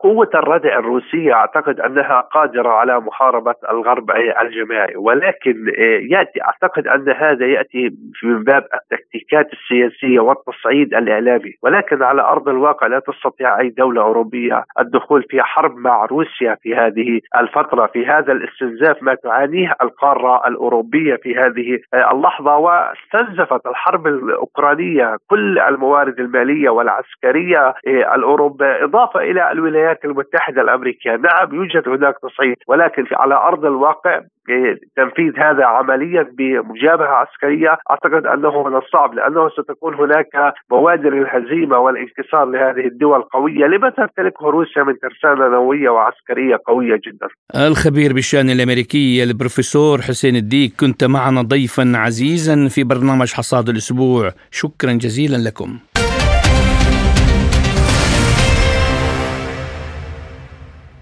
قوة 0.00 0.30
الردع 0.34 0.78
الروسية 0.78 1.32
أعتقد 1.32 1.80
أنها 1.80 2.20
قادرة 2.20 2.68
على 2.68 3.00
محاربة 3.00 3.54
الغرب 3.70 4.10
الجماعي 4.42 4.96
ولكن 4.96 5.68
آه، 5.78 6.00
يأتي 6.10 6.42
أعتقد 6.42 6.86
أن 6.86 7.08
هذا 7.10 7.46
يأتي 7.46 7.90
من 8.22 8.44
باب 8.44 8.64
التكتيكات 8.74 9.46
السياسية 9.52 10.20
والتصعيد 10.20 10.94
الإعلامي 10.94 11.54
ولكن 11.62 12.02
على 12.02 12.22
أرض 12.22 12.48
الواقع 12.48 12.86
لا 12.86 12.98
تستطيع 12.98 13.60
أي 13.60 13.68
دولة 13.68 14.02
أوروبية 14.02 14.64
الدخول 14.78 15.22
في 15.30 15.42
حرب 15.42 15.76
مع 15.76 16.04
روسيا 16.04 16.56
في 16.62 16.74
هذه 16.74 17.20
الفترة 17.38 17.86
في 17.86 18.06
هذا 18.06 18.32
الاستنزاف 18.32 19.02
ما 19.02 19.14
تعانيه 19.14 19.76
القارة 19.82 20.48
الأوروبية 20.48 21.16
في 21.16 21.36
هذه 21.36 21.78
آه، 21.94 22.12
اللحظة 22.12 22.56
واستنزفت 22.56 23.66
الحرب 23.66 24.06
الأوكرانية 24.06 25.16
كل 25.26 25.58
الموارد 25.58 26.20
المالية 26.20 26.70
والعسكرية 26.70 27.58
آه، 27.58 28.14
الأوروبية 28.14 28.84
إضافة 28.84 29.20
إلى 29.20 29.43
الولايات 29.52 30.04
المتحدة 30.04 30.62
الأمريكية. 30.62 31.10
نعم 31.10 31.54
يوجد 31.54 31.88
هناك 31.88 32.14
تصعيد 32.22 32.56
ولكن 32.68 33.04
على 33.12 33.34
أرض 33.34 33.64
الواقع 33.64 34.20
إيه، 34.48 34.78
تنفيذ 34.96 35.32
هذا 35.38 35.64
عمليا 35.64 36.22
بمجابهة 36.38 37.06
عسكرية. 37.06 37.78
أعتقد 37.90 38.26
أنه 38.26 38.68
من 38.68 38.76
الصعب 38.76 39.14
لأنه 39.14 39.48
ستكون 39.48 39.94
هناك 39.94 40.54
بوادر 40.70 41.12
الهزيمة 41.12 41.78
والانكسار 41.78 42.44
لهذه 42.44 42.86
الدول 42.86 43.18
القوية 43.18 43.66
لما 43.66 43.90
تمتلكه 43.90 44.46
روسيا 44.50 44.82
من 44.82 44.94
ترسانة 44.98 45.48
نووية 45.48 45.88
وعسكرية 45.88 46.56
قوية 46.66 47.00
جدا؟ 47.06 47.28
الخبير 47.68 48.12
بالشأن 48.12 48.50
الأمريكي 48.50 49.22
البروفيسور 49.22 49.98
حسين 49.98 50.36
الديك 50.36 50.72
كنت 50.80 51.04
معنا 51.04 51.42
ضيفا 51.42 51.92
عزيزا 51.96 52.68
في 52.68 52.84
برنامج 52.84 53.32
حصاد 53.32 53.68
الأسبوع. 53.68 54.30
شكرا 54.50 54.92
جزيلا 54.92 55.36
لكم. 55.48 55.93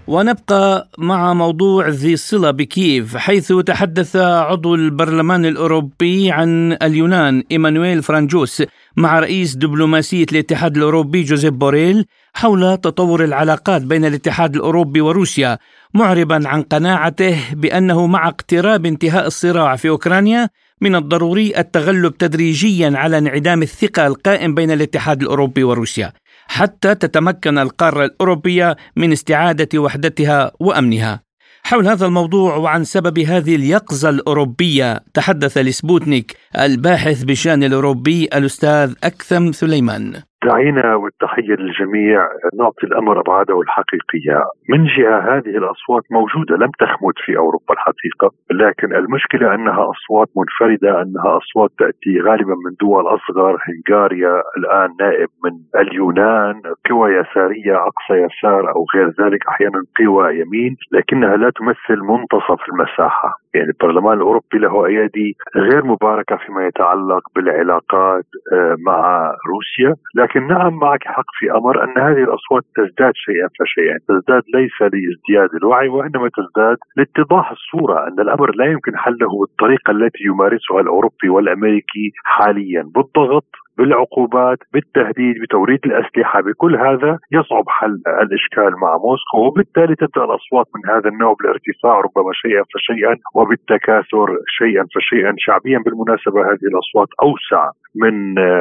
ونبقى 0.07 0.89
مع 0.97 1.33
موضوع 1.33 1.87
ذي 1.87 2.15
صلة 2.15 2.51
بكييف 2.51 3.17
حيث 3.17 3.53
تحدث 3.53 4.15
عضو 4.15 4.75
البرلمان 4.75 5.45
الأوروبي 5.45 6.31
عن 6.31 6.77
اليونان 6.81 7.43
إيمانويل 7.51 8.03
فرانجوس 8.03 8.63
مع 8.97 9.19
رئيس 9.19 9.55
دبلوماسية 9.55 10.25
الاتحاد 10.31 10.77
الأوروبي 10.77 11.23
جوزيف 11.23 11.53
بوريل 11.53 12.05
حول 12.33 12.77
تطور 12.77 13.23
العلاقات 13.23 13.81
بين 13.81 14.05
الاتحاد 14.05 14.55
الأوروبي 14.55 15.01
وروسيا 15.01 15.57
معربا 15.93 16.47
عن 16.47 16.61
قناعته 16.61 17.53
بأنه 17.53 18.07
مع 18.07 18.27
اقتراب 18.27 18.85
انتهاء 18.85 19.27
الصراع 19.27 19.75
في 19.75 19.89
أوكرانيا 19.89 20.49
من 20.81 20.95
الضروري 20.95 21.53
التغلب 21.57 22.17
تدريجيا 22.17 22.91
على 22.95 23.17
انعدام 23.17 23.61
الثقة 23.61 24.07
القائم 24.07 24.55
بين 24.55 24.71
الاتحاد 24.71 25.21
الأوروبي 25.21 25.63
وروسيا. 25.63 26.13
حتى 26.47 26.95
تتمكن 26.95 27.57
القارة 27.57 28.05
الأوروبية 28.05 28.77
من 28.95 29.11
استعادة 29.11 29.79
وحدتها 29.79 30.51
وأمنها. 30.59 31.23
حول 31.63 31.87
هذا 31.87 32.05
الموضوع 32.05 32.55
وعن 32.55 32.83
سبب 32.83 33.19
هذه 33.19 33.55
اليقظة 33.55 34.09
الأوروبية 34.09 35.03
تحدث 35.13 35.57
لسبوتنيك 35.57 36.37
الباحث 36.59 37.23
بشأن 37.23 37.63
الأوروبي 37.63 38.25
الأستاذ 38.25 38.93
أكثم 39.03 39.51
سليمان. 39.51 40.23
دعينا 40.45 40.95
والتحية 40.95 41.55
للجميع. 41.55 42.27
نعطي 42.59 42.87
الأمر 42.87 43.19
أبعاده 43.19 43.61
الحقيقية. 43.61 44.43
من 44.69 44.85
جهة 44.85 45.19
هذه 45.19 45.57
الأصوات 45.61 46.03
موجودة 46.11 46.55
لم 46.55 46.71
تخمد 46.79 47.13
في 47.25 47.37
أوروبا 47.37 47.73
الحقيقة 47.73 48.31
لكن 48.51 48.95
المشكلة 48.95 49.55
أنها 49.55 49.89
أصوات 49.91 50.27
منفردة 50.37 51.01
أنها 51.01 51.37
أصوات 51.37 51.69
تأتي 51.79 52.21
غالبا 52.21 52.55
من 52.65 52.73
دول 52.81 53.03
أصغر 53.07 53.57
هنغاريا 53.65 54.41
الآن 54.57 54.89
نائب 54.99 55.29
من 55.43 55.51
اليونان 55.81 56.61
قوى 56.89 57.11
يسارية 57.11 57.75
أقصى 57.75 58.13
يسار 58.13 58.69
أو 58.75 58.85
غير 58.95 59.07
ذلك 59.21 59.47
أحيانا 59.47 59.83
قوى 59.99 60.39
يمين 60.39 60.75
لكنها 60.91 61.35
لا 61.37 61.49
تمثل 61.49 61.99
منتصف 62.01 62.69
المساحة. 62.69 63.42
يعني 63.53 63.69
البرلمان 63.69 64.17
الأوروبي 64.17 64.57
له 64.57 64.85
أيادي 64.85 65.35
غير 65.55 65.85
مباركة 65.85 66.35
فيما 66.35 66.67
يتعلق 66.67 67.21
بالعلاقات 67.35 68.25
آه، 68.53 68.75
مع 68.85 69.31
روسيا. 69.47 69.95
لكن 70.15 70.47
نعم 70.47 70.73
معك 70.79 71.03
حق 71.03 71.29
في 71.39 71.51
أمر 71.51 71.83
أن 71.83 72.01
هذه 72.01 72.23
الأصوات 72.23 72.63
تزداد 72.75 73.13
شيئا 73.15 73.47
فشيئا، 73.59 73.97
تزداد 74.07 74.43
ليس 74.55 74.81
لازدياد 74.81 75.49
الوعي 75.55 75.87
وإنما 75.87 76.29
تزداد 76.37 76.77
لاتضاح 76.97 77.51
الصورة 77.51 78.07
أن 78.07 78.19
الأمر 78.19 78.55
لا 78.55 78.65
يمكن 78.65 78.97
حله 78.97 79.27
بالطريقة 79.39 79.91
التي 79.91 80.23
يمارسها 80.23 80.79
الأوروبي 80.81 81.29
والأمريكي 81.29 82.11
حاليا. 82.23 82.83
بالضغط 82.95 83.62
بالعقوبات 83.77 84.57
بالتهديد 84.73 85.41
بتوريد 85.41 85.79
الأسلحة 85.85 86.41
بكل 86.41 86.75
هذا 86.75 87.19
يصعب 87.31 87.63
حل 87.67 88.01
الإشكال 88.21 88.79
مع 88.79 88.97
موسكو 88.97 89.37
وبالتالي 89.47 89.95
تبدأ 89.95 90.23
الأصوات 90.23 90.67
من 90.75 90.95
هذا 90.95 91.09
النوع 91.09 91.35
بالارتفاع 91.39 91.95
ربما 91.99 92.31
شيئا 92.33 92.63
فشيئا 92.73 93.15
وبالتكاثر 93.35 94.27
شيئا 94.47 94.85
فشيئا. 94.95 95.33
شعبيا 95.37 95.79
بالمناسبة 95.85 96.41
هذه 96.41 96.65
الأصوات 96.71 97.07
أوسع 97.23 97.69
من 98.03 98.15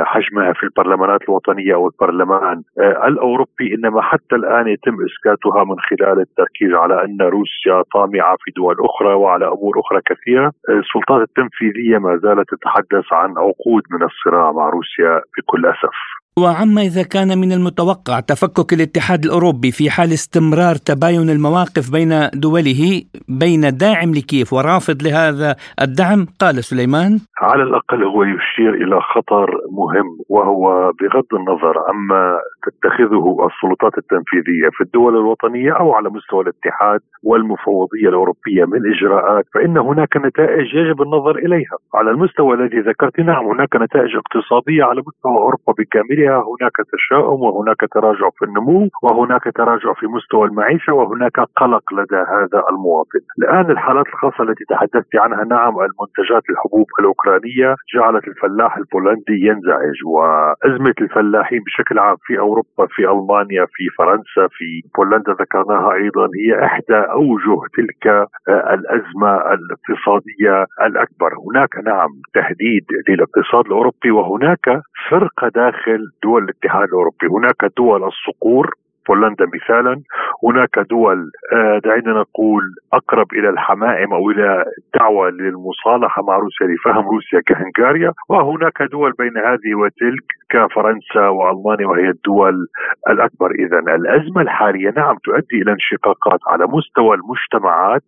حجمها 0.04 0.52
في 0.52 0.62
البرلمانات 0.62 1.22
الوطنية 1.28 1.74
أو 1.74 1.86
البرلمان 1.86 2.62
الأوروبي 3.08 3.66
إنما 3.74 4.00
حتى 4.02 4.34
الآن 4.40 4.68
يتم 4.68 4.96
إسكاتها 5.08 5.64
من 5.64 5.76
خلال 5.88 6.20
التركيز 6.20 6.72
على 6.72 7.04
أن 7.04 7.18
روسيا 7.20 7.82
طامعة 7.94 8.36
في 8.40 8.50
دول 8.56 8.76
أخرى 8.80 9.14
وعلى 9.14 9.46
أمور 9.46 9.74
أخرى 9.80 10.00
كثيرة، 10.10 10.52
السلطات 10.68 11.28
التنفيذية 11.28 11.98
ما 11.98 12.16
زالت 12.16 12.46
تتحدث 12.54 13.12
عن 13.12 13.30
عقود 13.30 13.82
من 13.90 14.02
الصراع 14.02 14.52
مع 14.52 14.68
روسيا. 14.68 15.01
بكل 15.38 15.66
أسف. 15.66 16.21
وعما 16.38 16.80
إذا 16.82 17.02
كان 17.02 17.38
من 17.38 17.52
المتوقع 17.52 18.20
تفكك 18.20 18.72
الاتحاد 18.72 19.24
الأوروبي 19.24 19.70
في 19.70 19.90
حال 19.90 20.12
استمرار 20.12 20.74
تباين 20.74 21.30
المواقف 21.30 21.92
بين 21.92 22.10
دوله 22.34 23.02
بين 23.28 23.60
داعم 23.84 24.10
لكيف 24.18 24.52
ورافض 24.52 25.02
لهذا 25.02 25.56
الدعم 25.80 26.20
قال 26.40 26.64
سليمان. 26.64 27.10
على 27.40 27.62
الأقل 27.62 28.04
هو 28.04 28.22
يشير 28.22 28.74
إلى 28.74 29.00
خطر 29.00 29.48
مهم 29.70 30.08
وهو 30.28 30.92
بغض 31.00 31.30
النظر 31.40 31.74
عما 31.88 32.38
تتخذه 32.66 33.24
السلطات 33.48 33.94
التنفيذية 33.98 34.68
في 34.72 34.80
الدول 34.84 35.16
الوطنية 35.16 35.72
أو 35.72 35.92
على 35.92 36.08
مستوى 36.10 36.42
الاتحاد 36.42 37.00
والمفوضية 37.22 38.08
الأوروبية 38.08 38.64
من 38.64 38.80
إجراءات 38.94 39.44
فإن 39.54 39.78
هناك 39.78 40.16
نتائج 40.16 40.66
يجب 40.74 41.02
النظر 41.02 41.36
إليها. 41.36 41.76
على 41.94 42.10
المستوى 42.10 42.54
الذي 42.54 42.80
ذكرت 42.80 43.20
نعم 43.20 43.44
هناك 43.44 43.76
نتائج 43.76 44.10
اقتصادية 44.22 44.84
على 44.84 45.00
مستوى 45.08 45.36
أوروبا 45.46 45.72
بكاملها. 45.78 46.21
فيها 46.22 46.42
هناك 46.52 46.76
تشاؤم 46.92 47.40
وهناك 47.42 47.80
تراجع 47.92 48.28
في 48.38 48.44
النمو 48.44 48.88
وهناك 49.02 49.44
تراجع 49.54 49.92
في 49.92 50.06
مستوى 50.06 50.48
المعيشة 50.48 50.92
وهناك 50.92 51.40
قلق 51.56 51.94
لدى 51.94 52.16
هذا 52.34 52.62
المواطن. 52.70 53.22
الآن 53.38 53.70
الحالات 53.70 54.06
الخاصة 54.06 54.42
التي 54.44 54.64
تحدثت 54.64 55.16
عنها 55.16 55.44
نعم 55.44 55.74
المنتجات 55.80 56.42
الحبوب 56.50 56.86
الأوكرانية 57.00 57.74
جعلت 57.94 58.28
الفلاح 58.28 58.76
البولندي 58.76 59.36
ينزعج 59.48 59.98
وأزمة 60.06 60.94
الفلاحين 61.00 61.60
بشكل 61.66 61.98
عام 61.98 62.16
في 62.26 62.38
أوروبا 62.38 62.86
في 62.94 63.02
ألمانيا 63.12 63.64
في 63.74 63.84
فرنسا 63.98 64.44
في 64.56 64.68
بولندا 64.96 65.32
ذكرناها 65.32 65.92
أيضا 65.94 66.26
هي 66.40 66.64
إحدى 66.64 66.98
أوجه 67.18 67.60
تلك 67.76 68.28
الأزمة 68.48 69.32
الاقتصادية 69.54 70.66
الأكبر. 70.86 71.30
هناك 71.46 71.72
نعم 71.86 72.10
تهديد 72.34 72.86
للاقتصاد 73.08 73.66
الأوروبي 73.66 74.10
وهناك 74.10 74.66
فرقة 75.10 75.48
داخل 75.48 76.11
دول 76.22 76.44
الاتحاد 76.44 76.88
الأوروبي، 76.88 77.26
هناك 77.26 77.64
دول 77.76 78.04
الصقور 78.04 78.74
بولندا 79.08 79.46
مثالا. 79.54 80.02
هناك 80.44 80.78
دول 80.78 81.30
آه، 81.52 81.78
دعينا 81.84 82.12
نقول 82.12 82.62
أقرب 82.92 83.32
إلى 83.32 83.48
الحمائم 83.48 84.12
أو 84.14 84.30
إلى 84.30 84.64
الدعوه 84.78 85.30
للمصالحة 85.30 86.22
مع 86.22 86.36
روسيا 86.36 86.66
لفهم 86.66 87.08
روسيا 87.08 87.40
كهنغاريا. 87.46 88.12
وهناك 88.28 88.82
دول 88.82 89.12
بين 89.18 89.36
هذه 89.38 89.74
وتلك 89.74 90.26
كفرنسا 90.50 91.28
وألمانيا 91.28 91.86
وهي 91.86 92.08
الدول 92.08 92.66
الأكبر. 93.08 93.50
اذا 93.50 93.78
الأزمة 93.78 94.42
الحالية 94.42 94.92
نعم 94.96 95.16
تؤدي 95.24 95.62
إلى 95.62 95.72
انشقاقات 95.72 96.40
على 96.46 96.66
مستوى 96.66 97.16
المجتمعات 97.16 98.02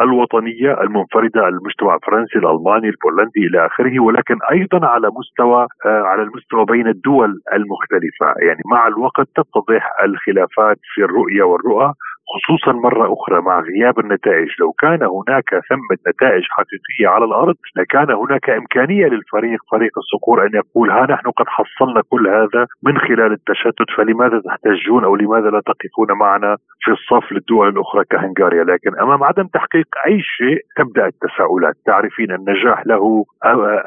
الوطنية 0.00 0.80
المنفردة 0.80 1.48
المجتمع 1.48 1.94
الفرنسي 1.94 2.38
الألماني 2.38 2.88
البولندي 2.88 3.40
إلى 3.46 3.66
آخره 3.66 4.00
ولكن 4.00 4.38
أيضا 4.52 4.86
على 4.86 5.10
مستوى 5.18 5.66
آه، 5.86 6.02
على 6.02 6.22
المستوى 6.22 6.64
بين 6.64 6.88
الدول 6.88 7.40
المختلفة. 7.52 8.26
يعني 8.46 8.62
مع 8.70 8.86
الوقت 8.86 9.28
تتضح 9.36 9.92
الخلافات 10.04 10.78
في 10.94 11.00
الرؤية 11.04 11.42
والرؤى. 11.42 11.92
خصوصا 12.32 12.72
مرة 12.72 13.12
أخرى 13.12 13.40
مع 13.40 13.60
غياب 13.60 13.98
النتائج. 13.98 14.48
لو 14.60 14.72
كان 14.72 15.02
هناك 15.02 15.50
ثمة 15.50 15.98
نتائج 16.08 16.44
حقيقية 16.50 17.08
على 17.08 17.24
الأرض 17.24 17.54
لكان 17.76 18.10
هناك 18.10 18.50
إمكانية 18.50 19.06
للفريق 19.06 19.60
فريق 19.72 19.92
الصقور 19.98 20.46
أن 20.46 20.50
يقول 20.54 20.90
ها 20.90 21.06
نحن 21.12 21.30
قد 21.30 21.46
حصلنا 21.48 22.02
كل 22.10 22.28
هذا 22.28 22.66
من 22.82 22.98
خلال 22.98 23.32
التشتت 23.32 23.90
فلماذا 23.96 24.40
تحتجون 24.40 25.04
أو 25.04 25.16
لماذا 25.16 25.50
لا 25.50 25.60
تقفون 25.60 26.18
معنا 26.18 26.56
في 26.80 26.90
الصف 26.90 27.32
للدول 27.32 27.68
الأخرى 27.68 28.04
كهنغاريا؟ 28.10 28.64
لكن 28.64 28.98
أمام 29.00 29.24
عدم 29.24 29.46
تحقيق 29.46 29.86
أي 30.06 30.20
شيء 30.20 30.58
تبدأ 30.76 31.06
التساؤلات. 31.06 31.74
تعرفين 31.86 32.32
النجاح 32.32 32.86
له 32.86 33.24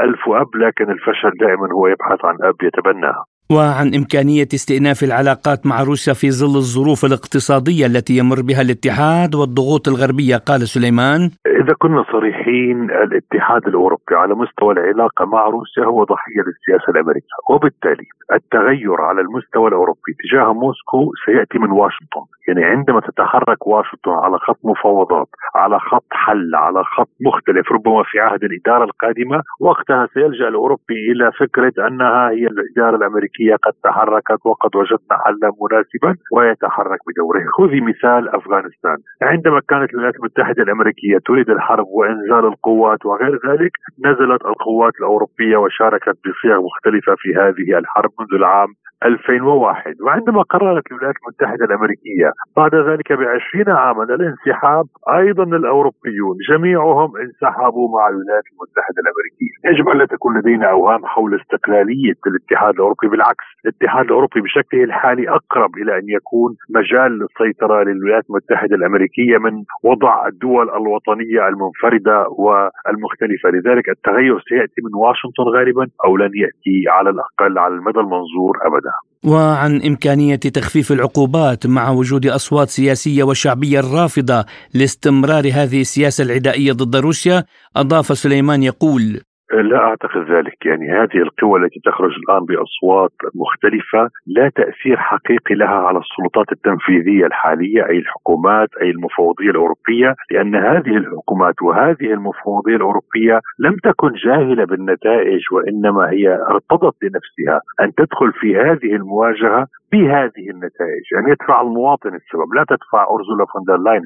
ألف 0.01 0.29
أب 0.29 0.55
لكن 0.55 0.91
الفشل 0.91 1.31
دائما 1.39 1.67
هو 1.73 1.87
يبحث 1.87 2.25
عن 2.25 2.35
أب 2.41 2.55
يتبناها. 2.63 3.25
وعن 3.51 3.95
إمكانية 3.95 4.49
استئناف 4.53 5.03
العلاقات 5.03 5.65
مع 5.65 5.83
روسيا 5.83 6.13
في 6.13 6.31
ظل 6.31 6.55
الظروف 6.57 7.05
الاقتصادية 7.05 7.85
التي 7.85 8.17
يمر 8.17 8.41
بها 8.41 8.61
الاتحاد 8.61 9.35
والضغوط 9.35 9.87
الغربية. 9.87 10.37
قال 10.37 10.61
سليمان 10.67 11.21
إذا 11.67 11.73
كنا 11.79 12.05
صريحين 12.11 12.91
الاتحاد 12.91 13.67
الأوروبي 13.67 14.15
على 14.21 14.35
مستوى 14.35 14.73
العلاقة 14.73 15.25
مع 15.25 15.43
روسيا 15.45 15.85
هو 15.85 16.03
ضحية 16.03 16.41
للسياسة 16.47 16.91
الأمريكية 16.91 17.37
وبالتالي 17.49 18.07
التغير 18.33 19.01
على 19.01 19.21
المستوى 19.21 19.67
الأوروبي 19.67 20.11
تجاه 20.23 20.53
موسكو 20.53 21.11
سيأتي 21.25 21.57
من 21.59 21.71
واشنطن. 21.71 22.25
يعني 22.47 22.65
عندما 22.65 22.99
تتحرك 22.99 23.67
واشنطن 23.67 24.11
على 24.11 24.37
خط 24.37 24.59
مفاوضات 24.63 25.27
على 25.55 25.79
خط 25.79 26.05
حل 26.11 26.55
على 26.55 26.83
خط 26.83 27.09
مختلف 27.21 27.71
ربما 27.71 28.03
في 28.11 28.19
عهد 28.19 28.43
الإدارة 28.43 28.83
القادمة 28.83 29.41
وقتها 29.59 30.07
سيلجأ 30.13 30.47
الأوروبي 30.47 31.11
إلى 31.11 31.31
فكرة 31.31 31.87
أنها 31.87 32.29
هي 32.29 32.47
الإدارة 32.47 32.95
الأمريكية. 32.95 33.36
قد 33.63 33.73
تحركت 33.83 34.45
وقد 34.45 34.75
وجدنا 34.75 35.15
حلا 35.25 35.51
مناسبا 35.61 36.21
ويتحرك 36.31 36.99
بدوره. 37.07 37.43
خذي 37.57 37.81
مثال 37.81 38.35
أفغانستان. 38.35 38.97
عندما 39.21 39.59
كانت 39.69 39.89
الولايات 39.93 40.15
المتحدة 40.15 40.63
الأمريكية 40.63 41.17
تريد 41.25 41.49
الحرب 41.49 41.85
وإنزال 41.87 42.45
القوات 42.45 43.05
وغير 43.05 43.39
ذلك 43.49 43.71
نزلت 44.05 44.45
القوات 44.45 44.93
الأوروبية 44.99 45.57
وشاركت 45.57 46.17
بصيغ 46.25 46.61
مختلفة 46.61 47.15
في 47.17 47.35
هذه 47.35 47.77
الحرب 47.77 48.11
منذ 48.19 48.33
العام 48.33 48.67
2001 49.05 50.01
وعندما 50.01 50.41
قررت 50.41 50.83
الولايات 50.91 51.15
المتحدة 51.23 51.65
الأمريكية 51.65 52.31
بعد 52.57 52.75
ذلك 52.75 53.13
بعشرين 53.13 53.69
عاما 53.69 54.03
الانسحاب 54.03 54.85
أيضا 55.09 55.43
الأوروبيون 55.43 56.35
جميعهم 56.49 57.17
انسحبوا 57.17 57.87
مع 57.97 58.07
الولايات 58.09 58.43
المتحدة 58.53 58.99
الأمريكية. 59.03 59.53
يجب 59.65 59.89
أن 59.89 59.97
لا 59.97 60.05
تكون 60.05 60.37
لدينا 60.39 60.69
أوهام 60.71 61.05
حول 61.05 61.39
استقلالية 61.41 62.13
الاتحاد 62.27 62.73
الأوروبي 62.73 63.07
بالعكس 63.07 63.45
الاتحاد 63.65 64.05
الأوروبي 64.05 64.41
بشكله 64.41 64.83
الحالي 64.83 65.29
أقرب 65.29 65.77
إلى 65.77 65.97
أن 65.99 66.05
يكون 66.17 66.55
مجال 66.69 67.11
للسيطرة 67.19 67.83
للولايات 67.83 68.23
المتحدة 68.29 68.75
الأمريكية 68.75 69.37
من 69.37 69.63
وضع 69.83 70.27
الدول 70.27 70.69
الوطنية 70.69 71.47
المنفردة 71.47 72.25
والمختلفة. 72.29 73.49
لذلك 73.49 73.89
التغير 73.89 74.39
سيأتي 74.39 74.81
من 74.85 74.93
واشنطن 74.95 75.43
غالبا 75.55 75.87
أو 76.05 76.17
لن 76.17 76.31
يأتي 76.35 76.77
على 76.89 77.09
الأقل 77.09 77.57
على 77.57 77.73
المدى 77.73 77.99
المنظور 77.99 78.57
أبدا. 78.61 78.87
وعن 79.23 79.81
إمكانية 79.81 80.35
تخفيف 80.35 80.91
العقوبات 80.91 81.67
مع 81.67 81.89
وجود 81.89 82.27
أصوات 82.27 82.69
سياسية 82.69 83.23
وشعبية 83.23 83.79
رافضة 83.79 84.45
لاستمرار 84.73 85.49
هذه 85.53 85.81
السياسة 85.81 86.23
العدائية 86.23 86.71
ضد 86.71 86.95
روسيا 86.95 87.45
أضاف 87.75 88.17
سليمان 88.17 88.63
يقول 88.63 89.21
لا 89.53 89.77
أعتقد 89.77 90.31
ذلك. 90.31 90.65
يعني 90.65 90.91
هذه 90.91 91.17
القوى 91.17 91.59
التي 91.59 91.79
تخرج 91.85 92.11
الآن 92.11 92.45
بأصوات 92.45 93.11
مختلفة 93.35 94.09
لا 94.27 94.49
تأثير 94.55 94.97
حقيقي 94.97 95.55
لها 95.55 95.77
على 95.87 95.99
السلطات 95.99 96.51
التنفيذية 96.51 97.25
الحالية 97.25 97.85
أي 97.89 97.97
الحكومات 97.97 98.69
أي 98.81 98.89
المفوضية 98.89 99.49
الأوروبية 99.49 100.15
لأن 100.31 100.55
هذه 100.55 100.97
الحكومات 100.97 101.61
وهذه 101.61 102.13
المفوضية 102.13 102.75
الأوروبية 102.75 103.39
لم 103.59 103.75
تكن 103.83 104.11
جاهلة 104.25 104.65
بالنتائج 104.65 105.41
وإنما 105.51 106.09
هي 106.09 106.27
ارتضت 106.49 106.95
لنفسها. 107.03 107.61
أن 107.81 107.93
تدخل 107.93 108.31
في 108.33 108.57
هذه 108.57 108.95
المواجهة 108.95 109.67
بهذه 109.91 110.45
النتائج. 110.53 111.03
يعني 111.13 111.31
يدفع 111.31 111.61
المواطن 111.61 112.15
السبب 112.15 112.53
لا 112.55 112.65
تدفع 112.69 113.01
أورسولا 113.15 113.45
فون 113.45 113.64
دير 113.64 113.83
لاين 113.83 114.01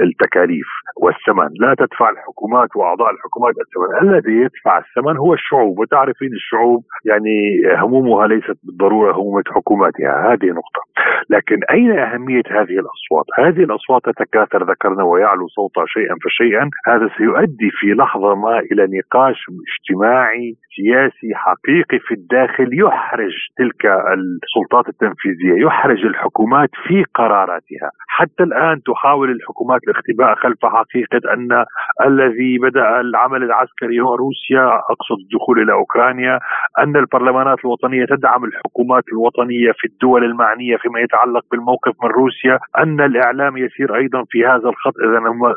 التكاليف 0.00 0.66
والثمن 1.02 1.48
لا 1.60 1.74
تدفع 1.78 2.10
الحكومات 2.10 2.68
وأعضاء 2.76 3.10
الحكومات 3.10 3.54
الثمن. 3.64 4.08
الذي 4.08 4.32
يدفع 4.32 4.78
الثمن 4.78 5.16
هو 5.16 5.34
الشعوب 5.34 5.78
وتعرفين 5.78 6.32
الشعوب 6.32 6.84
يعني 7.04 7.62
همومها 7.76 8.26
ليست 8.26 8.58
بالضرورة 8.62 9.12
همومة 9.12 9.44
حكوماتها 9.46 10.32
هذه 10.32 10.46
نقطة. 10.46 10.82
لكن 11.30 11.60
أين 11.70 11.98
أهمية 11.98 12.42
هذه 12.50 12.76
الأصوات؟ 12.84 13.26
هذه 13.38 13.64
الأصوات 13.64 14.02
تتكاثر 14.04 14.70
ذكرنا 14.70 15.02
ويعلو 15.02 15.48
صوتها 15.48 15.84
شيئا 15.86 16.14
فشيئا. 16.24 16.70
هذا 16.86 17.10
سيؤدي 17.16 17.70
في 17.70 17.86
لحظة 17.86 18.34
ما 18.34 18.58
إلى 18.58 18.98
نقاش 18.98 19.46
اجتماعي 19.68 20.54
سياسي 20.76 21.34
حقيقي 21.34 21.98
في 21.98 22.14
الداخل 22.14 22.68
يحرج 22.72 23.34
تلك 23.56 23.86
ال 23.86 24.37
السلطات 24.42 24.88
التنفيذية 24.88 25.66
يحرج 25.66 26.06
الحكومات 26.06 26.70
في 26.86 27.04
قراراتها، 27.14 27.90
حتى 28.08 28.42
الآن 28.42 28.82
تحاول 28.82 29.30
الحكومات 29.30 29.80
الاختباء 29.84 30.34
خلف 30.34 30.66
حقيقة 30.66 31.32
أن 31.34 31.64
الذي 32.06 32.58
بدأ 32.58 33.00
العمل 33.00 33.42
العسكري 33.42 34.00
هو 34.00 34.14
روسيا، 34.14 34.66
أقصد 34.66 35.18
الدخول 35.24 35.62
إلى 35.62 35.72
أوكرانيا، 35.72 36.40
أن 36.78 36.96
البرلمانات 36.96 37.58
الوطنية 37.64 38.04
تدعم 38.04 38.44
الحكومات 38.44 39.04
الوطنية 39.12 39.72
في 39.78 39.84
الدول 39.84 40.24
المعنية 40.24 40.76
فيما 40.76 41.00
يتعلق 41.00 41.44
بالموقف 41.50 41.92
من 42.02 42.10
روسيا، 42.10 42.58
أن 42.78 43.00
الإعلام 43.00 43.56
يسير 43.56 43.96
أيضا 43.96 44.24
في 44.30 44.46
هذا 44.46 44.68
الخط، 44.68 44.94
اذا 44.98 45.18
هم 45.18 45.54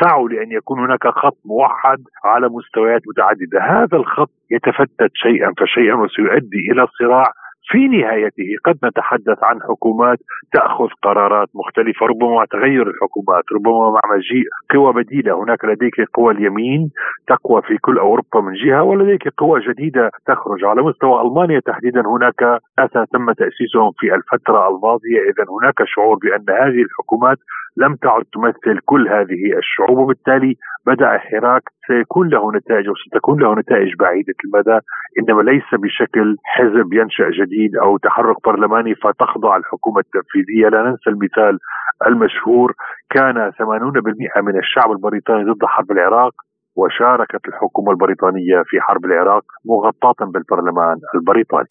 سعوا 0.00 0.28
لأن 0.28 0.52
يكون 0.52 0.78
هناك 0.78 1.08
خط 1.08 1.36
موحد 1.44 1.98
على 2.24 2.48
مستويات 2.48 3.02
متعددة، 3.08 3.60
هذا 3.60 3.96
الخط 3.96 4.30
يتفتت 4.50 5.10
شيئا 5.14 5.52
فشيئا 5.58 5.94
وسيؤدي 5.94 6.72
إلى 6.72 6.86
صراع 6.86 7.32
في 7.70 7.88
نهايته 7.88 8.50
قد 8.64 8.78
نتحدث 8.84 9.38
عن 9.42 9.60
حكومات 9.62 10.18
تأخذ 10.52 10.88
قرارات 11.02 11.48
مختلفة 11.54 12.06
ربما 12.06 12.44
تغير 12.50 12.86
الحكومات 12.90 13.44
ربما 13.52 13.90
مع 13.90 14.00
مجيء 14.16 14.46
قوى 14.74 14.92
بديلة. 14.92 15.42
هناك 15.42 15.64
لديك 15.64 15.94
قوى 16.14 16.34
اليمين 16.34 16.90
تقوى 17.26 17.62
في 17.62 17.78
كل 17.78 17.98
أوروبا 17.98 18.40
من 18.40 18.54
جهة 18.54 18.82
ولديك 18.82 19.28
قوى 19.28 19.60
جديدة 19.60 20.10
تخرج. 20.26 20.64
على 20.64 20.82
مستوى 20.82 21.22
ألمانيا 21.22 21.60
تحديدا 21.60 22.02
هناك 22.06 22.42
اتى 22.78 23.04
تم 23.12 23.32
تأسيسهم 23.32 23.90
في 23.98 24.14
الفترة 24.14 24.68
الماضية. 24.68 25.20
اذا 25.30 25.44
هناك 25.60 25.74
شعور 25.84 26.16
بأن 26.22 26.56
هذه 26.56 26.82
الحكومات 26.82 27.38
لم 27.82 27.94
تعد 27.94 28.24
تمثل 28.32 28.78
كل 28.84 29.08
هذه 29.08 29.58
الشعوب 29.58 29.98
وبالتالي 29.98 30.56
بدأ 30.86 31.18
حراك 31.18 31.62
سيكون 31.86 32.28
له 32.28 32.52
نتائج 32.52 32.88
وستكون 32.88 33.40
له 33.40 33.54
نتائج 33.54 33.94
بعيدة 33.98 34.34
المدى 34.44 34.78
إنما 35.18 35.42
ليس 35.42 35.68
بشكل 35.72 36.36
حزب 36.44 36.92
ينشأ 36.92 37.30
جديد 37.30 37.76
أو 37.76 37.96
تحرك 37.96 38.36
برلماني 38.44 38.94
فتخضع 38.94 39.56
الحكومة 39.56 40.00
التنفيذية. 40.00 40.68
لا 40.68 40.82
ننسى 40.82 41.10
المثال 41.10 41.58
المشهور 42.06 42.72
كان 43.10 43.52
80% 43.52 44.42
من 44.42 44.58
الشعب 44.58 44.92
البريطاني 44.92 45.44
ضد 45.44 45.64
حرب 45.64 45.90
العراق 45.90 46.32
وشاركت 46.76 47.48
الحكومة 47.48 47.90
البريطانية 47.90 48.62
في 48.66 48.80
حرب 48.80 49.04
العراق 49.04 49.44
مغطاة 49.64 50.26
بالبرلمان 50.26 50.96
البريطاني. 51.14 51.66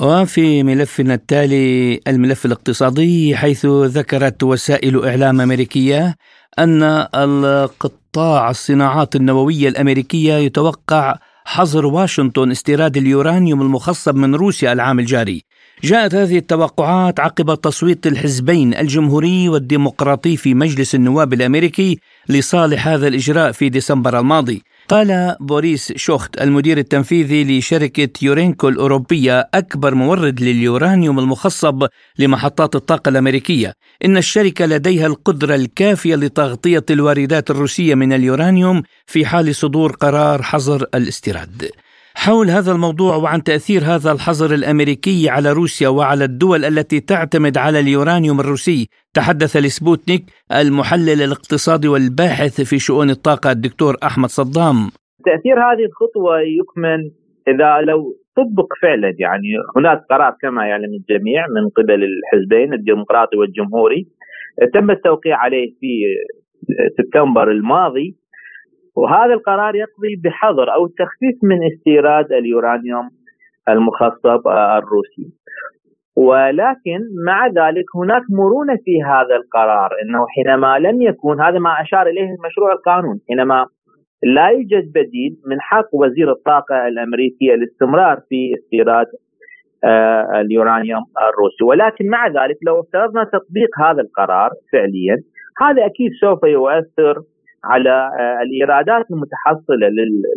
وفي 0.00 0.62
ملفنا 0.62 1.14
التالي 1.14 2.00
الملف 2.08 2.46
الاقتصادي 2.46 3.36
حيث 3.36 3.66
ذكرت 3.66 4.42
وسائل 4.42 5.04
إعلام 5.04 5.40
أمريكية 5.40 6.16
أن 6.58 6.82
القطاع 7.14 8.50
الصناعات 8.50 9.16
النووية 9.16 9.68
الأمريكية 9.68 10.34
يتوقع 10.34 11.18
حظر 11.44 11.86
واشنطن 11.86 12.50
استيراد 12.50 12.96
اليورانيوم 12.96 13.62
المخصب 13.62 14.16
من 14.16 14.34
روسيا 14.34 14.72
العام 14.72 14.98
الجاري. 14.98 15.44
جاءت 15.84 16.14
هذه 16.14 16.38
التوقعات 16.38 17.20
عقب 17.20 17.54
تصويت 17.54 18.06
الحزبين 18.06 18.74
الجمهوري 18.74 19.48
والديمقراطي 19.48 20.36
في 20.36 20.54
مجلس 20.54 20.94
النواب 20.94 21.32
الأمريكي 21.32 21.98
لصالح 22.28 22.88
هذا 22.88 23.08
الإجراء 23.08 23.52
في 23.52 23.68
ديسمبر 23.68 24.20
الماضي. 24.20 24.62
قال 24.88 25.36
بوريس 25.40 25.92
شوخت 25.96 26.40
المدير 26.40 26.78
التنفيذي 26.78 27.58
لشركة 27.58 28.08
يورينكو 28.22 28.68
الأوروبية 28.68 29.48
أكبر 29.54 29.94
مورد 29.94 30.40
لليورانيوم 30.40 31.18
المخصب 31.18 31.86
لمحطات 32.18 32.76
الطاقة 32.76 33.08
الأمريكية. 33.08 33.72
إن 34.04 34.16
الشركة 34.16 34.66
لديها 34.66 35.06
القدرة 35.06 35.54
الكافية 35.54 36.14
لتغطية 36.14 36.84
الواردات 36.90 37.50
الروسية 37.50 37.94
من 37.94 38.12
اليورانيوم 38.12 38.82
في 39.06 39.26
حال 39.26 39.54
صدور 39.54 39.92
قرار 39.92 40.42
حظر 40.42 40.86
الاستيراد. 40.94 41.70
حول 42.26 42.46
هذا 42.46 42.72
الموضوع 42.72 43.16
وعن 43.16 43.42
تأثير 43.42 43.80
هذا 43.92 44.10
الحظر 44.12 44.54
الأمريكي 44.54 45.28
على 45.34 45.52
روسيا 45.52 45.88
وعلى 45.88 46.24
الدول 46.24 46.64
التي 46.64 47.00
تعتمد 47.00 47.56
على 47.58 47.78
اليورانيوم 47.80 48.40
الروسي 48.40 48.80
تحدث 49.14 49.56
لسبوتنيك 49.56 50.22
المحلل 50.60 51.20
الاقتصادي 51.26 51.88
والباحث 51.88 52.54
في 52.70 52.78
شؤون 52.78 53.10
الطاقة 53.10 53.50
الدكتور 53.52 53.92
أحمد 54.08 54.28
صدام. 54.28 54.76
تأثير 55.28 55.56
هذه 55.68 55.84
الخطوة 55.90 56.32
يكمن 56.60 57.00
إذا 57.52 57.70
لو 57.90 57.98
طبق 58.36 58.68
فعلا 58.82 59.10
يعني 59.18 59.48
هناك 59.76 59.98
قرار 60.10 60.32
كما 60.42 60.66
يعلم 60.66 60.92
الجميع 61.00 61.40
من 61.56 61.64
قبل 61.76 62.00
الحزبين 62.10 62.74
الديمقراطي 62.74 63.36
والجمهوري 63.36 64.06
تم 64.74 64.90
التوقيع 64.90 65.36
عليه 65.36 65.66
في 65.80 65.92
سبتمبر 66.98 67.50
الماضي 67.50 68.16
وهذا 68.96 69.34
القرار 69.34 69.74
يقضي 69.74 70.16
بحظر 70.24 70.74
أو 70.74 70.86
التخفيف 70.86 71.36
من 71.42 71.58
استيراد 71.72 72.32
اليورانيوم 72.32 73.08
المخصب 73.68 74.48
الروسي. 74.48 75.32
ولكن 76.16 77.00
مع 77.26 77.46
ذلك 77.46 77.84
هناك 77.96 78.22
مرونة 78.30 78.76
في 78.84 79.02
هذا 79.02 79.36
القرار 79.36 79.90
إنه 80.02 80.26
حينما 80.28 80.78
لم 80.78 81.02
يكون 81.02 81.40
هذا 81.40 81.58
ما 81.58 81.82
أشار 81.82 82.06
إليه 82.06 82.34
المشروع 82.34 82.72
القانون 82.72 83.20
حينما 83.28 83.66
لا 84.22 84.48
يوجد 84.48 84.92
بديل 84.94 85.36
من 85.46 85.60
حق 85.60 85.88
وزير 85.92 86.30
الطاقة 86.32 86.88
الأمريكي 86.88 87.54
الاستمرار 87.54 88.20
في 88.28 88.54
استيراد 88.58 89.06
آه، 89.84 90.40
اليورانيوم 90.40 91.04
الروسي. 91.28 91.64
ولكن 91.64 92.08
مع 92.10 92.26
ذلك 92.26 92.56
لو 92.66 92.80
افترضنا 92.80 93.24
تطبيق 93.24 93.68
هذا 93.78 94.00
القرار 94.02 94.50
فعليا 94.72 95.16
هذا 95.60 95.86
أكيد 95.86 96.10
سوف 96.20 96.42
يؤثر 96.42 97.22
على 97.68 98.10
آه، 98.20 98.42
الإيرادات 98.42 99.06
المتحصلة 99.10 99.88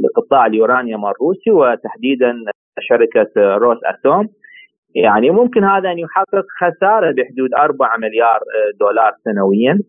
لقطاع 0.03 0.45
اليورانيوم 0.45 1.05
الروسي 1.05 1.51
وتحديدا 1.51 2.33
شركة 2.79 3.57
روس 3.57 3.77
اتوم 3.85 4.27
يعني 4.95 5.29
ممكن 5.29 5.63
هذا 5.63 5.91
أن 5.91 5.99
يحقق 5.99 6.45
خسارة 6.61 7.11
بحدود 7.11 7.49
4 7.53 7.97
مليار 7.97 8.37
آه، 8.37 8.77
دولار 8.79 9.11
سنويا. 9.23 9.79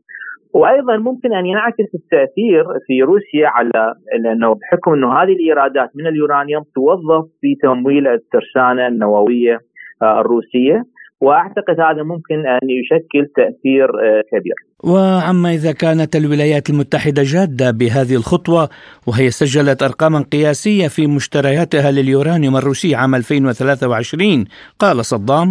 وأيضا 0.54 0.96
ممكن 0.96 1.32
أن 1.34 1.46
ينعكس 1.46 1.94
التأثير 1.94 2.64
في 2.86 3.02
روسيا 3.02 3.48
على 3.48 3.94
لأنه 4.18 4.54
بحكم 4.54 4.92
أنه 4.92 5.12
هذه 5.12 5.32
الإيرادات 5.32 5.90
من 5.94 6.06
اليورانيوم 6.06 6.62
توظف 6.74 7.24
في 7.40 7.54
تمويل 7.62 8.08
الترسانة 8.08 8.86
النووية 8.86 9.58
آه، 10.02 10.20
الروسية. 10.20 10.84
وأعتقد 11.20 11.80
هذا 11.80 12.02
ممكن 12.02 12.46
أن 12.46 12.70
يشكل 12.70 13.26
تأثير 13.36 13.88
كبير. 14.30 14.54
وعما 14.84 15.50
إذا 15.50 15.72
كانت 15.72 16.16
الولايات 16.16 16.70
المتحدة 16.70 17.22
جادة 17.22 17.70
بهذه 17.70 18.16
الخطوة 18.16 18.68
وهي 19.06 19.30
سجلت 19.30 19.82
أرقاما 19.82 20.24
قياسية 20.32 20.88
في 20.88 21.06
مشترياتها 21.06 21.90
لليورانيوم 21.90 22.56
الروسي 22.56 22.94
عام 22.94 23.14
2023 23.14 24.44
قال 24.78 25.04
صدام. 25.04 25.48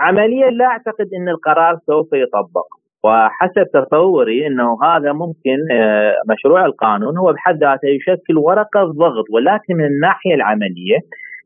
عمليا 0.00 0.50
لا 0.50 0.64
أعتقد 0.64 1.08
أن 1.18 1.28
القرار 1.28 1.78
سوف 1.86 2.08
يطبق 2.12 2.66
وحسب 3.04 3.66
تصوري 3.72 4.46
أنه 4.46 4.78
هذا 4.82 5.12
ممكن 5.12 5.58
آه، 5.72 6.14
مشروع 6.32 6.66
القانون 6.66 7.16
هو 7.18 7.32
بحد 7.32 7.56
ذاته 7.60 7.88
يشكل 7.88 8.36
ورقة 8.38 8.84
ضغط 8.84 9.24
ولكن 9.30 9.74
من 9.76 9.84
الناحية 9.84 10.34
العملية 10.34 10.98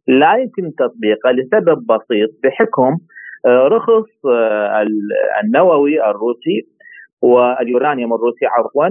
لا 0.08 0.36
يمكن 0.36 0.74
تطبيقه 0.78 1.30
لسبب 1.30 1.86
بسيط 1.86 2.30
بحكم 2.44 2.98
آه، 3.46 3.68
رخص 3.68 4.10
آه، 4.26 4.86
النووي 5.44 6.10
الروسي 6.10 6.75
واليورانيوم 7.26 8.14
الروسي 8.14 8.46
عفوا 8.46 8.88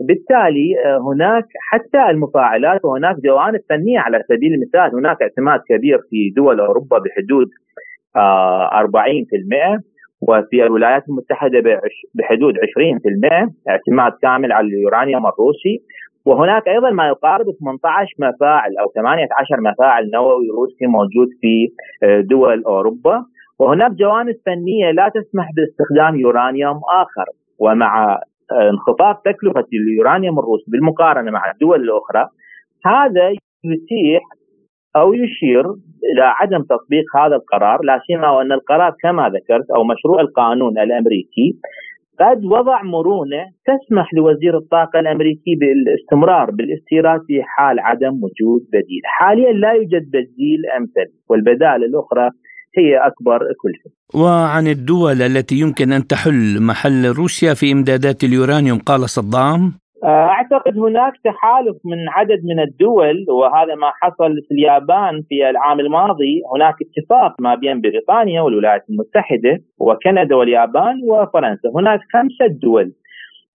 وبالتالي 0.00 0.68
آه، 0.84 0.98
هناك 0.98 1.44
حتى 1.70 2.10
المفاعلات 2.10 2.84
وهناك 2.84 3.16
جوانب 3.24 3.60
فنية 3.68 3.98
على 3.98 4.22
سبيل 4.28 4.54
المثال 4.54 4.98
هناك 4.98 5.22
اعتماد 5.22 5.60
كبير 5.68 5.98
في 6.10 6.30
دول 6.36 6.60
أوروبا 6.60 6.98
بحدود 6.98 7.48
40% 8.16 8.16
آه، 8.16 9.78
وفي 10.28 10.66
الولايات 10.66 11.08
المتحدة 11.08 11.60
بحدود 12.14 12.54
20% 12.54 13.52
اعتماد 13.68 14.12
كامل 14.22 14.52
على 14.52 14.66
اليورانيوم 14.66 15.26
الروسي. 15.26 15.82
وهناك 16.26 16.68
أيضا 16.68 16.90
ما 16.90 17.08
يقارب 17.08 17.46
18 17.60 18.14
مفاعل 18.18 18.76
أو 18.80 18.86
18 18.94 19.60
مفاعل 19.60 20.10
نووي 20.10 20.48
روسي 20.56 20.86
موجود 20.86 21.28
في 21.40 21.68
آه، 22.02 22.20
دول 22.20 22.64
أوروبا. 22.64 23.24
وهناك 23.58 23.92
جوانب 23.92 24.36
فنية 24.46 24.90
لا 24.90 25.08
تسمح 25.14 25.48
باستخدام 25.56 26.20
يورانيوم 26.20 26.80
آخر. 27.02 27.41
ومع 27.62 28.20
انخفاض 28.70 29.14
تكلفة 29.24 29.66
اليورانيوم 29.72 30.38
الروسي 30.38 30.64
بالمقارنة 30.68 31.30
مع 31.30 31.50
الدول 31.50 31.80
الأخرى 31.80 32.28
هذا 32.86 33.28
يتيح 33.64 34.22
أو 34.96 35.14
يشير 35.14 35.64
إلى 36.12 36.22
عدم 36.22 36.62
تطبيق 36.62 37.16
هذا 37.16 37.36
القرار 37.36 37.78
لا 37.84 38.00
سيما 38.06 38.30
وأن 38.30 38.52
القرار 38.52 38.92
كما 39.02 39.28
ذكرت 39.28 39.70
أو 39.76 39.84
مشروع 39.84 40.20
القانون 40.20 40.78
الأمريكي 40.78 41.58
قد 42.20 42.44
وضع 42.44 42.82
مرونة 42.82 43.44
تسمح 43.66 44.14
لوزير 44.14 44.56
الطاقة 44.56 45.00
الأمريكي 45.00 45.54
بالاستمرار 45.60 46.50
بالاستيراد 46.50 47.20
في 47.26 47.42
حال 47.42 47.80
عدم 47.80 48.14
وجود 48.24 48.62
بديل، 48.72 49.02
حاليا 49.04 49.52
لا 49.52 49.72
يوجد 49.72 50.04
بديل 50.08 50.66
أمثل 50.76 51.12
والبدائل 51.30 51.84
الأخرى 51.84 52.30
هي 52.78 52.96
أكبر 52.96 53.38
كلفه. 53.38 53.90
وعن 54.14 54.66
الدول 54.66 55.22
التي 55.22 55.54
يمكن 55.54 55.92
أن 55.92 56.06
تحل 56.06 56.60
محل 56.60 57.02
روسيا 57.18 57.54
في 57.54 57.72
إمدادات 57.72 58.24
اليورانيوم 58.24 58.78
قال 58.78 59.00
صدام. 59.00 59.72
آه، 60.04 60.26
أعتقد 60.36 60.78
هناك 60.78 61.12
تحالف 61.24 61.76
من 61.84 62.08
عدد 62.08 62.40
من 62.44 62.60
الدول 62.60 63.26
وهذا 63.28 63.74
ما 63.74 63.90
حصل 64.00 64.32
في 64.48 64.54
اليابان 64.54 65.22
في 65.28 65.50
العام 65.50 65.80
الماضي. 65.80 66.42
هناك 66.54 66.74
اتفاق 66.84 67.40
ما 67.40 67.54
بين 67.54 67.80
بريطانيا 67.80 68.40
والولايات 68.42 68.84
المتحدة 68.90 69.58
وكندا 69.78 70.34
واليابان 70.36 70.94
وفرنسا. 71.04 71.68
هناك 71.74 72.00
خمسة 72.12 72.46
دول. 72.46 72.92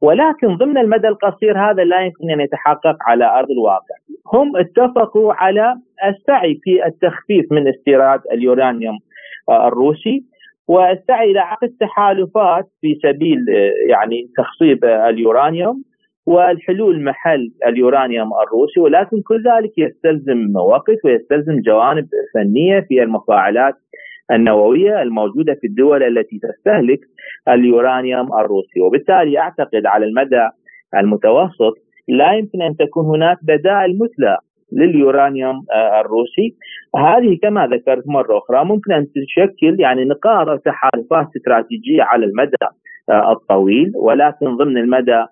ولكن 0.01 0.57
ضمن 0.57 0.77
المدى 0.77 1.07
القصير 1.07 1.53
هذا 1.69 1.83
لا 1.83 2.01
يمكن 2.05 2.31
أن 2.33 2.39
يتحقق 2.41 2.97
على 3.07 3.25
أرض 3.25 3.51
الواقع. 3.51 3.95
هم 4.33 4.57
اتفقوا 4.57 5.33
على 5.33 5.75
السعي 6.09 6.59
في 6.63 6.85
التخفيف 6.85 7.45
من 7.51 7.67
استيراد 7.67 8.21
اليورانيوم 8.33 8.97
آه، 9.49 9.67
الروسي. 9.67 10.36
والسعي 10.67 11.31
إلى 11.31 11.39
عقد 11.39 11.69
تحالفات 11.79 12.65
في 12.81 12.95
سبيل 13.03 13.45
يعني 13.89 14.29
تخصيب 14.37 14.85
اليورانيوم 14.85 15.83
والحلول 16.25 17.03
محل 17.03 17.51
اليورانيوم 17.67 18.29
الروسي. 18.33 18.79
ولكن 18.79 19.21
كل 19.21 19.43
ذلك 19.43 19.77
يستلزم 19.77 20.55
وقت 20.55 21.05
ويستلزم 21.05 21.61
جوانب 21.61 22.07
فنية 22.33 22.79
في 22.79 23.03
المفاعلات 23.03 23.73
النووية 24.31 25.01
الموجودة 25.01 25.53
في 25.53 25.67
الدول 25.67 26.03
التي 26.03 26.39
تستهلك 26.39 26.99
اليورانيوم 27.47 28.33
الروسي. 28.33 28.81
وبالتالي 28.81 29.39
أعتقد 29.39 29.85
على 29.85 30.05
المدى 30.05 30.49
المتوسط 30.95 31.73
لا 32.07 32.33
يمكن 32.33 32.61
أن 32.61 32.75
تكون 32.75 33.05
هناك 33.05 33.37
بدائل 33.41 33.99
مثلى 33.99 34.37
لليورانيوم 34.71 35.65
آه، 35.73 36.01
الروسي 36.01 36.55
هذه 36.95 37.37
كما 37.41 37.67
ذكرت 37.67 38.03
مرة 38.07 38.37
أخرى 38.37 38.65
ممكن 38.65 38.93
أن 38.93 39.05
تشكل 39.05 39.79
يعني 39.79 40.05
نقاط 40.05 40.59
تحالفات 40.59 41.27
استراتيجية 41.37 42.03
على 42.03 42.25
المدى 42.25 42.67
آه، 43.09 43.31
الطويل 43.31 43.91
ولكن 43.95 44.57
ضمن 44.57 44.77
المدى 44.77 45.25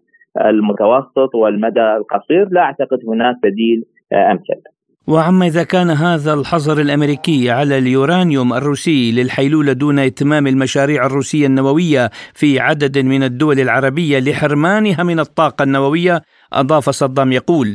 المتوسط 0.45 1.35
والمدى 1.35 1.95
القصير 1.97 2.49
لا 2.51 2.61
أعتقد 2.61 2.99
هناك 3.07 3.35
بديل 3.43 3.83
آه، 4.13 4.31
أمثل. 4.31 4.61
وعما 5.07 5.45
إذا 5.45 5.63
كان 5.63 5.89
هذا 5.89 6.33
الحظر 6.33 6.81
الأمريكي 6.81 7.49
على 7.49 7.77
اليورانيوم 7.77 8.53
الروسي 8.53 9.11
للحيلولة 9.11 9.73
دون 9.73 9.99
إتمام 9.99 10.47
المشاريع 10.47 11.05
الروسية 11.05 11.47
النووية 11.47 12.09
في 12.33 12.59
عدد 12.59 12.97
من 12.97 13.23
الدول 13.23 13.59
العربية 13.59 14.19
لحرمانها 14.19 15.03
من 15.03 15.19
الطاقة 15.19 15.63
النووية 15.63 16.21
أضاف 16.53 16.89
صدام 16.89 17.31
يقول 17.31 17.67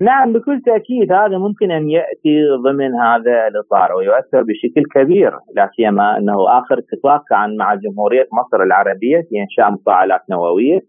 نعم 0.00 0.32
بكل 0.32 0.60
تأكيد 0.66 1.12
هذا 1.12 1.38
ممكن 1.38 1.70
أن 1.70 1.90
يأتي 1.90 2.46
ضمن 2.64 2.94
هذا 2.94 3.48
الإطار 3.48 3.92
ويؤثر 3.92 4.42
بشكل 4.42 4.82
كبير 4.94 5.32
لا 5.56 5.70
سيما 5.76 6.18
أنه 6.18 6.58
آخر 6.58 6.78
اتفاق 6.78 7.22
كان 7.30 7.56
مع 7.56 7.74
جمهورية 7.74 8.26
مصر 8.32 8.62
العربية 8.62 9.20
في 9.30 9.40
إنشاء 9.40 9.70
مفاعلات 9.70 10.20
نووية 10.30 10.80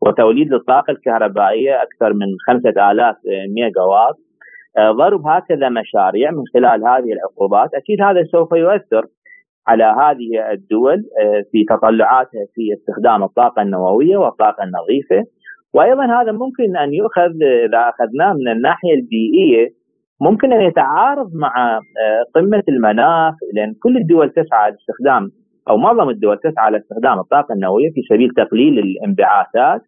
وتوليد 0.00 0.52
الطاقة 0.52 0.90
الكهربائية 0.90 1.82
أكثر 1.82 2.12
من 2.14 2.26
5000 2.46 3.16
ميجا 3.54 3.82
وات 3.82 4.16
آه، 4.78 4.92
ضرب 4.92 5.26
هكذا 5.26 5.68
مشاريع 5.68 6.30
من 6.30 6.42
خلال 6.54 6.86
هذه 6.86 7.12
العقوبات. 7.12 7.74
أكيد 7.74 8.00
هذا 8.02 8.24
سوف 8.32 8.52
يؤثر 8.52 9.06
على 9.66 9.84
هذه 9.84 10.52
الدول 10.52 11.04
آه، 11.20 11.42
في 11.52 11.64
تطلعاتها 11.64 12.44
في 12.54 12.62
استخدام 12.74 13.22
الطاقة 13.22 13.62
النووية 13.62 14.16
والطاقة 14.16 14.64
النظيفة. 14.64 15.24
وأيضا 15.74 16.04
هذا 16.04 16.32
ممكن 16.32 16.76
أن 16.76 16.94
يؤخذ 16.94 17.32
إذا 17.68 17.78
أخذناه 17.88 18.32
من 18.32 18.48
الناحية 18.48 18.94
البيئية 18.94 19.68
ممكن 20.20 20.52
أن 20.52 20.60
يتعارض 20.60 21.34
مع 21.34 21.76
آه، 21.76 22.22
قمة 22.34 22.62
المناخ 22.68 23.34
لأن 23.54 23.74
كل 23.82 23.96
الدول 23.96 24.30
تسعى 24.30 24.70
لاستخدام 24.70 25.30
أو 25.68 25.76
معظم 25.76 26.08
الدول 26.10 26.38
تسعى 26.38 26.70
لاستخدام 26.70 27.18
الطاقة 27.18 27.52
النووية 27.52 27.90
في 27.94 28.02
سبيل 28.08 28.30
تقليل 28.36 28.78
الانبعاثات 28.78 29.80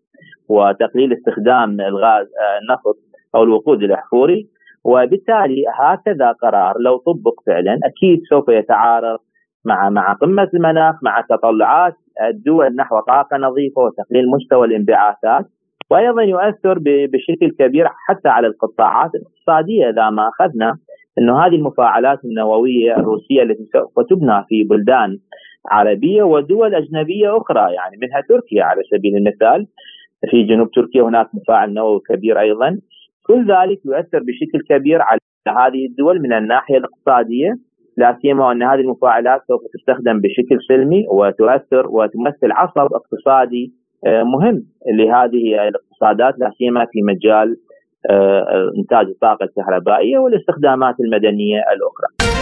وتقليل 0.48 1.12
استخدام 1.12 1.80
الغاز 1.80 2.26
النفط 2.62 2.96
أو 3.34 3.42
الوقود 3.42 3.82
الأحفوري. 3.82 4.48
وبالتالي 4.84 5.64
هكذا 5.80 6.32
قرار 6.32 6.74
لو 6.78 6.96
طبق 6.96 7.34
فعلا 7.46 7.78
أكيد 7.84 8.20
سوف 8.30 8.48
يتعارض 8.48 9.18
مع 9.64 9.90
مع 9.90 10.12
قمة 10.12 10.48
المناخ 10.54 10.94
مع 11.02 11.20
تطلعات 11.20 11.94
الدول 12.30 12.76
نحو 12.76 13.00
طاقة 13.00 13.36
نظيفة 13.36 13.80
وتقليل 13.82 14.30
مستوى 14.30 14.66
الانبعاثات. 14.66 15.46
وأيضا 15.94 16.22
يؤثر 16.22 16.78
بشكل 16.84 17.50
كبير 17.58 17.86
حتى 18.06 18.28
على 18.28 18.46
القطاعات 18.46 19.10
الاقتصادية 19.14 19.90
إذا 19.90 20.10
ما 20.10 20.28
أخذنا 20.28 20.78
إنه 21.18 21.46
هذه 21.46 21.54
المفاعلات 21.54 22.24
النووية 22.24 22.96
الروسية 22.96 23.42
التي 23.42 23.64
سوف 23.72 24.06
تبنى 24.10 24.44
في 24.48 24.64
بلدان 24.64 25.18
عربية 25.70 26.22
ودول 26.22 26.74
أجنبية 26.74 27.36
أخرى 27.36 27.74
يعني 27.74 27.96
منها 28.02 28.20
تركيا 28.20 28.64
على 28.64 28.82
سبيل 28.90 29.16
المثال. 29.16 29.66
في 30.30 30.42
جنوب 30.42 30.70
تركيا 30.70 31.02
هناك 31.02 31.28
مفاعل 31.34 31.74
نووي 31.74 32.00
كبير 32.08 32.40
أيضا. 32.40 32.78
كل 33.26 33.40
ذلك 33.52 33.80
يؤثر 33.86 34.18
بشكل 34.18 34.60
كبير 34.68 35.02
على 35.02 35.20
هذه 35.48 35.86
الدول 35.86 36.20
من 36.20 36.32
الناحية 36.32 36.76
الاقتصادية 36.78 37.52
لا 37.96 38.18
سيما 38.22 38.52
أن 38.52 38.62
هذه 38.62 38.80
المفاعلات 38.80 39.40
سوف 39.48 39.60
تستخدم 39.74 40.20
بشكل 40.20 40.58
سلمي 40.68 41.06
وتؤثر 41.08 41.86
وتمثل 41.86 42.52
عصب 42.52 42.94
اقتصادي 42.94 43.83
مهم 44.06 44.64
لهذه 44.98 45.68
الاقتصادات 45.68 46.34
لا 46.38 46.50
سيما 46.58 46.86
في 46.92 47.02
مجال 47.02 47.56
آه، 48.10 48.72
إنتاج 48.78 49.06
الطاقة 49.06 49.44
الكهربائية 49.44 50.18
والاستخدامات 50.18 50.94
المدنية 51.00 51.58
الأخرى. 51.58 52.34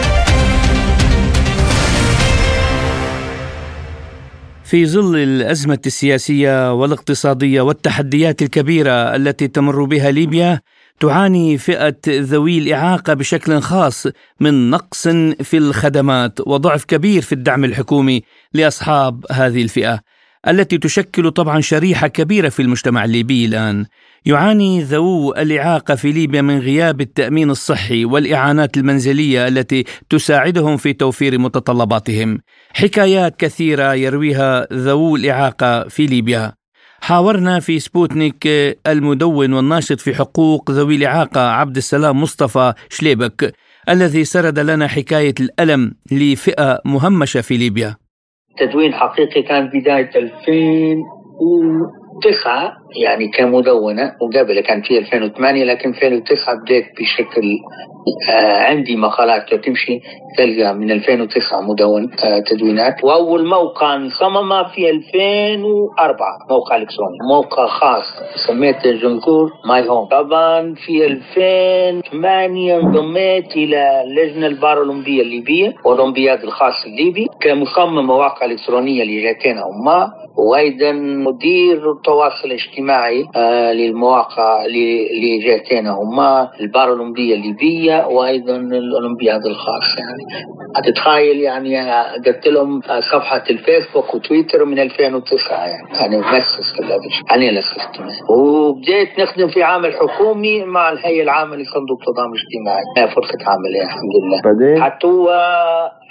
في 4.63 4.85
ظل 4.85 5.15
الأزمة 5.15 5.79
السياسية 5.85 6.73
والاقتصادية 6.73 7.61
والتحديات 7.61 8.41
الكبيرة 8.41 9.15
التي 9.15 9.47
تمر 9.47 9.83
بها 9.83 10.11
ليبيا 10.11 10.59
تعاني 10.99 11.57
فئة 11.57 11.95
ذوي 12.07 12.57
الإعاقة 12.57 13.13
بشكل 13.13 13.59
خاص 13.59 14.07
من 14.39 14.69
نقص 14.69 15.07
في 15.41 15.57
الخدمات 15.57 16.47
وضعف 16.47 16.85
كبير 16.85 17.21
في 17.21 17.33
الدعم 17.33 17.65
الحكومي 17.65 18.21
لأصحاب 18.53 19.25
هذه 19.31 19.63
الفئة 19.63 19.99
التي 20.47 20.77
تشكل 20.77 21.31
طبعا 21.31 21.61
شريحة 21.61 22.07
كبيرة 22.07 22.49
في 22.49 22.61
المجتمع 22.61 23.05
الليبي 23.05 23.45
الآن 23.45 23.85
يعاني 24.25 24.81
ذوو 24.81 25.33
الإعاقة 25.33 25.95
في 25.95 26.11
ليبيا 26.11 26.41
من 26.41 26.59
غياب 26.59 27.01
التأمين 27.01 27.49
الصحي 27.49 28.05
والإعانات 28.05 28.77
المنزلية 28.77 29.47
التي 29.47 29.83
تساعدهم 30.09 30.77
في 30.77 30.93
توفير 30.93 31.39
متطلباتهم. 31.39 32.39
حكايات 32.73 33.35
كثيرة 33.39 33.93
يرويها 33.93 34.67
ذوو 34.73 35.15
الإعاقة 35.15 35.87
في 35.87 36.05
ليبيا. 36.05 36.53
حاورنا 37.01 37.59
في 37.59 37.79
سبوتنيك 37.79 38.47
المدون 38.87 39.53
والناشط 39.53 39.99
في 39.99 40.15
حقوق 40.15 40.71
ذوي 40.71 40.95
الإعاقة 40.95 41.41
عبد 41.41 41.77
السلام 41.77 42.21
مصطفى 42.21 42.73
شليبك 42.89 43.53
الذي 43.89 44.25
سرد 44.25 44.59
لنا 44.59 44.87
حكاية 44.87 45.35
الألم 45.39 45.93
لفئة 46.11 46.79
مهمشة 46.85 47.41
في 47.41 47.57
ليبيا. 47.57 48.02
تدوين 48.57 48.93
حقيقي 48.93 49.41
كان 49.41 49.67
بداية 49.73 50.09
2000 50.15 51.03
2009 51.41 52.82
يعني 52.95 53.27
كمدونة 53.27 54.11
وقبل 54.21 54.59
كان 54.59 54.81
في 54.81 54.97
2008 54.97 55.63
لكن 55.63 55.91
في 55.93 56.07
2009 56.07 56.55
بديت 56.55 56.85
بشكل 56.99 57.43
آه 58.29 58.57
عندي 58.63 58.95
مقالات 58.95 59.53
تمشي 59.53 59.99
تلقى 60.37 60.73
من 60.75 60.91
2009 60.91 61.61
مدون 61.61 62.03
آه 62.23 62.39
تدوينات. 62.39 63.03
وأول 63.03 63.45
موقع 63.47 63.95
انصمم 63.95 64.63
في 64.75 64.89
2004 64.89 66.27
موقع 66.49 66.75
إلكتروني. 66.75 67.17
موقع 67.29 67.67
خاص 67.67 68.05
سميته 68.47 68.91
جنكور 68.91 69.51
ماي 69.67 69.89
هوم. 69.89 70.07
طبعا 70.07 70.73
في 70.85 71.05
2008 71.05 72.75
انضميت 72.77 73.55
إلى 73.55 74.03
اللجنه 74.03 74.47
البارالمبيه 74.47 75.21
الليبية 75.21 75.73
والاولمبياد 75.85 76.43
الخاص 76.43 76.85
الليبي 76.85 77.27
كمصمم 77.41 78.07
مواقع 78.07 78.45
إلكترونية 78.45 79.03
لجهتين 79.03 79.57
هما 79.57 80.11
وأيضا 80.37 80.91
مدير 80.91 81.91
التواصل 81.91 82.45
الاجتماعي. 82.45 82.82
آه 83.35 83.71
للمواقع 83.73 84.65
لجهتين 85.23 85.87
هما 85.87 86.49
البارالمبيه 86.61 87.35
الليبية 87.35 88.07
وأيضا 88.07 88.55
الأولمبياد 88.55 89.45
الخاص 89.45 89.97
يعني. 89.97 90.23
هتتخيل 90.75 91.41
يعني 91.41 91.91
قلت 92.25 92.47
لهم 92.47 92.81
صفحة 93.11 93.43
الفيسبوك 93.49 94.13
وتويتر 94.15 94.65
من 94.65 94.79
2009 94.79 95.65
يعني. 95.67 96.05
أنا 96.05 96.17
مؤسس 96.17 96.73
أنا 97.31 97.49
اللي 97.49 97.61
وبديت 98.29 99.19
نخدم 99.19 99.47
في 99.47 99.63
عمل 99.63 99.93
حكومي 99.93 100.63
مع 100.65 100.89
الهيئة 100.91 101.23
العامة 101.23 101.55
لصندوق 101.55 101.99
تضامن 102.05 102.33
اجتماعي 102.33 103.07
فرصة 103.15 103.37
عمل 103.47 103.81
الحمد 103.83 104.11
لله. 104.23 104.41
حتى 104.81 105.07
هو 105.07 105.29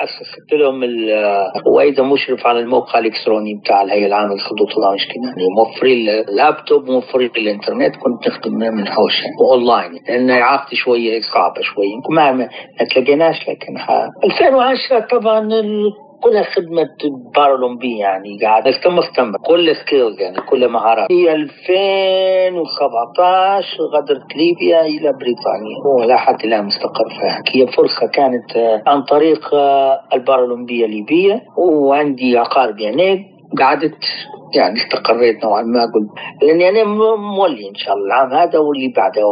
أسست 0.01 0.53
لهم 0.53 0.83
وأيضا 1.67 2.03
مشرف 2.03 2.47
على 2.47 2.61
الموقع 2.61 2.99
الإلكتروني 2.99 3.55
بتاع 3.55 3.83
الهيئة 3.83 4.07
العامة 4.07 4.35
لصندوق 4.35 4.69
تضامن 4.69 4.95
اجتماعي 5.01 5.49
موفرين 5.59 6.09
اللابتوب 6.09 6.91
موفرين 6.91 7.31
الإنترنت 7.37 7.97
كنت 7.97 8.29
نخدم 8.29 8.53
من 8.55 8.89
حوش 8.89 9.23
وأونلاين 9.41 9.93
لأن 10.09 10.31
اعاقتي 10.31 10.77
شوية 10.77 11.21
صعبه 11.21 11.61
شوية 11.63 11.95
ما 12.11 12.33
ما 12.33 12.49
تلاقيناش 12.95 13.49
لكن 13.49 13.77
2010 14.25 15.01
طبعا 15.01 15.49
كلها 16.23 16.43
خدمة 16.43 16.89
بارالمبي 17.35 17.99
يعني 17.99 18.39
قاعد 18.43 18.69
استمر 18.69 18.99
استمر 18.99 19.39
كل 19.47 19.77
سكيلز 19.77 20.21
يعني 20.21 20.37
كل 20.51 20.69
مهارات. 20.69 21.09
في 21.09 21.33
2017 21.33 23.67
غادرت 23.95 24.37
ليبيا 24.37 24.81
إلى 24.81 25.13
بريطانيا. 25.13 25.79
ولا 25.99 26.17
حتى 26.17 26.47
الآن 26.47 26.65
مستقر 26.65 27.09
فيها 27.09 27.43
هي 27.55 27.67
فرصة 27.67 28.07
كانت 28.13 28.81
عن 28.87 29.03
طريق 29.03 29.55
البارالمبية 30.15 30.85
الليبية 30.85 31.43
وعندي 31.59 32.41
أقارب 32.41 32.81
هناك 32.81 33.19
قعدت 33.59 34.05
يعني 34.55 34.75
استقريت 34.77 35.45
نوعا 35.45 35.63
ما 35.63 35.81
قلت 35.81 36.11
لاني 36.43 36.69
أنا 36.69 36.85
مولي 37.15 37.69
إن 37.69 37.75
شاء 37.75 37.95
الله 37.95 38.07
العام 38.07 38.33
هذا 38.33 38.59
واللي 38.59 38.89
بعده 38.97 39.23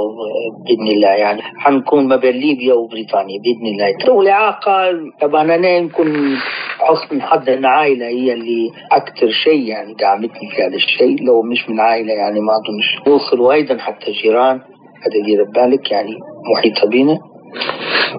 بإذن 0.66 0.86
الله 0.96 1.08
يعني 1.08 1.42
حنكون 1.42 2.08
ما 2.08 2.16
بين 2.16 2.34
ليبيا 2.34 2.74
وبريطانيا 2.74 3.38
بإذن 3.40 3.66
الله. 3.66 4.16
والاعاقه 4.16 4.90
طبعا 5.20 5.42
أنا 5.42 5.68
يمكن 5.68 6.36
حسن 6.78 7.22
حظ 7.22 7.48
إن 7.48 7.64
عائلة 7.66 8.06
هي 8.06 8.32
اللي 8.32 8.70
أكثر 8.92 9.30
شيء 9.30 9.62
يعني 9.68 9.94
دعمتني 9.94 10.50
في 10.50 10.62
هذا 10.62 10.74
الشيء. 10.74 11.24
لو 11.24 11.42
مش 11.42 11.70
من 11.70 11.80
عائلة 11.80 12.12
يعني 12.12 12.40
ما 12.40 12.52
أظنش. 12.52 13.08
وصلوا 13.14 13.52
أيضا 13.52 13.78
حتى 13.78 14.12
جيران 14.12 14.60
هذا 15.02 15.24
دير 15.26 15.44
بالك 15.44 15.90
يعني 15.90 16.16
محيطه 16.54 16.88
بنا 16.88 17.18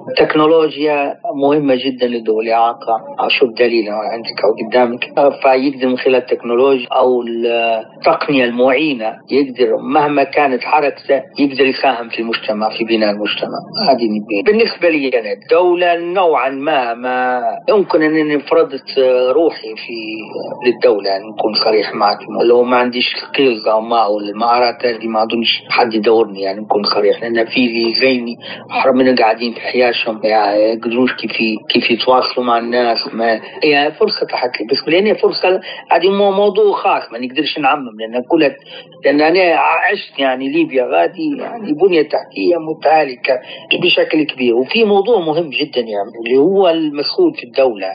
التكنولوجيا 0.10 1.16
مهمة 1.36 1.76
جدا 1.76 2.08
لذوي 2.08 2.44
الإعاقة 2.44 3.02
أشوف 3.20 3.50
دليل 3.60 3.89
عندك 3.89 4.44
أو 4.44 4.68
قدامك. 4.68 5.04
فيقدر 5.42 5.88
من 5.88 5.98
خلال 5.98 6.16
التكنولوجيا 6.16 6.88
أو 6.88 7.22
التقنية 7.22 8.46
المعينة 8.46 9.14
يقدر 9.32 9.78
مهما 9.78 10.24
كانت 10.24 10.64
حركته 10.64 11.22
يقدر 11.39 11.66
يساهم 11.66 12.10
في 12.10 12.20
المجتمع 12.20 12.70
في 12.70 12.84
بناء 12.84 13.12
المجتمع. 13.12 13.60
هذه 13.89 14.10
بالنسبة 14.46 14.89
لي 14.89 15.20
أنا 15.20 15.32
الدولة 15.32 15.98
نوعا 15.98 16.50
ما 16.50 16.94
ما 16.94 17.42
يمكن 17.70 18.02
أنني 18.02 18.39
فرضت 18.39 19.00
روحي 19.32 19.76
في 19.76 20.18
للدولة 20.66 21.10
يعني 21.10 21.24
نكون 21.24 21.54
صريح 21.54 21.96
معك. 21.96 22.18
لو 22.46 22.64
ما 22.64 22.78
عنديش 22.78 23.16
سكيلز 23.16 23.68
أو 23.68 23.82
ما 23.82 24.06
أو 24.06 24.20
المهارات 24.20 24.86
هذه 24.86 25.08
ما 25.08 25.24
أظنش 25.24 25.64
حد 25.70 25.94
يدورني 25.94 26.42
يعني 26.42 26.62
نكون 26.62 26.84
صريح. 26.84 27.22
لأن 27.22 27.46
في 27.46 27.94
زيني 27.94 28.36
من 28.94 29.16
قاعدين 29.16 29.54
في 29.54 29.60
حياتهم 29.60 29.81
يعني 30.24 30.60
يقدروش 30.60 31.14
كيف 31.14 31.32
كيف 31.70 31.92
يتواصلوا 31.92 32.46
مع 32.46 32.58
الناس 32.58 33.14
ما 33.14 33.42
هي 33.64 33.92
فرصة 34.00 34.26
تحت 34.26 34.62
لي 34.62 34.68
بس 34.68 34.88
لأن 34.88 35.06
هي 35.06 35.16
فرصة 35.16 35.60
هذه 35.92 36.10
موضوع 36.10 36.74
خاص 36.74 37.12
ما 37.12 37.20
نقدرش 37.20 37.60
نعمم 37.60 38.00
لأن 38.00 38.24
كلها 38.24 38.56
لأن 39.06 39.22
أنا 39.22 39.56
عشت 39.60 40.20
يعني 40.20 40.50
ليبيا 40.50 40.84
غادي 40.84 41.38
يعني 41.38 41.74
بنية 41.74 42.02
تحتية 42.02 42.58
متهالكة 42.58 43.40
بشكل 43.82 44.24
كبير. 44.24 44.56
وفي 44.56 44.84
موضوع 44.84 45.20
مهم 45.20 45.50
جدا 45.50 45.82
يعني 45.82 46.12
اللي 46.26 46.38
هو 46.38 46.70
المسؤول 46.70 47.34
في 47.34 47.44
الدولة. 47.44 47.88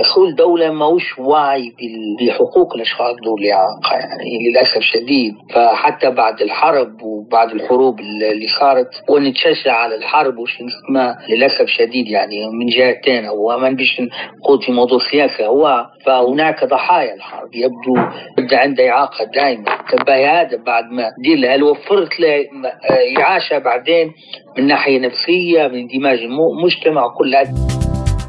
مسؤول 0.00 0.28
الدولة 0.28 0.70
ماهوش 0.72 1.18
واعي 1.18 1.72
بحقوق 2.20 2.74
الأشخاص 2.74 3.16
الاعاقه 3.38 3.96
يعني 3.96 4.48
للأسف 4.48 4.80
شديد. 4.80 5.34
فحتى 5.54 6.10
بعد 6.10 6.42
الحرب 6.42 7.02
وبعد 7.02 7.50
الحروب 7.50 8.00
اللي 8.00 8.46
صارت 8.60 8.88
ونتشجع 9.08 9.72
على 9.72 9.94
الحرب 9.94 10.38
وش 10.38 10.58
ما 10.90 11.01
للأسف 11.28 11.66
شديد 11.66 12.06
يعني 12.06 12.46
من 12.48 12.66
جهتين 12.66 13.26
هو 13.26 13.58
ما 13.58 13.70
نبيش 13.70 14.00
نقول 14.00 14.62
في 14.66 14.72
موضوع 14.72 14.98
سياسي 15.10 15.46
هو 15.46 15.86
فهناك 16.06 16.64
ضحايا 16.64 17.14
الحرب 17.14 17.54
يبدو 17.54 17.94
بدا 18.38 18.58
عنده 18.58 18.88
إعاقة 18.90 19.24
دائما 19.34 19.64
تبقى 19.92 20.26
هذا 20.26 20.56
بعد 20.66 20.84
ما 20.84 21.04
دير 21.24 21.36
له 21.38 21.54
هل 21.54 21.62
وفرت 21.62 22.20
له 22.20 22.46
إعاشة 23.18 23.58
بعدين 23.58 24.12
من 24.58 24.66
ناحية 24.66 24.98
نفسية 24.98 25.68
من 25.68 25.78
اندماج 25.78 26.18
المجتمع 26.18 27.08
كل 27.18 27.34
هذا؟ 27.34 27.52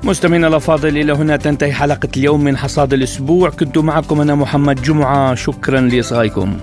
مستمعينا 0.04 0.48
الأفاضل 0.48 0.98
إلى 0.98 1.14
هنا 1.14 1.38
تنتهي 1.38 1.72
حلقة 1.72 2.10
اليوم 2.18 2.44
من 2.44 2.58
حصاد 2.58 2.94
الأسبوع. 2.94 3.50
كنت 3.50 3.78
معكم 3.78 4.22
أنا 4.22 4.36
محمد 4.36 4.82
جمعة 4.82 5.36
شكرا 5.36 5.80
لإصغائكم. 5.80 6.58